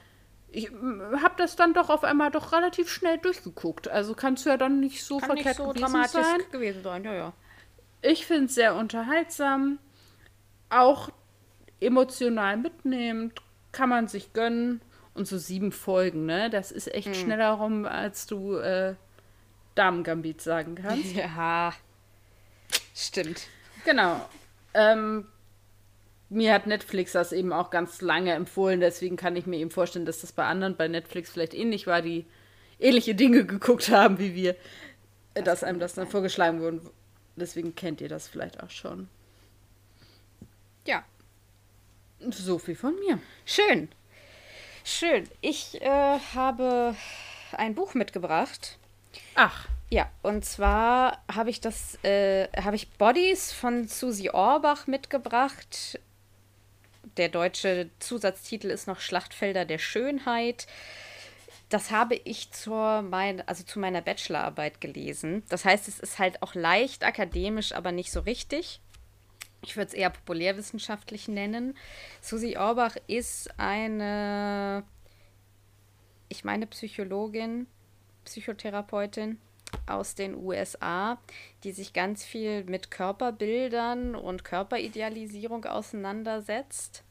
ich 0.49 0.71
habe 0.71 1.35
das 1.37 1.55
dann 1.55 1.73
doch 1.73 1.89
auf 1.89 2.03
einmal 2.03 2.31
doch 2.31 2.53
relativ 2.53 2.89
schnell 2.89 3.17
durchgeguckt. 3.17 3.87
Also 3.89 4.13
kann 4.13 4.35
es 4.35 4.45
ja 4.45 4.57
dann 4.57 4.79
nicht 4.79 5.03
so 5.03 5.17
Kann 5.17 5.27
verkehrt 5.27 5.45
nicht 5.45 5.57
so 5.57 5.67
gewesen 5.67 5.81
dramatisch 5.81 6.11
sein. 6.11 6.41
gewesen 6.51 6.83
sein. 6.83 7.03
Ja, 7.03 7.13
ja. 7.13 7.33
Ich 8.01 8.25
finde 8.25 8.45
es 8.45 8.55
sehr 8.55 8.75
unterhaltsam, 8.75 9.79
auch 10.69 11.09
emotional 11.79 12.57
mitnehmend, 12.57 13.33
kann 13.71 13.89
man 13.89 14.07
sich 14.07 14.33
gönnen. 14.33 14.81
Und 15.13 15.27
so 15.27 15.39
sieben 15.39 15.71
Folgen, 15.71 16.27
ne? 16.27 16.51
Das 16.51 16.71
ist 16.71 16.93
echt 16.93 17.07
hm. 17.07 17.15
schneller 17.15 17.49
rum, 17.53 17.85
als 17.85 18.27
du 18.27 18.53
äh, 18.57 18.93
Damen-Gambit 19.77 20.41
sagen 20.41 20.75
kannst. 20.75 21.15
Ja, 21.15 21.73
stimmt. 22.95 23.47
Genau. 23.85 24.27
Ähm, 24.73 25.27
mir 26.29 26.53
hat 26.53 26.67
Netflix 26.67 27.13
das 27.13 27.31
eben 27.31 27.53
auch 27.53 27.69
ganz 27.69 28.01
lange 28.01 28.33
empfohlen, 28.33 28.79
deswegen 28.79 29.15
kann 29.15 29.35
ich 29.35 29.45
mir 29.45 29.57
eben 29.57 29.71
vorstellen, 29.71 30.05
dass 30.05 30.21
das 30.21 30.33
bei 30.33 30.45
anderen 30.45 30.75
bei 30.75 30.87
Netflix 30.87 31.29
vielleicht 31.29 31.53
ähnlich 31.53 31.87
war, 31.87 32.01
die 32.01 32.25
ähnliche 32.79 33.15
Dinge 33.15 33.45
geguckt 33.47 33.89
haben 33.89 34.19
wie 34.19 34.35
wir, 34.35 34.55
das 35.33 35.43
dass 35.45 35.63
einem 35.63 35.79
das 35.79 35.93
dann 35.93 36.07
vorgeschlagen 36.07 36.59
wurde. 36.59 36.81
Deswegen 37.35 37.75
kennt 37.75 38.01
ihr 38.01 38.09
das 38.09 38.27
vielleicht 38.27 38.61
auch 38.61 38.69
schon. 38.69 39.07
Ja, 40.85 41.03
so 42.19 42.57
viel 42.57 42.75
von 42.75 42.95
mir. 42.99 43.19
Schön. 43.45 43.89
Schön. 44.83 45.29
Ich 45.41 45.81
äh, 45.81 46.19
habe 46.33 46.95
ein 47.51 47.75
Buch 47.75 47.93
mitgebracht. 47.93 48.76
Ach. 49.35 49.67
Ja, 49.89 50.11
und 50.21 50.43
zwar 50.43 51.23
habe 51.33 51.49
ich 51.49 51.61
das, 51.61 52.03
äh, 52.03 52.49
habe 52.61 52.75
ich 52.75 52.89
Bodies 52.91 53.53
von 53.53 53.87
Susi 53.87 54.29
Orbach 54.29 54.85
mitgebracht. 54.85 55.99
Der 57.15 57.29
deutsche 57.29 57.89
Zusatztitel 57.99 58.67
ist 58.67 58.87
noch 58.87 58.99
Schlachtfelder 58.99 59.63
der 59.63 59.77
Schönheit. 59.77 60.67
Das 61.69 61.89
habe 61.91 62.15
ich 62.15 62.51
zur 62.51 63.01
mein, 63.01 63.47
also 63.47 63.63
zu 63.63 63.79
meiner 63.79 64.01
Bachelorarbeit 64.01 64.81
gelesen. 64.81 65.43
Das 65.47 65.63
heißt, 65.63 65.87
es 65.87 65.99
ist 65.99 66.19
halt 66.19 66.41
auch 66.41 66.53
leicht 66.53 67.05
akademisch, 67.05 67.71
aber 67.71 67.93
nicht 67.93 68.11
so 68.11 68.19
richtig 68.19 68.81
ich 69.61 69.75
würde 69.75 69.87
es 69.87 69.93
eher 69.93 70.09
populärwissenschaftlich 70.09 71.27
nennen. 71.27 71.75
Susi 72.21 72.57
Orbach 72.57 72.95
ist 73.07 73.49
eine, 73.59 74.83
ich 76.29 76.43
meine, 76.43 76.67
Psychologin, 76.67 77.67
Psychotherapeutin 78.27 79.39
aus 79.85 80.15
den 80.15 80.35
USA, 80.35 81.17
die 81.63 81.71
sich 81.71 81.93
ganz 81.93 82.23
viel 82.23 82.63
mit 82.65 82.91
Körperbildern 82.91 84.15
und 84.15 84.43
Körperidealisierung 84.43 85.65
auseinandersetzt. 85.65 87.03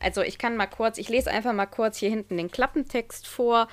Also 0.00 0.22
ich 0.22 0.38
kann 0.38 0.56
mal 0.56 0.66
kurz, 0.66 0.98
ich 0.98 1.08
lese 1.08 1.30
einfach 1.30 1.52
mal 1.52 1.66
kurz 1.66 1.98
hier 1.98 2.10
hinten 2.10 2.36
den 2.36 2.50
Klappentext 2.50 3.26
vor 3.26 3.68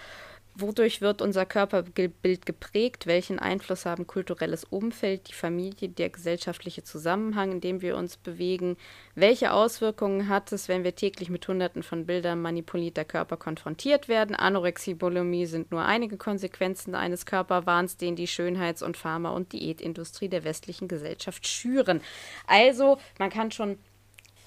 Wodurch 0.54 1.00
wird 1.00 1.22
unser 1.22 1.46
Körperbild 1.46 2.46
geprägt? 2.46 3.08
Welchen 3.08 3.40
Einfluss 3.40 3.86
haben 3.86 4.06
kulturelles 4.06 4.66
Umfeld, 4.66 5.30
die 5.30 5.34
Familie, 5.34 5.88
der 5.88 6.10
gesellschaftliche 6.10 6.84
Zusammenhang, 6.84 7.54
in 7.54 7.62
dem 7.62 7.82
wir 7.82 7.96
uns 7.96 8.18
bewegen? 8.18 8.76
Welche 9.16 9.54
Auswirkungen 9.54 10.28
hat 10.28 10.52
es, 10.52 10.68
wenn 10.68 10.84
wir 10.84 10.94
täglich 10.94 11.30
mit 11.30 11.48
Hunderten 11.48 11.84
von 11.84 12.06
Bildern 12.06 12.42
manipulierter 12.42 13.06
Körper 13.06 13.38
konfrontiert 13.38 14.10
werden? 14.10 14.36
Anorexie, 14.36 14.94
Bulimie 14.94 15.46
sind 15.46 15.72
nur 15.72 15.86
einige 15.86 16.18
Konsequenzen 16.18 16.96
eines 16.96 17.26
Körperwahns, 17.26 17.96
den 17.96 18.18
die 18.18 18.28
Schönheits- 18.28 18.84
und 18.84 18.98
Pharma- 18.98 19.32
und 19.32 19.54
Diätindustrie 19.54 20.28
der 20.28 20.44
westlichen 20.44 20.90
Gesellschaft 20.90 21.48
schüren. 21.48 22.02
Also, 22.46 22.98
man 23.20 23.30
kann 23.30 23.52
schon 23.52 23.78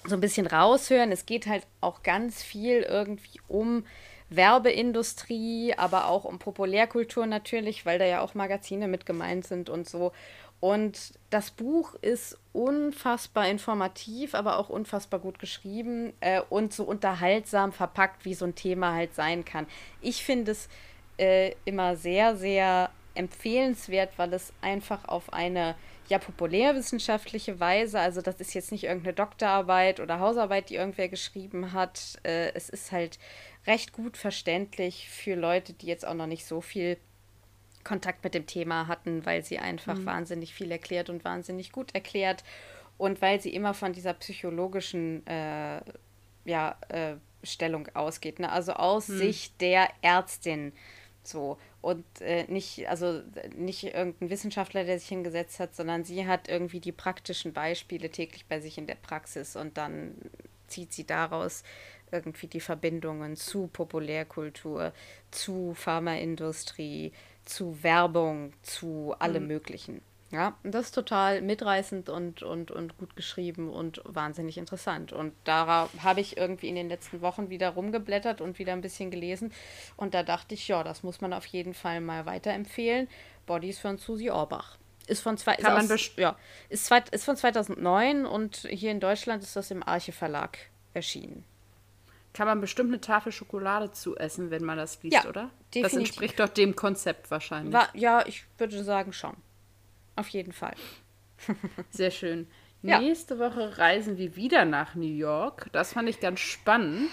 so 0.07 0.13
ein 0.13 0.21
bisschen 0.21 0.45
raushören, 0.45 1.11
es 1.11 1.25
geht 1.25 1.47
halt 1.47 1.65
auch 1.81 2.03
ganz 2.03 2.43
viel 2.43 2.81
irgendwie 2.83 3.39
um 3.47 3.85
Werbeindustrie, 4.29 5.73
aber 5.77 6.07
auch 6.07 6.25
um 6.25 6.39
Populärkultur 6.39 7.25
natürlich, 7.25 7.85
weil 7.85 7.99
da 7.99 8.05
ja 8.05 8.21
auch 8.21 8.33
Magazine 8.33 8.87
mit 8.87 9.05
gemeint 9.05 9.45
sind 9.45 9.69
und 9.69 9.87
so. 9.87 10.11
Und 10.59 11.13
das 11.29 11.51
Buch 11.51 11.95
ist 12.01 12.39
unfassbar 12.53 13.47
informativ, 13.47 14.33
aber 14.33 14.57
auch 14.57 14.69
unfassbar 14.69 15.19
gut 15.19 15.37
geschrieben 15.37 16.13
äh, 16.21 16.41
und 16.49 16.73
so 16.73 16.85
unterhaltsam 16.85 17.71
verpackt, 17.71 18.25
wie 18.25 18.33
so 18.33 18.45
ein 18.45 18.55
Thema 18.55 18.93
halt 18.93 19.13
sein 19.13 19.45
kann. 19.45 19.67
Ich 20.01 20.23
finde 20.23 20.53
es 20.53 20.69
äh, 21.17 21.51
immer 21.65 21.95
sehr, 21.95 22.35
sehr 22.35 22.89
empfehlenswert, 23.13 24.17
weil 24.17 24.33
es 24.33 24.53
einfach 24.61 25.07
auf 25.07 25.31
eine 25.33 25.75
ja 26.07 26.19
populärwissenschaftliche 26.19 27.59
Weise, 27.59 27.99
also 27.99 28.21
das 28.21 28.39
ist 28.39 28.53
jetzt 28.53 28.71
nicht 28.71 28.83
irgendeine 28.83 29.13
Doktorarbeit 29.13 29.99
oder 29.99 30.19
Hausarbeit, 30.19 30.69
die 30.69 30.75
irgendwer 30.75 31.09
geschrieben 31.09 31.73
hat. 31.73 32.19
Äh, 32.23 32.51
es 32.53 32.69
ist 32.69 32.91
halt 32.91 33.17
recht 33.67 33.93
gut 33.93 34.17
verständlich 34.17 35.09
für 35.09 35.35
Leute, 35.35 35.73
die 35.73 35.87
jetzt 35.87 36.05
auch 36.05 36.13
noch 36.13 36.27
nicht 36.27 36.45
so 36.45 36.61
viel 36.61 36.97
Kontakt 37.83 38.23
mit 38.23 38.33
dem 38.33 38.45
Thema 38.47 38.87
hatten, 38.87 39.25
weil 39.25 39.43
sie 39.43 39.59
einfach 39.59 39.97
mhm. 39.97 40.05
wahnsinnig 40.05 40.53
viel 40.53 40.71
erklärt 40.71 41.09
und 41.09 41.23
wahnsinnig 41.23 41.71
gut 41.71 41.93
erklärt 41.93 42.43
und 42.97 43.21
weil 43.21 43.39
sie 43.41 43.53
immer 43.53 43.73
von 43.73 43.93
dieser 43.93 44.13
psychologischen 44.13 45.25
äh, 45.27 45.81
ja, 46.45 46.77
äh, 46.89 47.15
Stellung 47.43 47.87
ausgeht, 47.93 48.39
ne? 48.39 48.51
also 48.51 48.73
aus 48.73 49.07
mhm. 49.07 49.17
Sicht 49.17 49.61
der 49.61 49.89
Ärztin 50.01 50.73
so 51.23 51.57
und 51.81 52.05
äh, 52.21 52.45
nicht 52.47 52.87
also 52.87 53.21
nicht 53.55 53.83
irgendein 53.83 54.29
Wissenschaftler, 54.29 54.83
der 54.83 54.99
sich 54.99 55.09
hingesetzt 55.09 55.59
hat, 55.59 55.75
sondern 55.75 56.03
sie 56.03 56.27
hat 56.27 56.47
irgendwie 56.47 56.79
die 56.79 56.91
praktischen 56.91 57.53
Beispiele 57.53 58.09
täglich 58.09 58.45
bei 58.47 58.59
sich 58.59 58.77
in 58.77 58.87
der 58.87 58.95
Praxis 58.95 59.55
und 59.55 59.77
dann 59.77 60.15
zieht 60.67 60.93
sie 60.93 61.05
daraus 61.05 61.63
irgendwie 62.15 62.47
die 62.47 62.59
Verbindungen 62.59 63.35
zu 63.35 63.67
Populärkultur, 63.67 64.93
zu 65.31 65.73
Pharmaindustrie, 65.75 67.13
zu 67.45 67.83
Werbung, 67.83 68.53
zu 68.63 69.13
allem 69.19 69.43
mhm. 69.43 69.49
Möglichen. 69.49 70.01
Ja, 70.31 70.57
und 70.63 70.73
das 70.73 70.87
ist 70.87 70.95
total 70.95 71.41
mitreißend 71.41 72.09
und, 72.09 72.41
und, 72.43 72.71
und 72.71 72.97
gut 72.97 73.15
geschrieben 73.15 73.69
und 73.69 74.01
wahnsinnig 74.03 74.57
interessant. 74.57 75.13
Und 75.13 75.33
da 75.43 75.87
habe 75.99 76.19
ich 76.19 76.35
irgendwie 76.35 76.67
in 76.67 76.75
den 76.75 76.89
letzten 76.89 77.21
Wochen 77.21 77.49
wieder 77.49 77.69
rumgeblättert 77.69 78.41
und 78.41 78.59
wieder 78.59 78.73
ein 78.73 78.81
bisschen 78.81 79.11
gelesen. 79.11 79.53
Und 79.95 80.13
da 80.13 80.23
dachte 80.23 80.55
ich, 80.55 80.67
ja, 80.67 80.83
das 80.83 81.03
muss 81.03 81.21
man 81.21 81.31
auf 81.31 81.45
jeden 81.45 81.73
Fall 81.73 82.01
mal 82.01 82.25
weiterempfehlen. 82.25 83.07
Bodies 83.45 83.79
von 83.79 83.97
Susi 83.97 84.29
Orbach. 84.29 84.77
Ist 85.07 85.21
von, 85.21 85.37
zwei, 85.37 85.55
ist, 85.55 85.65
aus, 85.65 86.11
ja, 86.17 86.35
ist, 86.69 86.85
zwei, 86.85 87.03
ist 87.11 87.25
von 87.25 87.37
2009 87.37 88.25
und 88.25 88.67
hier 88.69 88.89
in 88.89 88.99
Deutschland 88.99 89.43
ist 89.43 89.55
das 89.55 89.69
im 89.69 89.83
Arche 89.83 90.11
Verlag 90.11 90.57
erschienen. 90.93 91.45
Kann 92.35 92.47
man 92.47 92.59
bestimmt 92.59 92.89
eine 92.89 92.99
Tafel 92.99 93.31
Schokolade 93.31 93.93
zu 93.93 94.17
essen, 94.17 94.51
wenn 94.51 94.65
man 94.65 94.77
das 94.77 95.01
liest, 95.01 95.13
ja, 95.13 95.25
oder? 95.25 95.51
Definitiv. 95.73 95.81
Das 95.83 95.93
entspricht 95.93 96.39
doch 96.41 96.49
dem 96.49 96.75
Konzept 96.75 97.31
wahrscheinlich. 97.31 97.73
War, 97.73 97.87
ja, 97.93 98.27
ich 98.27 98.43
würde 98.57 98.83
sagen 98.83 99.13
schon. 99.13 99.37
Auf 100.17 100.27
jeden 100.27 100.51
Fall. 100.51 100.75
Sehr 101.91 102.11
schön. 102.11 102.45
Ja. 102.81 102.99
Nächste 102.99 103.39
Woche 103.39 103.77
reisen 103.77 104.17
wir 104.17 104.35
wieder 104.35 104.65
nach 104.65 104.95
New 104.95 105.07
York. 105.07 105.69
Das 105.71 105.93
fand 105.93 106.09
ich 106.09 106.19
ganz 106.19 106.41
spannend. 106.41 107.09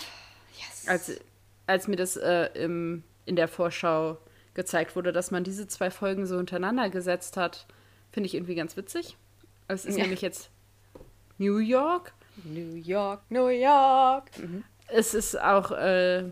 Yes. 0.59 0.89
Als, 0.89 1.20
als 1.69 1.86
mir 1.86 1.94
das 1.94 2.16
äh, 2.16 2.47
im, 2.55 3.05
in 3.24 3.36
der 3.36 3.47
Vorschau 3.47 4.19
gezeigt 4.55 4.97
wurde, 4.97 5.12
dass 5.12 5.31
man 5.31 5.44
diese 5.44 5.69
zwei 5.69 5.93
Folgen 5.93 6.27
so 6.27 6.36
hintereinander 6.36 6.90
gesetzt 6.90 7.36
hat, 7.36 7.69
finde 8.11 8.27
ich 8.27 8.35
irgendwie 8.35 8.57
ganz 8.57 8.77
witzig. 8.77 9.16
Es 9.69 9.85
ist 9.85 9.99
ja. 9.99 10.03
nämlich 10.03 10.20
jetzt 10.20 10.51
New 11.39 11.59
York. 11.59 12.12
New 12.43 12.74
York, 12.74 13.20
New 13.28 13.47
York. 13.47 14.36
Mhm. 14.36 14.65
Es 14.93 15.14
ist 15.14 15.40
auch, 15.40 15.70
äh, 15.73 16.24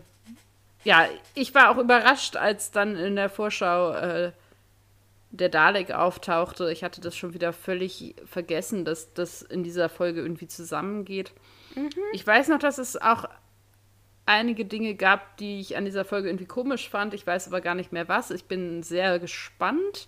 ja, 0.83 1.07
ich 1.33 1.53
war 1.53 1.69
auch 1.69 1.77
überrascht, 1.77 2.35
als 2.35 2.71
dann 2.71 2.95
in 2.95 3.15
der 3.15 3.29
Vorschau 3.29 3.91
äh, 3.91 4.31
der 5.31 5.49
Dalek 5.49 5.91
auftauchte. 5.91 6.71
Ich 6.71 6.83
hatte 6.83 7.01
das 7.01 7.15
schon 7.15 7.33
wieder 7.33 7.53
völlig 7.53 8.15
vergessen, 8.25 8.85
dass 8.85 9.13
das 9.13 9.41
in 9.41 9.63
dieser 9.63 9.89
Folge 9.89 10.21
irgendwie 10.21 10.47
zusammengeht. 10.47 11.31
Mhm. 11.75 11.89
Ich 12.13 12.25
weiß 12.25 12.49
noch, 12.49 12.59
dass 12.59 12.77
es 12.77 13.01
auch 13.01 13.25
einige 14.25 14.65
Dinge 14.65 14.95
gab, 14.95 15.37
die 15.37 15.59
ich 15.59 15.77
an 15.77 15.85
dieser 15.85 16.05
Folge 16.05 16.29
irgendwie 16.29 16.45
komisch 16.45 16.89
fand. 16.89 17.13
Ich 17.13 17.25
weiß 17.25 17.47
aber 17.47 17.61
gar 17.61 17.75
nicht 17.75 17.91
mehr 17.91 18.07
was. 18.07 18.31
Ich 18.31 18.45
bin 18.45 18.83
sehr 18.83 19.19
gespannt. 19.19 20.07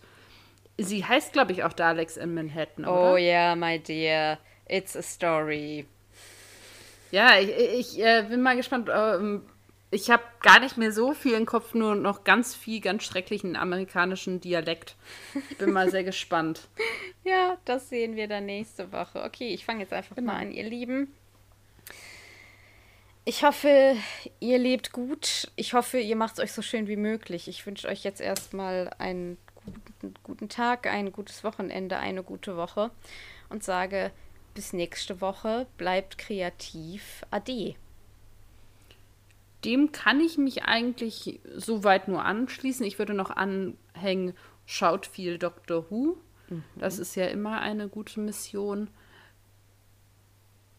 Sie 0.77 1.05
heißt, 1.05 1.34
glaube 1.34 1.51
ich, 1.51 1.63
auch 1.63 1.73
Daleks 1.73 2.17
in 2.17 2.34
Manhattan, 2.34 2.85
oder? 2.85 3.13
Oh 3.13 3.17
yeah, 3.17 3.55
my 3.55 3.80
dear. 3.80 4.39
It's 4.67 4.95
a 4.95 5.01
story. 5.01 5.85
Ja, 7.14 7.38
ich, 7.38 7.49
ich 7.49 8.03
äh, 8.03 8.26
bin 8.27 8.41
mal 8.41 8.56
gespannt. 8.56 8.90
Ähm, 8.91 9.44
ich 9.91 10.10
habe 10.10 10.23
gar 10.41 10.60
nicht 10.60 10.77
mehr 10.77 10.91
so 10.91 11.14
viel 11.14 11.34
im 11.34 11.45
Kopf, 11.45 11.76
nur 11.76 11.94
noch 11.94 12.23
ganz 12.23 12.56
viel, 12.56 12.81
ganz 12.81 13.03
schrecklichen 13.03 13.56
amerikanischen 13.56 14.41
Dialekt. 14.41 14.95
Ich 15.52 15.60
bin 15.60 15.73
mal 15.73 15.91
sehr 15.91 16.03
gespannt. 16.03 16.69
Ja, 17.23 17.60
das 17.65 17.90
sehen 17.90 18.15
wir 18.15 18.27
dann 18.27 18.48
nächste 18.48 18.91
Woche. 18.91 19.22
Okay, 19.22 19.53
ich 19.53 19.64
fange 19.64 19.81
jetzt 19.81 19.94
einfach 19.94 20.15
genau. 20.15 20.34
mal 20.34 20.40
an, 20.40 20.52
ihr 20.52 20.64
Lieben. 20.64 21.14
Ich 23.26 23.44
hoffe, 23.44 23.95
ihr 24.40 24.57
lebt 24.57 24.91
gut. 24.91 25.52
Ich 25.56 25.76
hoffe, 25.76 25.99
ihr 25.99 26.15
macht 26.15 26.40
es 26.40 26.40
euch 26.40 26.52
so 26.52 26.64
schön 26.64 26.88
wie 26.88 26.95
möglich. 26.95 27.48
Ich 27.48 27.64
wünsche 27.68 27.90
euch 27.90 28.03
jetzt 28.03 28.22
erstmal 28.22 28.90
einen 28.98 29.38
guten, 29.53 30.15
guten 30.23 30.49
Tag, 30.49 30.88
ein 30.88 31.11
gutes 31.11 31.44
Wochenende, 31.44 31.98
eine 31.98 32.23
gute 32.23 32.57
Woche 32.57 32.90
und 33.49 33.64
sage 33.64 34.10
bis 34.53 34.73
nächste 34.73 35.21
Woche. 35.21 35.67
Bleibt 35.77 36.17
kreativ. 36.17 37.23
Ade. 37.31 37.75
Dem 39.65 39.91
kann 39.91 40.19
ich 40.19 40.38
mich 40.38 40.63
eigentlich 40.63 41.39
soweit 41.55 42.07
nur 42.07 42.25
anschließen. 42.25 42.85
Ich 42.85 42.99
würde 42.99 43.13
noch 43.13 43.31
anhängen, 43.31 44.34
schaut 44.65 45.05
viel 45.05 45.38
Doctor 45.38 45.89
Who. 45.89 46.17
Mhm. 46.49 46.63
Das 46.75 46.99
ist 46.99 47.15
ja 47.15 47.27
immer 47.27 47.61
eine 47.61 47.88
gute 47.88 48.19
Mission. 48.19 48.89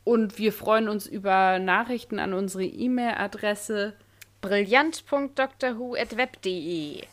Und 0.04 0.38
wir 0.38 0.52
freuen 0.52 0.90
uns 0.90 1.06
über 1.06 1.58
Nachrichten 1.58 2.18
an 2.18 2.34
unsere 2.34 2.64
E-Mail-Adresse 2.64 3.94
brillant.drwho.web.de 4.42 7.04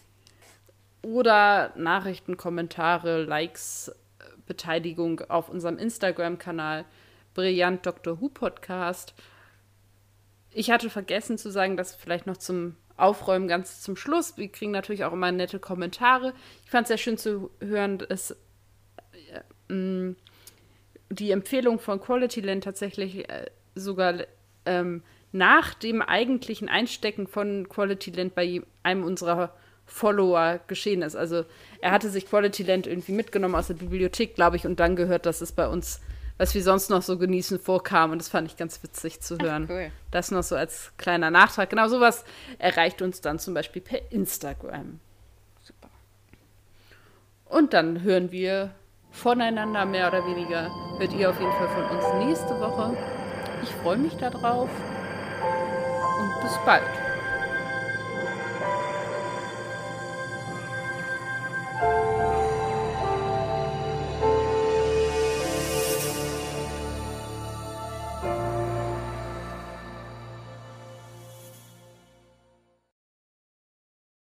oder 1.02 1.72
Nachrichten, 1.76 2.38
Kommentare, 2.38 3.24
Likes, 3.24 3.92
Beteiligung 4.52 5.22
auf 5.30 5.48
unserem 5.48 5.78
Instagram-Kanal 5.78 6.84
Brillant 7.34 7.86
Dr. 7.86 8.20
Who 8.20 8.28
Podcast. 8.28 9.14
Ich 10.52 10.70
hatte 10.72 10.90
vergessen 10.90 11.38
zu 11.38 11.50
sagen, 11.50 11.78
dass 11.78 11.96
vielleicht 11.96 12.28
noch 12.28 12.36
zum 12.36 12.76
Aufräumen 12.98 13.48
ganz 13.48 13.80
zum 13.80 13.96
Schluss. 13.96 14.36
Wir 14.36 14.50
kriegen 14.50 14.72
natürlich 14.72 15.06
auch 15.06 15.14
immer 15.14 15.32
nette 15.32 15.58
Kommentare. 15.58 16.34
Ich 16.66 16.70
fand 16.70 16.84
es 16.84 16.88
sehr 16.90 16.98
schön 16.98 17.18
zu 17.18 17.50
hören, 17.62 18.00
dass 18.00 18.36
äh, 19.70 19.74
mm, 19.74 20.18
die 21.10 21.32
Empfehlung 21.32 21.80
von 21.80 22.02
Quality 22.02 22.42
Land 22.42 22.66
tatsächlich 22.66 23.30
äh, 23.30 23.46
sogar 23.74 24.26
ähm, 24.66 25.02
nach 25.32 25.74
dem 25.76 26.02
eigentlichen 26.02 26.68
Einstecken 26.68 27.26
von 27.26 27.70
Quality 27.70 28.12
Land 28.12 28.36
bei 28.36 28.62
einem 28.84 29.06
unserer 29.06 29.54
Follower 29.92 30.60
geschehen 30.68 31.02
ist. 31.02 31.16
Also 31.16 31.44
er 31.82 31.92
hatte 31.92 32.10
sich 32.10 32.26
Quality 32.26 32.64
Land 32.64 32.88
irgendwie 32.88 33.12
mitgenommen 33.12 33.56
aus 33.56 33.68
der 33.68 33.74
Bibliothek, 33.74 34.36
glaube 34.36 34.56
ich, 34.56 34.66
und 34.66 34.80
dann 34.80 34.96
gehört, 34.96 35.26
dass 35.26 35.42
es 35.42 35.52
bei 35.52 35.68
uns, 35.68 36.00
was 36.38 36.56
wir 36.56 36.64
sonst 36.64 36.90
noch 36.90 37.02
so 37.02 37.18
genießen, 37.18 37.60
vorkam. 37.60 38.12
Und 38.12 38.20
das 38.20 38.30
fand 38.30 38.48
ich 38.48 38.56
ganz 38.58 38.82
witzig 38.84 39.20
zu 39.22 39.38
hören. 39.38 39.66
Ach, 39.70 39.74
cool. 39.74 39.92
Das 40.10 40.32
noch 40.32 40.44
so 40.44 40.56
als 40.56 40.94
kleiner 40.98 41.30
Nachtrag. 41.30 41.70
Genau 41.70 41.88
sowas 41.90 42.24
erreicht 42.58 43.02
uns 43.02 43.22
dann 43.22 43.38
zum 43.38 43.54
Beispiel 43.54 43.82
per 43.82 44.12
Instagram. 44.12 45.00
Super. 45.62 45.90
Und 47.46 47.74
dann 47.74 48.02
hören 48.02 48.32
wir 48.32 48.72
voneinander, 49.12 49.86
mehr 49.86 50.08
oder 50.08 50.26
weniger, 50.26 50.72
hört 50.98 51.14
ihr 51.14 51.30
auf 51.30 51.40
jeden 51.40 51.52
Fall 51.52 51.68
von 51.68 51.98
uns 51.98 52.26
nächste 52.26 52.60
Woche. 52.62 52.98
Ich 53.62 53.70
freue 53.70 53.98
mich 53.98 54.14
darauf 54.14 54.70
und 56.20 56.42
bis 56.42 56.58
bald. 56.66 57.01